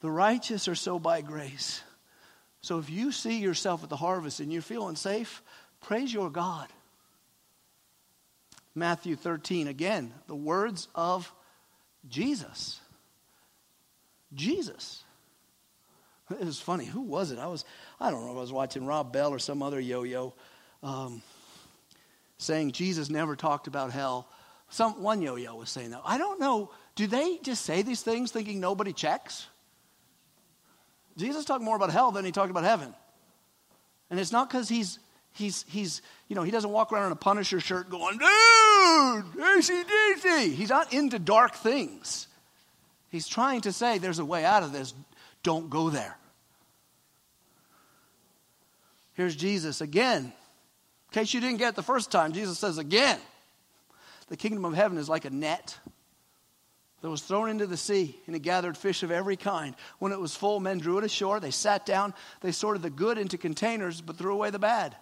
The 0.00 0.10
righteous 0.10 0.68
are 0.68 0.74
so 0.74 0.98
by 0.98 1.22
grace. 1.22 1.82
So 2.60 2.78
if 2.78 2.90
you 2.90 3.10
see 3.10 3.40
yourself 3.40 3.82
at 3.82 3.88
the 3.88 3.96
harvest 3.96 4.40
and 4.40 4.52
you're 4.52 4.62
feeling 4.62 4.96
safe, 4.96 5.42
praise 5.80 6.12
your 6.12 6.28
God. 6.28 6.68
Matthew 8.74 9.16
13, 9.16 9.66
again, 9.66 10.12
the 10.26 10.36
words 10.36 10.88
of 10.94 11.32
Jesus. 12.06 12.80
Jesus. 14.34 15.04
It 16.30 16.44
was 16.44 16.60
funny. 16.60 16.86
Who 16.86 17.02
was 17.02 17.30
it? 17.30 17.38
I 17.38 17.46
was, 17.46 17.64
I 18.00 18.10
don't 18.10 18.24
know, 18.24 18.32
I 18.32 18.40
was 18.40 18.52
watching 18.52 18.86
Rob 18.86 19.12
Bell 19.12 19.30
or 19.30 19.38
some 19.38 19.62
other 19.62 19.78
yo 19.78 20.04
yo 20.04 20.32
um, 20.82 21.22
saying 22.38 22.72
Jesus 22.72 23.10
never 23.10 23.36
talked 23.36 23.66
about 23.66 23.90
hell. 23.92 24.28
Some, 24.70 25.02
one 25.02 25.20
yo 25.20 25.36
yo 25.36 25.54
was 25.56 25.70
saying 25.70 25.90
that. 25.90 26.00
I 26.04 26.18
don't 26.18 26.40
know. 26.40 26.70
Do 26.94 27.06
they 27.06 27.38
just 27.42 27.64
say 27.64 27.82
these 27.82 28.02
things 28.02 28.30
thinking 28.32 28.60
nobody 28.60 28.92
checks? 28.92 29.46
Jesus 31.16 31.44
talked 31.44 31.62
more 31.62 31.76
about 31.76 31.90
hell 31.90 32.10
than 32.10 32.24
he 32.24 32.32
talked 32.32 32.50
about 32.50 32.64
heaven. 32.64 32.94
And 34.10 34.18
it's 34.18 34.32
not 34.32 34.48
because 34.48 34.68
he's, 34.68 34.98
he's, 35.32 35.64
he's, 35.68 36.02
you 36.28 36.36
know, 36.36 36.42
he 36.42 36.50
doesn't 36.50 36.70
walk 36.70 36.92
around 36.92 37.06
in 37.06 37.12
a 37.12 37.16
Punisher 37.16 37.60
shirt 37.60 37.90
going, 37.90 38.18
dude, 38.18 39.24
ACDC. 39.36 40.54
He's 40.54 40.70
not 40.70 40.92
into 40.92 41.18
dark 41.18 41.54
things. 41.54 42.28
He's 43.10 43.28
trying 43.28 43.60
to 43.62 43.72
say 43.72 43.98
there's 43.98 44.18
a 44.18 44.24
way 44.24 44.44
out 44.44 44.62
of 44.62 44.72
this. 44.72 44.94
Don't 45.44 45.70
go 45.70 45.90
there. 45.90 46.16
Here's 49.12 49.36
Jesus 49.36 49.80
again. 49.80 50.24
In 50.24 50.32
case 51.12 51.32
you 51.32 51.40
didn't 51.40 51.58
get 51.58 51.68
it 51.68 51.74
the 51.76 51.82
first 51.82 52.10
time, 52.10 52.32
Jesus 52.32 52.58
says 52.58 52.78
again 52.78 53.20
the 54.28 54.36
kingdom 54.36 54.64
of 54.64 54.74
heaven 54.74 54.98
is 54.98 55.08
like 55.08 55.24
a 55.24 55.30
net 55.30 55.78
that 57.02 57.10
was 57.10 57.20
thrown 57.20 57.50
into 57.50 57.66
the 57.66 57.76
sea, 57.76 58.18
and 58.26 58.34
it 58.34 58.40
gathered 58.40 58.78
fish 58.78 59.02
of 59.02 59.10
every 59.10 59.36
kind. 59.36 59.74
When 59.98 60.10
it 60.10 60.18
was 60.18 60.34
full, 60.34 60.58
men 60.58 60.78
drew 60.78 60.96
it 60.96 61.04
ashore. 61.04 61.38
They 61.38 61.50
sat 61.50 61.84
down, 61.84 62.14
they 62.40 62.50
sorted 62.50 62.82
the 62.82 62.88
good 62.88 63.18
into 63.18 63.36
containers, 63.36 64.00
but 64.00 64.16
threw 64.16 64.32
away 64.32 64.48
the 64.48 64.58
bad. 64.58 64.96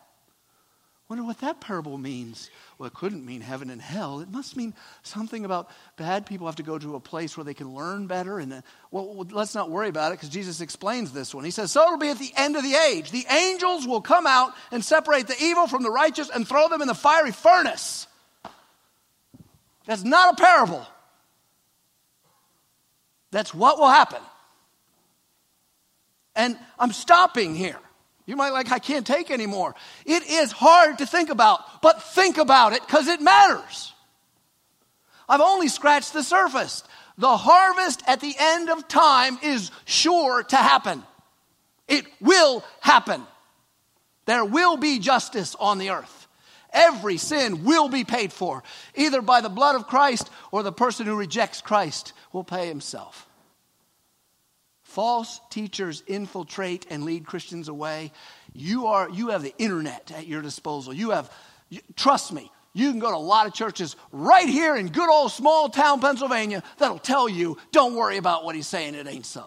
I 1.13 1.15
wonder 1.15 1.25
what 1.25 1.41
that 1.41 1.61
parable 1.61 1.99
means. 1.99 2.49
Well, 2.79 2.87
it 2.87 2.95
couldn't 2.95 3.27
mean 3.27 3.43
heaven 3.43 3.69
and 3.69 3.83
hell. 3.83 4.21
It 4.21 4.31
must 4.31 4.57
mean 4.57 4.73
something 5.03 5.45
about 5.45 5.69
bad 5.99 6.25
people 6.25 6.47
have 6.47 6.57
to 6.57 6.63
go 6.63 6.79
to 6.79 6.95
a 6.95 7.01
place 7.01 7.37
where 7.37 7.45
they 7.45 7.53
can 7.53 7.75
learn 7.75 8.07
better. 8.07 8.39
And 8.39 8.51
uh, 8.51 8.63
well, 8.91 9.27
let's 9.31 9.55
not 9.55 9.69
worry 9.69 9.91
about 9.91 10.13
it 10.13 10.15
because 10.15 10.31
Jesus 10.31 10.63
explains 10.63 11.13
this 11.13 11.35
one. 11.35 11.45
He 11.45 11.51
says, 11.51 11.71
"So 11.71 11.83
it'll 11.83 11.99
be 11.99 12.09
at 12.09 12.19
the 12.19 12.33
end 12.35 12.57
of 12.57 12.63
the 12.63 12.75
age. 12.75 13.11
The 13.11 13.27
angels 13.29 13.87
will 13.87 14.01
come 14.01 14.27
out 14.27 14.55
and 14.71 14.83
separate 14.83 15.27
the 15.27 15.37
evil 15.39 15.67
from 15.67 15.83
the 15.83 15.91
righteous 15.91 16.31
and 16.31 16.49
throw 16.49 16.71
them 16.71 16.81
in 16.81 16.89
the 16.89 16.95
fiery 16.95 17.33
furnace." 17.33 18.07
That's 19.85 20.05
not 20.05 20.33
a 20.33 20.43
parable. 20.43 20.87
That's 23.33 23.53
what 23.53 23.79
will 23.79 23.91
happen. 23.91 24.23
And 26.35 26.57
I'm 26.79 26.93
stopping 26.93 27.55
here. 27.55 27.81
You 28.27 28.37
might 28.37 28.51
like, 28.51 28.70
I 28.70 28.79
can't 28.79 29.07
take 29.07 29.31
anymore. 29.31 29.75
It 30.07 30.25
is 30.29 30.53
hard 30.53 30.99
to 30.99 31.07
think 31.07 31.31
about, 31.31 31.83
but 31.83 32.03
think 32.03 32.39
about 32.39 32.73
it 32.73 32.81
because 32.81 33.09
it 33.09 33.20
matters. 33.20 33.93
I've 35.29 35.41
only 35.41 35.68
scratched 35.68 36.12
the 36.12 36.23
surface. 36.23 36.85
The 37.18 37.37
harvest 37.37 38.03
at 38.07 38.20
the 38.20 38.35
end 38.39 38.70
of 38.70 38.89
time 38.89 39.39
is 39.43 39.70
sure 39.85 40.43
to 40.45 40.57
happen. 40.57 41.03
It 41.89 42.07
will 42.20 42.64
happen. 42.81 43.23
There 44.27 44.45
will 44.45 44.77
be 44.77 44.99
justice 44.99 45.57
on 45.59 45.79
the 45.79 45.91
earth. 45.91 46.29
Every 46.73 47.18
sin 47.18 47.64
will 47.64 47.89
be 47.89 48.05
paid 48.05 48.33
for, 48.33 48.62
either 48.95 49.20
by 49.20 49.41
the 49.41 49.51
blood 49.51 49.75
of 49.75 49.89
Christ 49.89 50.31
or 50.51 50.62
the 50.62 50.73
person 50.73 51.07
who 51.07 51.16
rejects 51.16 51.61
Christ 51.61 52.12
will 52.33 52.45
pay 52.45 52.66
himself. 52.66 53.29
False 54.93 55.40
teachers 55.49 56.03
infiltrate 56.07 56.84
and 56.90 57.05
lead 57.05 57.24
Christians 57.24 57.68
away. 57.68 58.12
You, 58.53 58.88
are, 58.88 59.09
you 59.09 59.28
have 59.28 59.43
the 59.43 59.55
internet 59.57 60.12
at 60.14 60.26
your 60.26 60.43
disposal. 60.43 60.93
You 60.93 61.12
have, 61.12 61.32
trust 61.97 62.30
me, 62.30 62.53
you 62.74 62.90
can 62.90 63.01
go 63.01 63.11
to 63.11 63.16
a 63.16 63.18
lot 63.18 63.47
of 63.47 63.55
churches 63.55 63.97
right 64.12 64.47
here 64.47 64.76
in 64.76 64.88
good 64.88 65.09
old 65.09 65.32
small 65.32 65.70
town 65.70 66.03
Pennsylvania 66.03 66.62
that'll 66.76 66.99
tell 66.99 67.26
you, 67.26 67.57
don't 67.70 67.95
worry 67.95 68.18
about 68.18 68.45
what 68.45 68.55
he's 68.55 68.66
saying, 68.66 68.95
it 68.95 69.07
ain't 69.09 69.24
so. 69.24 69.47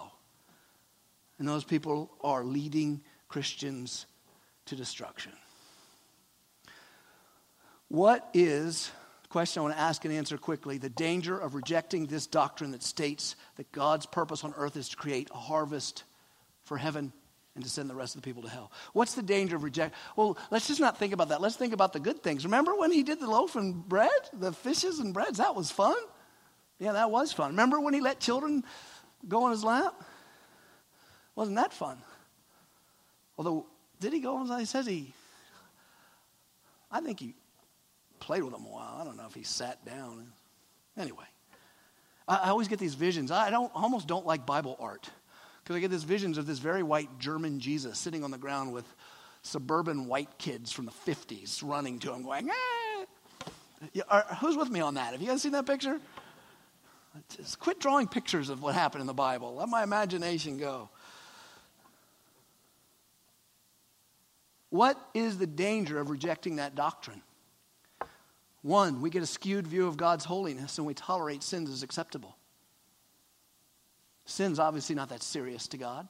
And 1.37 1.47
those 1.47 1.63
people 1.63 2.09
are 2.21 2.43
leading 2.43 3.01
Christians 3.27 4.07
to 4.65 4.75
destruction. 4.75 5.33
What 7.87 8.27
is, 8.33 8.89
question 9.36 9.59
I 9.59 9.63
want 9.63 9.75
to 9.75 9.81
ask 9.81 10.05
and 10.05 10.13
answer 10.13 10.38
quickly, 10.38 10.77
the 10.77 10.88
danger 10.88 11.38
of 11.38 11.55
rejecting 11.55 12.05
this 12.05 12.25
doctrine 12.25 12.71
that 12.71 12.81
states 12.81 13.36
that 13.57 13.69
God's 13.73 14.05
purpose 14.05 14.45
on 14.45 14.53
earth 14.55 14.77
is 14.77 14.88
to 14.88 14.95
create 14.95 15.29
a 15.29 15.38
harvest 15.38 16.05
for 16.63 16.77
heaven 16.77 17.11
and 17.53 17.61
to 17.61 17.69
send 17.69 17.89
the 17.89 17.95
rest 17.95 18.15
of 18.15 18.21
the 18.21 18.25
people 18.25 18.43
to 18.43 18.49
hell. 18.49 18.71
What's 18.93 19.13
the 19.13 19.21
danger 19.21 19.57
of 19.57 19.63
reject? 19.63 19.93
Well, 20.15 20.38
let's 20.51 20.69
just 20.69 20.79
not 20.79 20.97
think 20.97 21.11
about 21.11 21.27
that. 21.27 21.41
Let's 21.41 21.57
think 21.57 21.73
about 21.73 21.91
the 21.91 21.99
good 21.99 22.23
things. 22.23 22.45
Remember 22.45 22.75
when 22.75 22.93
he 22.93 23.03
did 23.03 23.19
the 23.19 23.29
loaf 23.29 23.57
and 23.57 23.86
bread, 23.86 24.09
the 24.31 24.53
fishes 24.53 24.99
and 24.99 25.13
breads? 25.13 25.39
That 25.39 25.53
was 25.53 25.69
fun. 25.69 25.97
Yeah, 26.79 26.93
that 26.93 27.11
was 27.11 27.33
fun. 27.33 27.49
Remember 27.49 27.81
when 27.81 27.93
he 27.93 27.99
let 27.99 28.21
children 28.21 28.63
go 29.27 29.43
on 29.43 29.51
his 29.51 29.65
lap? 29.65 30.01
Wasn't 31.36 31.57
that 31.57 31.73
fun? 31.73 31.97
Although, 33.38 33.65
did 33.99 34.13
he 34.13 34.21
go 34.21 34.38
on? 34.38 34.43
His 34.43 34.49
lap? 34.49 34.59
He 34.61 34.65
says 34.65 34.86
he. 34.86 35.13
I 36.89 37.01
think 37.01 37.19
he 37.19 37.36
played 38.26 38.43
with 38.43 38.55
him 38.55 38.65
a 38.65 38.69
while. 38.69 38.97
I 38.99 39.03
don't 39.03 39.17
know 39.17 39.28
if 39.28 39.36
he 39.36 39.43
sat 39.43 39.86
down. 39.86 40.26
Anyway, 40.97 41.26
I, 42.28 42.36
I 42.45 42.49
always 42.49 42.67
get 42.67 42.80
these 42.80 42.95
visions. 42.95 43.30
I 43.30 43.51
don't 43.51 43.71
almost 43.76 44.07
don't 44.07 44.26
like 44.26 44.47
Bible 44.47 44.76
art 44.80 45.07
because 45.63 45.76
I 45.76 45.80
get 45.80 45.91
these 45.91 46.03
visions 46.03 46.39
of 46.39 46.47
this 46.47 46.57
very 46.57 46.82
white 46.82 47.19
German 47.19 47.59
Jesus 47.59 47.99
sitting 47.99 48.23
on 48.23 48.32
the 48.32 48.39
ground 48.39 48.73
with 48.73 48.86
suburban 49.43 50.07
white 50.07 50.39
kids 50.39 50.71
from 50.71 50.86
the 50.86 50.91
50s 50.91 51.61
running 51.63 51.99
to 51.99 52.13
him, 52.13 52.23
going, 52.23 52.49
ah! 52.49 54.36
Who's 54.41 54.57
with 54.57 54.71
me 54.71 54.80
on 54.80 54.95
that? 54.95 55.11
Have 55.11 55.21
you 55.21 55.28
guys 55.28 55.43
seen 55.43 55.51
that 55.51 55.67
picture? 55.67 55.99
Just 57.38 57.59
quit 57.59 57.80
drawing 57.80 58.07
pictures 58.07 58.49
of 58.49 58.59
what 58.63 58.73
happened 58.73 59.01
in 59.01 59.07
the 59.07 59.13
Bible. 59.13 59.53
Let 59.53 59.69
my 59.69 59.84
imagination 59.84 60.57
go. 60.57 60.89
What 64.71 64.99
is 65.13 65.38
the 65.38 65.45
danger 65.45 65.99
of 65.99 66.09
rejecting 66.09 66.55
that 66.55 66.73
doctrine? 66.73 67.21
One, 68.66 68.99
we 68.99 69.11
get 69.11 69.22
a 69.22 69.28
skewed 69.28 69.68
view 69.68 69.86
of 69.86 69.95
God's 69.95 70.26
holiness 70.26 70.80
and 70.80 70.88
we 70.88 70.95
tolerate 70.95 71.43
sins 71.43 71.70
as 71.70 71.84
acceptable. 71.84 72.36
Sin's 74.26 74.57
obviously 74.57 74.95
not 74.95 75.09
that 75.09 75.22
serious 75.22 75.68
to 75.68 75.78
God. 75.78 76.07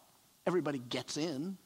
Everybody 0.47 0.79
gets 0.79 1.17
in. 1.17 1.57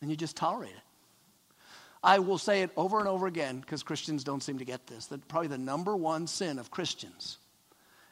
And 0.00 0.08
you 0.12 0.16
just 0.16 0.36
tolerate 0.36 0.70
it. 0.70 1.66
I 2.04 2.20
will 2.20 2.38
say 2.38 2.62
it 2.62 2.70
over 2.76 3.00
and 3.00 3.08
over 3.08 3.26
again 3.26 3.58
because 3.58 3.82
Christians 3.82 4.22
don't 4.22 4.40
seem 4.40 4.58
to 4.58 4.64
get 4.64 4.86
this. 4.86 5.06
That 5.06 5.26
probably 5.26 5.48
the 5.48 5.58
number 5.58 5.96
one 5.96 6.28
sin 6.28 6.60
of 6.60 6.70
Christians, 6.70 7.38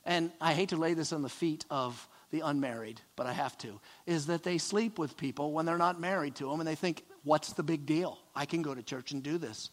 and 0.04 0.32
I 0.40 0.52
hate 0.52 0.70
to 0.70 0.76
lay 0.76 0.94
this 0.94 1.12
on 1.12 1.22
the 1.22 1.28
feet 1.28 1.64
of 1.70 2.08
the 2.32 2.40
unmarried, 2.40 3.00
but 3.14 3.28
I 3.28 3.34
have 3.34 3.56
to, 3.58 3.78
is 4.04 4.26
that 4.26 4.42
they 4.42 4.58
sleep 4.58 4.98
with 4.98 5.16
people 5.16 5.52
when 5.52 5.64
they're 5.64 5.78
not 5.78 6.00
married 6.00 6.34
to 6.36 6.50
them 6.50 6.58
and 6.58 6.66
they 6.66 6.74
think, 6.74 7.04
what's 7.24 7.52
the 7.52 7.62
big 7.62 7.86
deal? 7.86 8.18
I 8.34 8.46
can 8.46 8.62
go 8.62 8.74
to 8.74 8.82
church 8.82 9.12
and 9.12 9.22
do 9.22 9.38
this. 9.38 9.70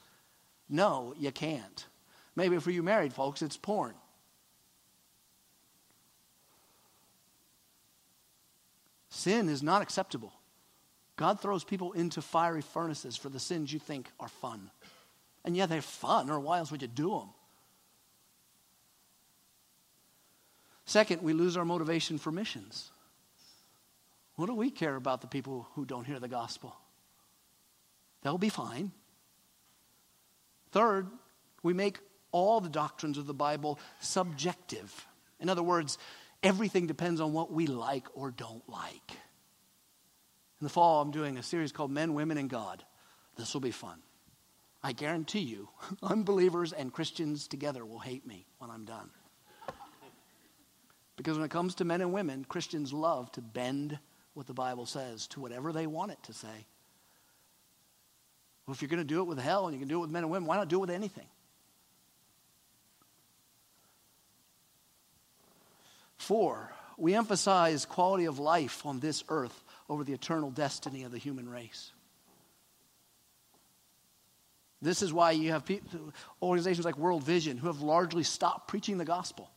No, 0.70 1.14
you 1.18 1.32
can't. 1.32 1.86
Maybe 2.36 2.58
for 2.60 2.72
you 2.72 2.84
married 2.84 3.14
folks, 3.14 3.41
it's 3.41 3.58
porn. 3.58 3.95
Sin 9.10 9.50
is 9.50 9.62
not 9.62 9.82
acceptable. 9.82 10.32
God 11.18 11.41
throws 11.41 11.66
people 11.66 11.91
into 11.91 12.22
fiery 12.22 12.62
furnaces 12.62 13.18
for 13.18 13.28
the 13.28 13.39
sins 13.39 13.74
you 13.74 13.80
think 13.80 14.10
are 14.20 14.30
fun. 14.30 14.72
And 15.43 15.58
yeah, 15.58 15.66
they're 15.66 15.82
fun, 15.82 16.30
or 16.30 16.39
why 16.39 16.60
else 16.60 16.72
would 16.72 16.82
you 16.82 16.88
do 16.88 17.10
them? 17.10 17.30
Second, 20.86 21.22
we 21.22 21.34
lose 21.34 21.58
our 21.58 21.66
motivation 21.66 22.18
for 22.18 22.32
missions. 22.32 22.91
What 24.38 24.45
do 24.45 24.54
we 24.54 24.72
care 24.72 24.95
about 24.95 25.20
the 25.20 25.28
people 25.28 25.68
who 25.74 25.86
don't 25.86 26.06
hear 26.06 26.20
the 26.20 26.30
gospel? 26.30 26.76
They'll 28.22 28.38
be 28.38 28.49
fine. 28.49 28.91
Third, 30.72 31.07
we 31.63 31.74
make 31.74 31.99
all 32.32 32.61
the 32.61 32.70
doctrines 32.70 33.17
of 33.17 33.26
the 33.26 33.34
Bible 33.34 33.80
subjective. 34.01 35.07
In 35.39 35.49
other 35.49 35.63
words, 35.63 35.97
everything 36.43 36.88
depends 36.88 37.22
on 37.22 37.34
what 37.34 37.51
we 37.51 37.65
like 37.65 38.07
or 38.13 38.32
don't 38.32 38.67
like. 38.70 39.11
In 40.59 40.65
the 40.65 40.70
fall, 40.70 41.01
I'm 41.01 41.11
doing 41.11 41.38
a 41.38 41.43
series 41.43 41.72
called 41.72 41.91
Men, 41.91 42.13
Women, 42.13 42.38
and 42.38 42.49
God. 42.49 42.84
This 43.38 43.53
will 43.53 43.61
be 43.61 43.72
fun. 43.72 43.99
I 44.84 44.91
guarantee 44.91 45.39
you, 45.39 45.70
unbelievers 46.03 46.74
and 46.74 46.93
Christians 46.93 47.47
together 47.47 47.86
will 47.86 47.99
hate 47.99 48.28
me 48.28 48.45
when 48.57 48.70
I'm 48.70 48.86
done. 48.86 49.09
Because 51.15 51.36
when 51.36 51.45
it 51.45 51.51
comes 51.51 51.76
to 51.76 51.86
men 51.86 51.99
and 51.99 52.13
women, 52.13 52.45
Christians 52.45 52.93
love 52.93 53.30
to 53.34 53.41
bend 53.41 53.99
what 54.36 54.47
the 54.47 54.53
Bible 54.53 54.86
says 54.86 55.28
to 55.28 55.41
whatever 55.41 55.74
they 55.74 55.86
want 55.86 56.11
it 56.11 56.24
to 56.24 56.34
say. 56.34 56.65
Well, 58.70 58.76
if 58.76 58.84
you're 58.84 58.89
going 58.89 58.99
to 58.99 59.03
do 59.03 59.22
it 59.22 59.24
with 59.24 59.39
hell 59.39 59.65
and 59.65 59.74
you 59.74 59.80
can 59.80 59.88
do 59.88 59.97
it 59.97 60.01
with 60.01 60.11
men 60.11 60.22
and 60.22 60.32
women, 60.32 60.47
why 60.47 60.55
not 60.55 60.67
do 60.67 60.76
it 60.76 60.82
with 60.82 60.91
anything? 60.91 61.26
Four, 66.17 66.72
we 66.95 67.15
emphasize 67.15 67.86
quality 67.86 68.26
of 68.26 68.38
life 68.38 68.86
on 68.86 68.99
this 68.99 69.24
earth 69.28 69.63
over 69.89 70.03
the 70.03 70.13
eternal 70.13 70.51
destiny 70.51 71.01
of 71.01 71.11
the 71.11 71.17
human 71.17 71.49
race. 71.49 71.91
This 74.84 75.01
is 75.01 75.11
why 75.11 75.32
you 75.32 75.51
have 75.51 75.65
people, 75.65 76.13
organizations 76.39 76.86
like 76.86 76.95
World 76.95 77.24
Vision 77.24 77.57
who 77.57 77.65
have 77.65 77.82
largely 77.82 78.22
stopped 78.22 78.67
preaching 78.67 78.99
the 78.99 79.03
gospel. 79.03 79.49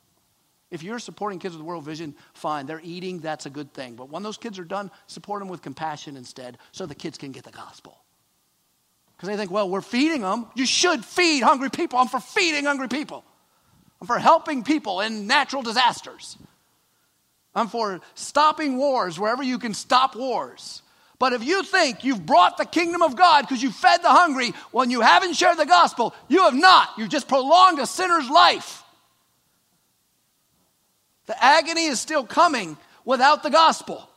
If 0.71 0.83
you're 0.83 0.99
supporting 0.99 1.39
kids 1.39 1.55
with 1.55 1.67
World 1.67 1.85
Vision, 1.85 2.15
fine. 2.33 2.65
They're 2.65 2.81
eating, 2.83 3.19
that's 3.21 3.45
a 3.45 3.51
good 3.51 3.75
thing. 3.75 3.95
But 3.95 4.09
when 4.09 4.23
those 4.23 4.39
kids 4.39 4.59
are 4.59 4.65
done, 4.65 4.91
support 5.07 5.43
them 5.43 5.49
with 5.49 5.61
compassion 5.61 6.17
instead 6.17 6.57
so 6.71 6.87
the 6.87 6.95
kids 6.95 7.19
can 7.19 7.33
get 7.33 7.45
the 7.45 7.51
gospel. 7.51 8.02
Because 9.23 9.37
they 9.37 9.41
think, 9.41 9.53
well, 9.53 9.71
we're 9.71 9.83
feeding 9.83 10.23
them. 10.23 10.47
You 10.57 10.67
should 10.67 11.05
feed 11.05 11.45
hungry 11.45 11.71
people. 11.71 11.97
I'm 12.01 12.09
for 12.09 12.19
feeding 12.19 12.65
hungry 12.65 12.89
people. 12.89 13.25
I'm 14.01 14.09
for 14.09 14.19
helping 14.19 14.65
people 14.65 15.01
in 15.01 15.29
natural 15.29 15.63
disasters. 15.63 16.37
I'm 17.55 17.69
for 17.69 18.01
stopping 18.17 18.79
wars 18.79 19.21
wherever 19.21 19.45
you 19.45 19.61
can 19.61 19.75
stop 19.75 20.17
wars. 20.17 20.83
But 21.21 21.35
if 21.35 21.45
you 21.45 21.63
think 21.63 22.03
you've 22.03 22.27
brought 22.27 22.59
the 22.59 22.65
kingdom 22.65 23.01
of 23.01 23.15
God 23.15 23.43
because 23.43 23.63
you 23.63 23.71
fed 23.71 24.03
the 24.03 24.09
hungry 24.09 24.55
when 24.73 24.91
you 24.91 25.03
haven't 25.03 25.35
shared 25.35 25.57
the 25.57 25.67
gospel, 25.67 26.17
you 26.27 26.43
have 26.43 26.57
not. 26.57 26.89
You've 26.99 27.09
just 27.09 27.29
prolonged 27.29 27.79
a 27.79 27.87
sinner's 27.87 28.29
life. 28.29 28.83
The 31.27 31.45
agony 31.45 31.85
is 31.85 32.01
still 32.01 32.25
coming 32.25 32.77
without 33.05 33.45
the 33.45 33.51
gospel. 33.51 34.09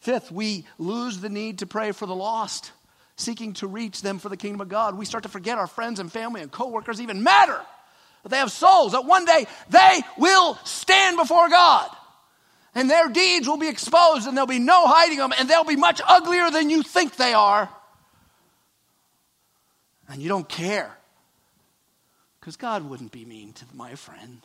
Fifth, 0.00 0.32
we 0.32 0.64
lose 0.78 1.20
the 1.20 1.28
need 1.28 1.58
to 1.58 1.66
pray 1.66 1.92
for 1.92 2.06
the 2.06 2.14
lost, 2.14 2.72
seeking 3.16 3.52
to 3.54 3.66
reach 3.66 4.02
them 4.02 4.18
for 4.18 4.28
the 4.28 4.36
kingdom 4.36 4.62
of 4.62 4.68
God. 4.68 4.96
We 4.96 5.04
start 5.04 5.24
to 5.24 5.28
forget 5.28 5.58
our 5.58 5.66
friends 5.66 6.00
and 6.00 6.10
family 6.10 6.40
and 6.40 6.50
coworkers 6.50 7.00
even 7.00 7.22
matter 7.22 7.60
that 8.22 8.28
they 8.28 8.38
have 8.38 8.52
souls, 8.52 8.92
that 8.92 9.04
one 9.04 9.24
day 9.24 9.46
they 9.68 10.00
will 10.18 10.56
stand 10.64 11.16
before 11.16 11.48
God. 11.48 11.88
And 12.74 12.88
their 12.88 13.08
deeds 13.08 13.48
will 13.48 13.56
be 13.56 13.68
exposed, 13.68 14.28
and 14.28 14.36
there'll 14.36 14.46
be 14.46 14.58
no 14.58 14.86
hiding 14.86 15.18
them, 15.18 15.32
and 15.36 15.48
they'll 15.48 15.64
be 15.64 15.76
much 15.76 16.00
uglier 16.06 16.50
than 16.50 16.70
you 16.70 16.82
think 16.82 17.16
they 17.16 17.34
are. 17.34 17.68
And 20.08 20.22
you 20.22 20.28
don't 20.28 20.48
care. 20.48 20.96
Because 22.38 22.56
God 22.56 22.88
wouldn't 22.88 23.12
be 23.12 23.24
mean 23.24 23.52
to 23.54 23.64
my 23.74 23.96
friend. 23.96 24.40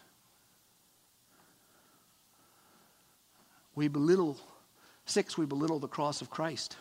We 3.75 3.87
belittle, 3.87 4.37
six, 5.05 5.37
we 5.37 5.45
belittle 5.45 5.79
the 5.79 5.87
cross 5.87 6.21
of 6.21 6.29
Christ. 6.29 6.77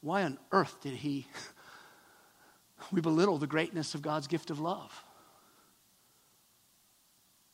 Why 0.00 0.22
on 0.22 0.38
earth 0.52 0.80
did 0.82 0.94
he? 0.94 1.26
We 2.92 3.00
belittle 3.00 3.38
the 3.38 3.46
greatness 3.46 3.94
of 3.94 4.02
God's 4.02 4.26
gift 4.26 4.50
of 4.50 4.60
love. 4.60 4.92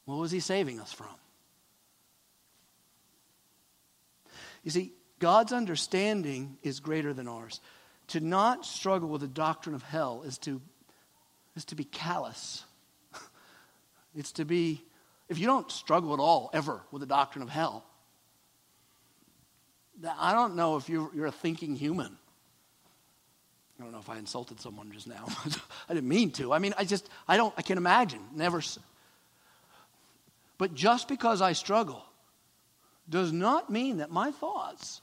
What 0.07 0.19
was 0.19 0.33
he 0.33 0.41
saving 0.41 0.81
us 0.81 0.93
from? 0.93 1.15
You 4.65 4.71
see, 4.71 4.93
God's 5.21 5.53
understanding 5.53 6.59
is 6.63 6.81
greater 6.81 7.15
than 7.15 7.29
ours. 7.29 7.61
To 8.09 8.21
not 8.21 8.67
struggle 8.67 9.09
with 9.09 9.21
the 9.21 9.29
doctrine 9.29 9.75
of 9.75 9.83
hell 9.83 10.23
is 10.25 10.39
to, 10.39 10.61
is 11.55 11.65
to 11.67 11.77
be 11.77 11.85
callous. 11.85 12.65
it's 14.15 14.33
to 14.33 14.45
be, 14.45 14.83
if 15.29 15.39
you 15.39 15.47
don't 15.47 15.71
struggle 15.71 16.13
at 16.13 16.19
all 16.19 16.51
ever 16.53 16.83
with 16.91 17.01
the 17.01 17.07
doctrine 17.07 17.43
of 17.43 17.51
hell, 17.51 17.85
I 20.18 20.32
don't 20.32 20.57
know 20.57 20.76
if 20.76 20.88
you're, 20.88 21.11
you're 21.14 21.26
a 21.26 21.32
thinking 21.32 21.76
human. 21.76 22.16
I 23.78 23.82
don't 23.82 23.92
know 23.92 23.98
if 23.98 24.11
I 24.11 24.18
insulted 24.18 24.61
someone 24.61 24.92
just 24.92 25.07
now. 25.07 25.24
I 25.88 25.94
didn't 25.94 26.09
mean 26.09 26.30
to. 26.32 26.53
I 26.53 26.59
mean, 26.59 26.74
I 26.76 26.84
just, 26.84 27.09
I 27.26 27.36
don't, 27.36 27.55
I 27.57 27.62
can't 27.62 27.78
imagine. 27.78 28.20
Never. 28.34 28.62
But 30.59 30.74
just 30.74 31.09
because 31.09 31.40
I 31.40 31.55
struggle 31.55 32.05
does 33.09 33.32
not 33.32 33.70
mean 33.70 33.98
that 33.98 34.11
my 34.11 34.30
thoughts 34.30 35.01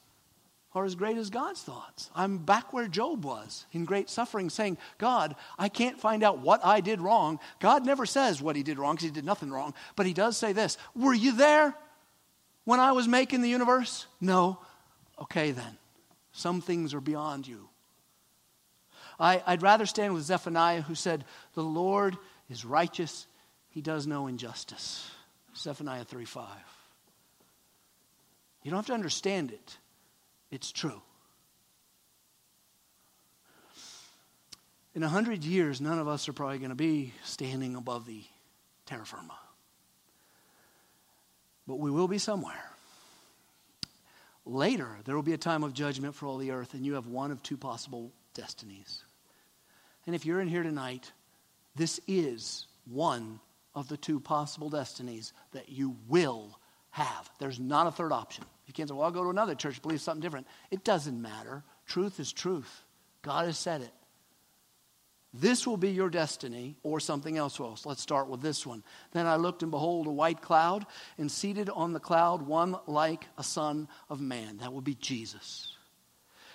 are 0.76 0.86
as 0.86 0.96
great 0.96 1.18
as 1.18 1.32
God's 1.32 1.62
thoughts. 1.62 2.12
I'm 2.16 2.38
back 2.38 2.72
where 2.72 2.88
Job 2.88 3.26
was 3.26 3.66
in 3.72 3.84
great 3.84 4.10
suffering, 4.10 4.50
saying, 4.50 4.78
God, 5.00 5.36
I 5.58 5.70
can't 5.70 6.00
find 6.00 6.24
out 6.24 6.40
what 6.40 6.64
I 6.64 6.82
did 6.82 7.02
wrong. 7.02 7.40
God 7.60 7.86
never 7.86 8.06
says 8.06 8.42
what 8.42 8.56
he 8.56 8.62
did 8.62 8.78
wrong 8.78 8.94
because 8.94 9.06
he 9.06 9.12
did 9.12 9.26
nothing 9.26 9.50
wrong, 9.50 9.74
but 9.96 10.06
he 10.06 10.14
does 10.14 10.38
say 10.38 10.54
this 10.54 10.78
Were 10.96 11.14
you 11.14 11.32
there 11.32 11.74
when 12.66 12.80
I 12.80 12.92
was 12.92 13.08
making 13.08 13.42
the 13.42 13.50
universe? 13.50 14.06
No. 14.22 14.60
Okay, 15.22 15.52
then. 15.52 15.78
Some 16.32 16.62
things 16.62 16.94
are 16.94 17.02
beyond 17.02 17.48
you. 17.48 17.70
I, 19.20 19.42
would 19.48 19.64
rather 19.64 19.86
stand 19.86 20.14
with 20.14 20.24
Zephaniah, 20.24 20.82
who 20.82 20.96
said, 20.96 21.26
The 21.56 21.64
Lord 21.64 22.18
is 22.50 22.64
righteous, 22.64 23.26
he 23.70 23.82
does 23.82 24.06
no 24.06 24.28
injustice. 24.28 25.10
Zephaniah 25.56 26.04
3 26.04 26.26
5. 26.26 26.48
You 28.64 28.72
don't 28.72 28.78
have 28.78 28.88
to 28.88 28.94
understand 28.94 29.52
it, 29.52 29.78
it's 30.52 30.72
true. 30.72 31.02
In 34.94 35.04
a 35.04 35.10
hundred 35.10 35.44
years, 35.44 35.80
none 35.80 36.00
of 36.00 36.08
us 36.08 36.28
are 36.28 36.34
probably 36.34 36.58
going 36.58 36.70
to 36.70 36.76
be 36.76 37.14
standing 37.24 37.76
above 37.76 38.08
the 38.08 38.24
terra 38.88 39.06
firma. 39.06 39.38
But 41.68 41.78
we 41.78 41.92
will 41.92 42.08
be 42.08 42.18
somewhere. 42.18 42.72
Later, 44.48 44.98
there 45.04 45.14
will 45.14 45.24
be 45.24 45.34
a 45.34 45.38
time 45.38 45.64
of 45.64 45.74
judgment 45.74 46.16
for 46.16 46.26
all 46.26 46.38
the 46.38 46.52
earth, 46.52 46.74
and 46.74 46.86
you 46.86 46.94
have 46.94 47.08
one 47.08 47.32
of 47.32 47.44
two 47.44 47.58
possible 47.58 48.12
destinies. 48.34 49.04
And 50.06 50.16
if 50.16 50.26
you're 50.26 50.40
in 50.40 50.48
here 50.48 50.64
tonight, 50.64 51.12
this 51.76 52.00
is 52.08 52.66
one 52.86 53.42
of 53.76 53.90
the 53.90 53.98
two 53.98 54.22
possible 54.22 54.70
destinies 54.70 55.34
that 55.52 55.68
you 55.68 55.98
will 56.08 56.58
have. 56.92 57.30
There's 57.40 57.60
not 57.60 57.88
a 57.88 57.92
third 57.92 58.14
option. 58.14 58.46
You 58.68 58.74
can't 58.74 58.88
say, 58.88 58.96
well, 58.96 59.04
I'll 59.04 59.12
go 59.12 59.24
to 59.24 59.30
another 59.30 59.54
church, 59.54 59.82
believe 59.82 60.00
something 60.00 60.22
different. 60.22 60.48
It 60.72 60.86
doesn't 60.86 61.22
matter. 61.22 61.64
Truth 61.86 62.20
is 62.20 62.32
truth. 62.32 62.84
God 63.22 63.48
has 63.48 63.58
said 63.58 63.82
it. 63.82 63.92
This 65.40 65.68
will 65.68 65.78
be 65.78 65.92
your 65.92 66.10
destiny, 66.10 66.76
or 66.84 67.00
something 67.00 67.38
else 67.38 67.60
else. 67.60 67.86
Let's 67.86 68.02
start 68.02 68.28
with 68.28 68.42
this 68.42 68.66
one. 68.66 68.84
Then 69.12 69.26
I 69.26 69.36
looked, 69.36 69.62
and 69.62 69.72
behold, 69.72 70.08
a 70.08 70.12
white 70.12 70.42
cloud, 70.42 70.86
and 71.18 71.32
seated 71.32 71.70
on 71.70 71.94
the 71.94 72.00
cloud, 72.00 72.42
one 72.42 72.76
like 72.88 73.26
a 73.38 73.44
son 73.44 73.88
of 74.10 74.20
man. 74.22 74.58
That 74.58 74.74
would 74.74 74.84
be 74.84 74.96
Jesus 74.96 75.78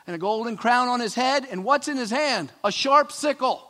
and 0.07 0.17
a 0.17 0.19
golden 0.19 0.57
crown 0.57 0.89
on 0.89 1.01
his 1.01 1.15
head. 1.15 1.47
And 1.51 1.65
what's 1.65 1.89
in 1.89 1.97
his 1.97 2.11
hand? 2.11 2.53
A 2.65 2.73
sharp 2.73 3.13
sickle. 3.13 3.69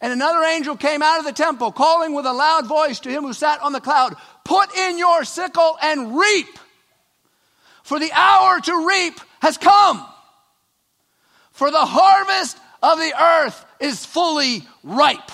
And 0.00 0.12
another 0.12 0.44
angel 0.44 0.76
came 0.76 1.02
out 1.02 1.18
of 1.18 1.24
the 1.24 1.32
temple, 1.32 1.72
calling 1.72 2.14
with 2.14 2.24
a 2.24 2.32
loud 2.32 2.66
voice 2.66 3.00
to 3.00 3.10
him 3.10 3.24
who 3.24 3.32
sat 3.32 3.60
on 3.62 3.72
the 3.72 3.80
cloud 3.80 4.14
Put 4.44 4.74
in 4.76 4.96
your 4.96 5.24
sickle 5.24 5.76
and 5.82 6.16
reap, 6.16 6.58
for 7.82 7.98
the 7.98 8.10
hour 8.12 8.58
to 8.60 8.86
reap 8.86 9.20
has 9.40 9.58
come. 9.58 10.06
For 11.50 11.70
the 11.70 11.84
harvest 11.84 12.56
of 12.82 12.98
the 12.98 13.12
earth 13.20 13.64
is 13.80 14.04
fully 14.04 14.62
ripe. 14.82 15.30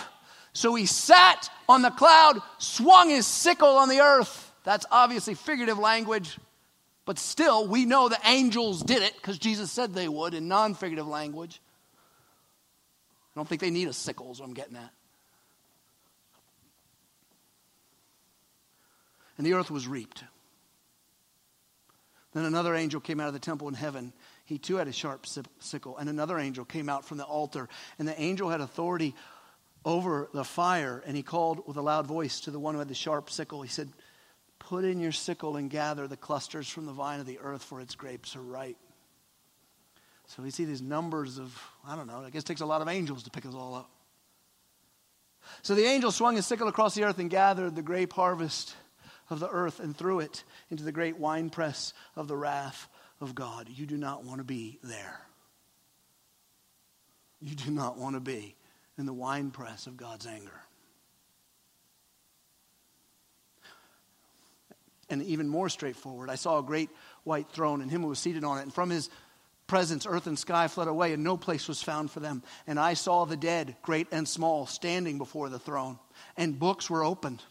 So 0.52 0.74
he 0.74 0.86
sat 0.86 1.50
on 1.68 1.82
the 1.82 1.90
cloud, 1.90 2.40
swung 2.58 3.10
his 3.10 3.26
sickle 3.26 3.76
on 3.76 3.88
the 3.88 4.00
earth. 4.00 4.52
That's 4.64 4.86
obviously 4.90 5.34
figurative 5.34 5.78
language. 5.78 6.38
But 7.06 7.18
still, 7.18 7.66
we 7.66 7.84
know 7.84 8.08
the 8.08 8.18
angels 8.24 8.82
did 8.82 9.02
it 9.02 9.14
because 9.16 9.38
Jesus 9.38 9.70
said 9.70 9.92
they 9.92 10.08
would 10.08 10.32
in 10.32 10.48
non 10.48 10.74
figurative 10.74 11.06
language. 11.06 11.60
I 13.34 13.40
don't 13.40 13.48
think 13.48 13.60
they 13.60 13.70
need 13.70 13.88
a 13.88 13.92
sickle, 13.92 14.30
is 14.32 14.40
what 14.40 14.46
I'm 14.46 14.54
getting 14.54 14.76
at. 14.76 14.90
And 19.36 19.46
the 19.46 19.54
earth 19.54 19.70
was 19.70 19.88
reaped. 19.88 20.22
Then 22.32 22.44
another 22.44 22.74
angel 22.74 23.00
came 23.00 23.20
out 23.20 23.28
of 23.28 23.34
the 23.34 23.40
temple 23.40 23.68
in 23.68 23.74
heaven. 23.74 24.12
He 24.54 24.58
too 24.58 24.76
had 24.76 24.86
a 24.86 24.92
sharp 24.92 25.26
sickle. 25.58 25.98
And 25.98 26.08
another 26.08 26.38
angel 26.38 26.64
came 26.64 26.88
out 26.88 27.04
from 27.04 27.18
the 27.18 27.24
altar. 27.24 27.68
And 27.98 28.06
the 28.06 28.20
angel 28.20 28.50
had 28.50 28.60
authority 28.60 29.16
over 29.84 30.28
the 30.32 30.44
fire. 30.44 31.02
And 31.04 31.16
he 31.16 31.24
called 31.24 31.66
with 31.66 31.76
a 31.76 31.82
loud 31.82 32.06
voice 32.06 32.38
to 32.42 32.52
the 32.52 32.60
one 32.60 32.74
who 32.74 32.78
had 32.78 32.86
the 32.86 32.94
sharp 32.94 33.30
sickle. 33.30 33.62
He 33.62 33.68
said, 33.68 33.88
Put 34.60 34.84
in 34.84 35.00
your 35.00 35.10
sickle 35.10 35.56
and 35.56 35.68
gather 35.68 36.06
the 36.06 36.16
clusters 36.16 36.68
from 36.68 36.86
the 36.86 36.92
vine 36.92 37.18
of 37.18 37.26
the 37.26 37.40
earth, 37.40 37.64
for 37.64 37.80
its 37.80 37.96
grapes 37.96 38.36
are 38.36 38.42
ripe. 38.42 38.76
So 40.28 40.44
we 40.44 40.50
see 40.50 40.66
these 40.66 40.80
numbers 40.80 41.38
of, 41.38 41.60
I 41.84 41.96
don't 41.96 42.06
know, 42.06 42.22
I 42.24 42.30
guess 42.30 42.42
it 42.42 42.46
takes 42.46 42.60
a 42.60 42.66
lot 42.66 42.80
of 42.80 42.86
angels 42.86 43.24
to 43.24 43.30
pick 43.30 43.44
us 43.46 43.54
all 43.54 43.74
up. 43.74 43.90
So 45.62 45.74
the 45.74 45.84
angel 45.84 46.12
swung 46.12 46.36
his 46.36 46.46
sickle 46.46 46.68
across 46.68 46.94
the 46.94 47.02
earth 47.02 47.18
and 47.18 47.28
gathered 47.28 47.74
the 47.74 47.82
grape 47.82 48.12
harvest 48.12 48.76
of 49.30 49.40
the 49.40 49.48
earth 49.48 49.80
and 49.80 49.96
threw 49.96 50.20
it 50.20 50.44
into 50.70 50.84
the 50.84 50.92
great 50.92 51.18
winepress 51.18 51.92
of 52.14 52.28
the 52.28 52.36
wrath 52.36 52.88
of 53.24 53.34
God. 53.34 53.68
You 53.68 53.86
do 53.86 53.96
not 53.96 54.24
want 54.24 54.38
to 54.38 54.44
be 54.44 54.78
there. 54.84 55.20
You 57.40 57.56
do 57.56 57.70
not 57.70 57.98
want 57.98 58.14
to 58.14 58.20
be 58.20 58.54
in 58.96 59.06
the 59.06 59.12
winepress 59.12 59.88
of 59.88 59.96
God's 59.96 60.26
anger. 60.26 60.60
and 65.10 65.22
even 65.22 65.48
more 65.48 65.68
straightforward. 65.68 66.30
I 66.30 66.34
saw 66.34 66.58
a 66.58 66.62
great 66.62 66.90
white 67.24 67.48
throne, 67.50 67.82
and 67.82 67.90
him 67.90 68.02
who 68.02 68.08
was 68.08 68.18
seated 68.18 68.44
on 68.44 68.58
it. 68.58 68.62
And 68.62 68.74
from 68.74 68.90
his 68.90 69.10
presence, 69.66 70.06
earth 70.06 70.26
and 70.26 70.38
sky 70.38 70.68
fled 70.68 70.88
away, 70.88 71.12
and 71.12 71.24
no 71.24 71.36
place 71.36 71.68
was 71.68 71.82
found 71.82 72.10
for 72.10 72.20
them. 72.20 72.42
And 72.66 72.78
I 72.78 72.94
saw 72.94 73.24
the 73.24 73.36
dead, 73.36 73.76
great 73.82 74.08
and 74.12 74.28
small, 74.28 74.66
standing 74.66 75.18
before 75.18 75.48
the 75.48 75.58
throne, 75.58 75.98
and 76.36 76.58
books 76.58 76.90
were 76.90 77.04
opened. 77.04 77.42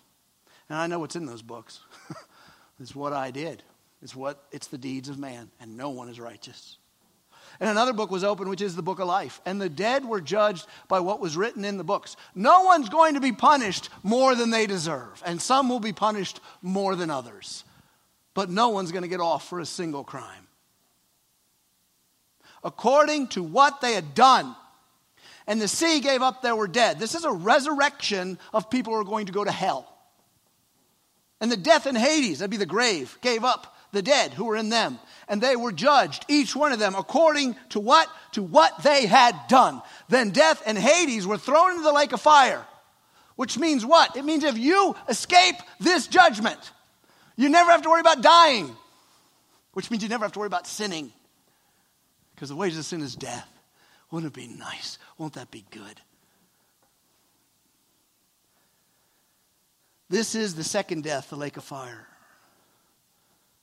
And 0.70 0.78
I 0.78 0.88
know 0.88 1.00
what's 1.00 1.16
in 1.16 1.26
those 1.26 1.42
books. 1.42 1.80
it's 2.80 2.96
what 2.96 3.14
I 3.14 3.32
did. 3.32 3.64
It's 4.04 4.16
what 4.16 4.44
it's 4.52 4.68
the 4.68 4.78
deeds 4.78 5.08
of 5.08 5.18
man, 5.18 5.50
and 5.62 5.78
no 5.78 5.90
one 5.90 6.10
is 6.10 6.20
righteous. 6.20 6.78
And 7.60 7.70
another 7.70 7.94
book 7.94 8.12
was 8.12 8.24
opened, 8.26 8.50
which 8.50 8.62
is 8.62 8.76
the 8.76 8.82
book 8.82 9.00
of 9.00 9.08
life. 9.08 9.40
And 9.46 9.62
the 9.62 9.70
dead 9.70 10.04
were 10.04 10.20
judged 10.20 10.68
by 10.90 11.00
what 11.00 11.22
was 11.22 11.38
written 11.38 11.64
in 11.64 11.78
the 11.78 11.84
books. 11.86 12.18
No 12.36 12.64
one's 12.64 12.90
going 12.90 13.14
to 13.14 13.22
be 13.22 13.32
punished 13.32 13.90
more 14.02 14.36
than 14.36 14.50
they 14.50 14.66
deserve, 14.68 15.24
and 15.26 15.42
some 15.42 15.70
will 15.70 15.80
be 15.80 15.94
punished 15.94 16.42
more 16.62 16.96
than 16.96 17.10
others. 17.10 17.64
But 18.34 18.50
no 18.50 18.70
one's 18.70 18.92
going 18.92 19.04
to 19.04 19.08
get 19.08 19.22
off 19.22 19.48
for 19.48 19.62
a 19.62 19.66
single 19.66 20.04
crime. 20.04 20.48
According 22.62 23.28
to 23.30 23.44
what 23.44 23.80
they 23.80 23.94
had 23.94 24.14
done. 24.14 24.56
And 25.48 25.62
the 25.62 25.68
sea 25.68 26.02
gave 26.02 26.22
up 26.22 26.42
their 26.42 26.56
were 26.56 26.68
dead. 26.68 27.00
This 27.00 27.16
is 27.16 27.24
a 27.24 27.32
resurrection 27.32 28.38
of 28.54 28.70
people 28.70 28.94
who 28.94 29.00
are 29.00 29.06
going 29.06 29.28
to 29.28 29.34
go 29.34 29.44
to 29.44 29.52
hell. 29.52 29.88
And 31.40 31.52
the 31.52 31.58
death 31.58 31.88
in 31.88 31.96
Hades, 31.96 32.40
that'd 32.40 32.50
be 32.50 32.58
the 32.58 32.66
grave, 32.66 33.18
gave 33.22 33.44
up 33.44 33.73
the 33.94 34.02
dead 34.02 34.34
who 34.34 34.46
were 34.46 34.58
in 34.58 34.70
them 34.70 35.00
and 35.30 35.40
they 35.40 35.56
were 35.56 35.72
judged, 35.72 36.26
each 36.28 36.56
one 36.56 36.74
of 36.74 36.80
them, 36.80 36.96
according 36.96 37.56
to 37.70 37.80
what? 37.80 38.10
To 38.34 38.44
what 38.44 38.84
they 38.84 39.06
had 39.06 39.36
done. 39.48 39.82
Then 40.10 40.32
death 40.32 40.62
and 40.66 40.78
Hades 40.78 41.26
were 41.26 41.38
thrown 41.38 41.72
into 41.72 41.84
the 41.84 41.94
lake 41.94 42.12
of 42.12 42.20
fire. 42.20 42.66
Which 43.36 43.58
means 43.58 43.86
what? 43.86 44.18
It 44.18 44.26
means 44.26 44.44
if 44.44 44.58
you 44.58 44.96
escape 45.08 45.56
this 45.80 46.08
judgment, 46.08 46.60
you 47.36 47.50
never 47.50 47.72
have 47.72 47.84
to 47.84 47.90
worry 47.90 48.02
about 48.02 48.22
dying. 48.22 48.76
Which 49.74 49.90
means 49.90 50.04
you 50.04 50.10
never 50.10 50.26
have 50.26 50.34
to 50.34 50.40
worry 50.40 50.48
about 50.48 50.68
sinning. 50.68 51.14
Because 52.36 52.50
the 52.50 52.56
wages 52.56 52.80
of 52.80 52.86
sin 52.86 53.02
is 53.02 53.16
death. 53.16 53.50
Wouldn't 54.12 54.36
it 54.36 54.40
be 54.40 54.48
nice? 54.48 55.00
Won't 55.18 55.34
that 55.34 55.50
be 55.50 55.66
good? 55.72 56.02
This 60.10 60.36
is 60.36 60.54
the 60.54 60.64
second 60.64 61.04
death, 61.04 61.30
the 61.30 61.36
lake 61.36 61.58
of 61.58 61.64
fire. 61.64 62.08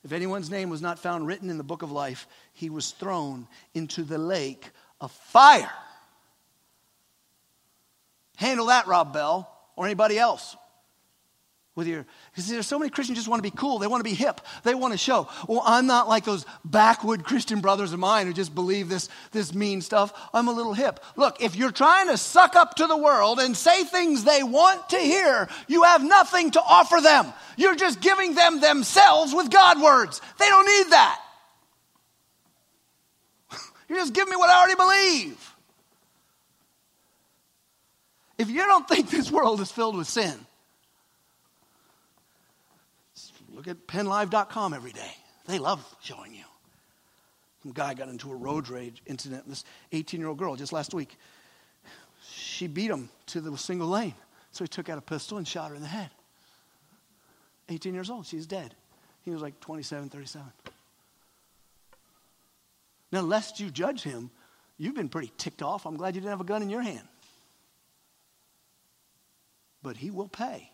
If 0.03 0.11
anyone's 0.11 0.49
name 0.49 0.69
was 0.69 0.81
not 0.81 0.99
found 0.99 1.27
written 1.27 1.49
in 1.49 1.57
the 1.57 1.63
book 1.63 1.83
of 1.83 1.91
life, 1.91 2.27
he 2.53 2.69
was 2.69 2.91
thrown 2.91 3.47
into 3.73 4.03
the 4.03 4.17
lake 4.17 4.71
of 4.99 5.11
fire. 5.11 5.71
Handle 8.37 8.67
that, 8.67 8.87
Rob 8.87 9.13
Bell, 9.13 9.51
or 9.75 9.85
anybody 9.85 10.17
else 10.17 10.55
with 11.73 11.87
your 11.87 12.05
because 12.31 12.49
there's 12.49 12.67
so 12.67 12.77
many 12.77 12.89
christians 12.89 13.17
just 13.17 13.29
want 13.29 13.41
to 13.41 13.49
be 13.49 13.55
cool 13.55 13.79
they 13.79 13.87
want 13.87 14.03
to 14.03 14.09
be 14.09 14.15
hip 14.15 14.41
they 14.63 14.75
want 14.75 14.93
to 14.93 14.97
show. 14.97 15.29
Well 15.47 15.63
i'm 15.65 15.87
not 15.87 16.09
like 16.09 16.25
those 16.25 16.45
backwood 16.65 17.23
christian 17.23 17.61
brothers 17.61 17.93
of 17.93 17.99
mine 17.99 18.27
who 18.27 18.33
just 18.33 18.53
believe 18.53 18.89
this 18.89 19.07
this 19.31 19.53
mean 19.53 19.81
stuff. 19.81 20.13
I'm 20.33 20.47
a 20.47 20.51
little 20.51 20.73
hip. 20.73 20.99
Look 21.15 21.41
if 21.41 21.55
you're 21.55 21.71
trying 21.71 22.07
to 22.07 22.17
suck 22.17 22.55
up 22.55 22.75
to 22.75 22.87
the 22.87 22.97
world 22.97 23.39
and 23.39 23.55
say 23.55 23.85
things 23.85 24.25
they 24.25 24.43
want 24.43 24.89
to 24.89 24.97
hear 24.97 25.47
you 25.67 25.83
have 25.83 26.03
nothing 26.03 26.51
to 26.51 26.61
offer 26.61 26.99
them. 27.01 27.31
You're 27.55 27.75
just 27.75 28.01
giving 28.01 28.35
them 28.35 28.59
themselves 28.59 29.33
with 29.33 29.49
god 29.49 29.81
words. 29.81 30.19
They 30.39 30.49
don't 30.49 30.65
need 30.65 30.91
that. 30.91 31.21
You're 33.87 33.99
just 33.99 34.13
giving 34.13 34.31
me 34.31 34.37
what 34.37 34.49
i 34.49 34.57
already 34.57 34.75
believe. 34.75 35.47
If 38.37 38.49
you 38.49 38.57
don't 38.57 38.87
think 38.89 39.09
this 39.09 39.31
world 39.31 39.61
is 39.61 39.71
filled 39.71 39.95
with 39.95 40.07
sin 40.07 40.33
Look 43.61 43.67
at 43.67 43.85
pennlive.com 43.85 44.73
every 44.73 44.91
day. 44.91 45.11
They 45.45 45.59
love 45.59 45.85
showing 46.01 46.33
you. 46.33 46.45
Some 47.61 47.73
guy 47.73 47.93
got 47.93 48.09
into 48.09 48.31
a 48.31 48.35
road 48.35 48.69
rage 48.69 49.03
incident. 49.05 49.45
With 49.45 49.57
this 49.57 49.65
18 49.91 50.19
year 50.19 50.29
old 50.29 50.39
girl, 50.39 50.55
just 50.55 50.73
last 50.73 50.95
week, 50.95 51.15
she 52.27 52.65
beat 52.65 52.89
him 52.89 53.07
to 53.27 53.39
the 53.39 53.55
single 53.59 53.87
lane. 53.87 54.15
So 54.51 54.63
he 54.63 54.67
took 54.67 54.89
out 54.89 54.97
a 54.97 55.01
pistol 55.01 55.37
and 55.37 55.47
shot 55.47 55.69
her 55.69 55.75
in 55.75 55.83
the 55.83 55.87
head. 55.87 56.09
18 57.69 57.93
years 57.93 58.09
old, 58.09 58.25
she's 58.25 58.47
dead. 58.47 58.73
He 59.21 59.29
was 59.29 59.43
like 59.43 59.59
27, 59.59 60.09
37. 60.09 60.47
Now, 63.11 63.21
lest 63.21 63.59
you 63.59 63.69
judge 63.69 64.01
him, 64.01 64.31
you've 64.79 64.95
been 64.95 65.07
pretty 65.07 65.31
ticked 65.37 65.61
off. 65.61 65.85
I'm 65.85 65.97
glad 65.97 66.15
you 66.15 66.21
didn't 66.21 66.31
have 66.31 66.41
a 66.41 66.45
gun 66.45 66.63
in 66.63 66.71
your 66.71 66.81
hand. 66.81 67.07
But 69.83 69.97
he 69.97 70.09
will 70.09 70.29
pay 70.29 70.70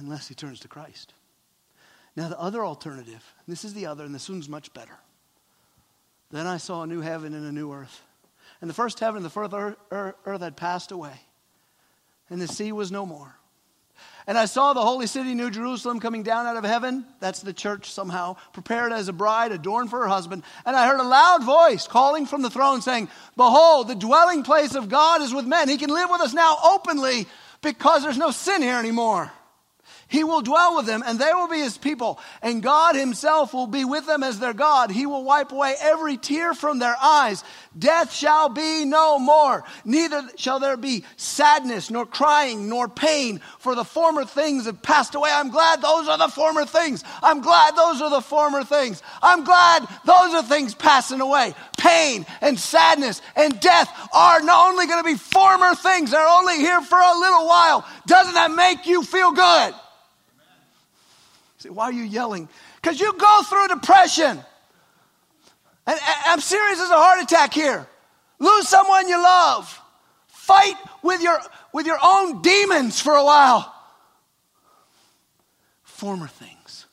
unless 0.00 0.26
he 0.28 0.34
turns 0.34 0.60
to 0.60 0.68
Christ. 0.68 1.14
Now, 2.16 2.28
the 2.28 2.40
other 2.40 2.64
alternative, 2.64 3.24
this 3.46 3.64
is 3.64 3.74
the 3.74 3.86
other, 3.86 4.04
and 4.04 4.14
this 4.14 4.28
one's 4.28 4.48
much 4.48 4.72
better. 4.74 4.98
Then 6.32 6.46
I 6.46 6.56
saw 6.56 6.82
a 6.82 6.86
new 6.86 7.00
heaven 7.00 7.34
and 7.34 7.46
a 7.46 7.52
new 7.52 7.72
earth. 7.72 8.02
And 8.60 8.68
the 8.68 8.74
first 8.74 8.98
heaven 9.00 9.16
and 9.18 9.24
the 9.24 9.30
first 9.30 9.52
earth 9.52 10.42
had 10.42 10.56
passed 10.56 10.90
away, 10.90 11.20
and 12.28 12.40
the 12.40 12.48
sea 12.48 12.72
was 12.72 12.90
no 12.90 13.06
more. 13.06 13.36
And 14.26 14.36
I 14.38 14.44
saw 14.44 14.72
the 14.72 14.82
holy 14.82 15.06
city, 15.06 15.34
New 15.34 15.50
Jerusalem, 15.50 15.98
coming 15.98 16.22
down 16.22 16.46
out 16.46 16.56
of 16.56 16.64
heaven. 16.64 17.04
That's 17.20 17.40
the 17.40 17.52
church 17.52 17.90
somehow, 17.90 18.36
prepared 18.52 18.92
as 18.92 19.08
a 19.08 19.12
bride, 19.12 19.50
adorned 19.50 19.90
for 19.90 20.00
her 20.00 20.08
husband. 20.08 20.42
And 20.64 20.76
I 20.76 20.86
heard 20.86 21.00
a 21.00 21.04
loud 21.04 21.42
voice 21.42 21.86
calling 21.86 22.26
from 22.26 22.42
the 22.42 22.50
throne, 22.50 22.82
saying, 22.82 23.08
Behold, 23.36 23.88
the 23.88 23.94
dwelling 23.94 24.42
place 24.42 24.74
of 24.74 24.88
God 24.88 25.22
is 25.22 25.34
with 25.34 25.46
men. 25.46 25.68
He 25.68 25.78
can 25.78 25.90
live 25.90 26.10
with 26.10 26.20
us 26.20 26.34
now 26.34 26.56
openly 26.62 27.26
because 27.62 28.02
there's 28.02 28.18
no 28.18 28.30
sin 28.30 28.62
here 28.62 28.78
anymore. 28.78 29.32
He 30.10 30.24
will 30.24 30.42
dwell 30.42 30.76
with 30.76 30.86
them, 30.86 31.04
and 31.06 31.20
they 31.20 31.32
will 31.32 31.46
be 31.46 31.60
his 31.60 31.78
people. 31.78 32.18
And 32.42 32.64
God 32.64 32.96
himself 32.96 33.54
will 33.54 33.68
be 33.68 33.84
with 33.84 34.06
them 34.06 34.24
as 34.24 34.40
their 34.40 34.52
God. 34.52 34.90
He 34.90 35.06
will 35.06 35.22
wipe 35.22 35.52
away 35.52 35.76
every 35.80 36.16
tear 36.16 36.52
from 36.52 36.80
their 36.80 36.96
eyes. 37.00 37.44
Death 37.78 38.12
shall 38.12 38.48
be 38.48 38.84
no 38.84 39.20
more. 39.20 39.62
Neither 39.84 40.22
shall 40.34 40.58
there 40.58 40.76
be 40.76 41.04
sadness, 41.16 41.90
nor 41.90 42.06
crying, 42.06 42.68
nor 42.68 42.88
pain, 42.88 43.40
for 43.60 43.76
the 43.76 43.84
former 43.84 44.24
things 44.24 44.66
have 44.66 44.82
passed 44.82 45.14
away. 45.14 45.30
I'm 45.32 45.50
glad 45.50 45.80
those 45.80 46.08
are 46.08 46.18
the 46.18 46.26
former 46.26 46.66
things. 46.66 47.04
I'm 47.22 47.40
glad 47.40 47.76
those 47.76 48.02
are 48.02 48.10
the 48.10 48.20
former 48.20 48.64
things. 48.64 49.04
I'm 49.22 49.44
glad 49.44 49.86
those 50.04 50.34
are 50.34 50.42
things 50.42 50.74
passing 50.74 51.20
away. 51.20 51.54
Pain 51.78 52.26
and 52.40 52.58
sadness 52.58 53.22
and 53.36 53.60
death 53.60 53.88
are 54.12 54.40
not 54.42 54.72
only 54.72 54.88
going 54.88 55.04
to 55.04 55.08
be 55.08 55.14
former 55.14 55.76
things, 55.76 56.10
they're 56.10 56.26
only 56.26 56.56
here 56.56 56.80
for 56.80 56.98
a 56.98 57.18
little 57.20 57.46
while. 57.46 57.86
Doesn't 58.08 58.34
that 58.34 58.50
make 58.50 58.86
you 58.86 59.04
feel 59.04 59.30
good? 59.30 59.74
Why 61.68 61.84
are 61.84 61.92
you 61.92 62.04
yelling? 62.04 62.48
Because 62.80 63.00
you 63.00 63.12
go 63.12 63.42
through 63.42 63.68
depression. 63.68 64.40
And, 65.86 65.98
I'm 66.26 66.40
serious 66.40 66.80
as 66.80 66.90
a 66.90 66.94
heart 66.94 67.22
attack 67.22 67.52
here. 67.52 67.86
Lose 68.38 68.68
someone 68.68 69.08
you 69.08 69.22
love. 69.22 69.80
Fight 70.28 70.74
with 71.02 71.20
your, 71.20 71.38
with 71.72 71.86
your 71.86 71.98
own 72.02 72.42
demons 72.42 73.00
for 73.00 73.14
a 73.14 73.24
while. 73.24 73.74
Former 75.82 76.28
things. 76.28 76.86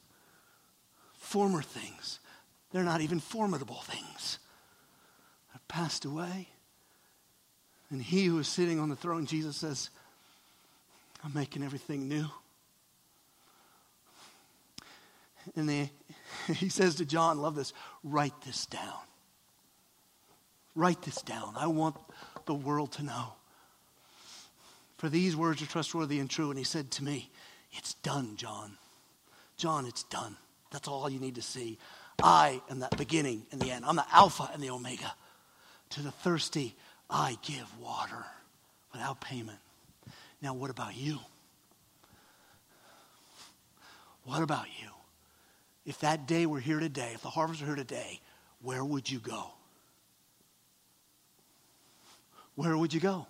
Former 1.18 1.61
things. 1.61 2.20
They're 2.72 2.84
not 2.84 3.01
even 3.01 3.20
formidable 3.20 3.82
things. 3.84 4.39
Have 5.53 5.65
passed 5.68 6.05
away. 6.05 6.49
And 7.89 8.01
he 8.01 8.26
who 8.26 8.39
is 8.39 8.47
sitting 8.47 8.80
on 8.80 8.89
the 8.89 8.95
throne, 8.95 9.26
Jesus 9.26 9.55
says, 9.55 9.89
I'm 11.24 11.34
making 11.34 11.63
everything 11.63 12.09
new. 12.09 12.28
And 15.56 15.70
he 16.56 16.70
says 16.70 16.95
to 16.95 17.06
John, 17.06 17.39
love 17.39 17.56
this, 17.56 17.74
write 18.04 18.39
this 18.45 18.66
down. 18.66 19.00
Write 20.76 21.02
this 21.02 21.22
down. 21.24 21.54
I 21.58 21.68
want 21.68 21.95
the 22.45 22.54
world 22.54 22.91
to 22.93 23.04
know. 23.04 23.34
For 24.98 25.10
these 25.10 25.36
words 25.36 25.62
are 25.62 25.68
trustworthy 25.68 26.20
and 26.20 26.30
true. 26.30 26.50
And 26.50 26.58
he 26.58 26.64
said 26.64 26.91
to 26.91 27.04
me, 27.04 27.30
It's 27.72 27.95
done, 27.95 28.36
John. 28.36 28.78
John, 29.58 29.86
it's 29.86 30.04
done. 30.04 30.38
That's 30.72 30.88
all 30.88 31.10
you 31.10 31.20
need 31.20 31.36
to 31.36 31.41
see. 31.41 31.78
I 32.22 32.62
am 32.70 32.80
that 32.80 32.98
beginning 32.98 33.45
and 33.52 33.62
the 33.62 33.72
end. 33.72 33.86
I'm 33.86 33.95
the 33.95 34.06
Alpha 34.12 34.50
and 34.54 34.62
the 34.62 34.70
Omega. 34.70 35.14
To 35.91 36.02
the 36.02 36.12
thirsty, 36.12 36.76
I 37.10 37.38
give 37.41 37.68
water 37.80 38.26
without 38.91 39.22
payment. 39.22 39.60
Now, 40.41 40.54
what 40.54 40.70
about 40.70 40.95
you? 40.95 41.20
What 44.24 44.41
about 44.43 44.66
you? 44.82 44.89
If 45.88 45.99
that 45.99 46.27
day 46.27 46.45
were 46.45 46.59
here 46.59 46.81
today, 46.81 47.11
if 47.13 47.21
the 47.21 47.29
harvest 47.29 47.61
were 47.61 47.67
here 47.67 47.75
today, 47.77 48.19
where 48.61 48.83
would 48.83 49.09
you 49.09 49.19
go? 49.19 49.51
Where 52.55 52.77
would 52.77 52.93
you 52.93 52.99
go? 52.99 53.25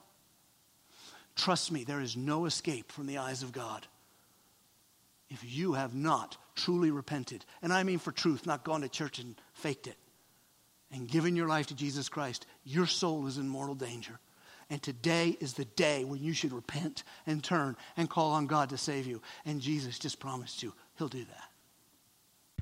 Trust 1.36 1.72
me, 1.72 1.84
there 1.84 2.02
is 2.02 2.18
no 2.18 2.46
escape 2.46 2.92
from 2.92 3.06
the 3.06 3.20
eyes 3.20 3.44
of 3.44 3.52
God. 3.52 3.86
If 5.30 5.44
you 5.44 5.74
have 5.74 5.94
not 5.94 6.36
truly 6.56 6.90
repented, 6.90 7.46
and 7.62 7.72
I 7.72 7.84
mean 7.84 8.00
for 8.00 8.12
truth, 8.12 8.48
not 8.48 8.64
gone 8.64 8.82
to 8.82 8.90
church 8.90 9.20
and 9.20 9.36
faked 9.54 9.86
it, 9.86 9.98
and 10.92 11.08
given 11.08 11.36
your 11.36 11.48
life 11.48 11.68
to 11.68 11.76
Jesus 11.76 12.10
Christ, 12.10 12.48
your 12.64 12.88
soul 12.88 13.28
is 13.28 13.38
in 13.38 13.48
mortal 13.48 13.76
danger. 13.76 14.20
And 14.70 14.82
today 14.82 15.38
is 15.40 15.54
the 15.54 15.66
day 15.66 16.06
when 16.06 16.24
you 16.24 16.34
should 16.34 16.54
repent 16.54 17.04
and 17.28 17.44
turn 17.44 17.78
and 17.96 18.10
call 18.10 18.32
on 18.32 18.48
God 18.48 18.70
to 18.70 18.78
save 18.78 19.06
you. 19.06 19.22
And 19.46 19.62
Jesus 19.62 20.00
just 20.00 20.20
promised 20.20 20.64
you, 20.64 20.74
He'll 20.98 21.08
do 21.08 21.24
that. 21.24 21.47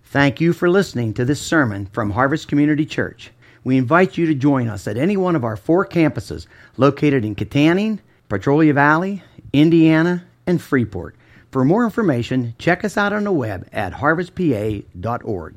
Thank 0.06 0.40
you 0.40 0.54
for 0.54 0.70
listening 0.70 1.14
to 1.16 1.26
this 1.26 1.42
sermon 1.42 1.88
from 1.88 2.12
Harvest 2.12 2.48
Community 2.48 2.86
Church. 2.86 3.32
We 3.64 3.78
invite 3.78 4.18
you 4.18 4.28
to 4.28 4.36
join 4.36 4.68
us 4.68 4.88
at 4.88 4.98
any 4.98 5.18
one 5.18 5.36
of 5.36 5.44
our 5.44 5.58
four 5.58 5.86
campuses 5.86 6.48
located 6.78 7.26
in 7.26 7.36
Kittanning, 7.36 8.00
Petrolia 8.30 8.74
Valley, 8.74 9.24
Indiana, 9.52 10.24
and 10.46 10.62
Freeport. 10.62 11.16
For 11.52 11.66
more 11.66 11.84
information, 11.84 12.54
check 12.60 12.86
us 12.86 12.98
out 12.98 13.14
on 13.14 13.24
the 13.24 13.32
web 13.32 13.68
at 13.74 13.94
harvestpa.org. 13.94 15.54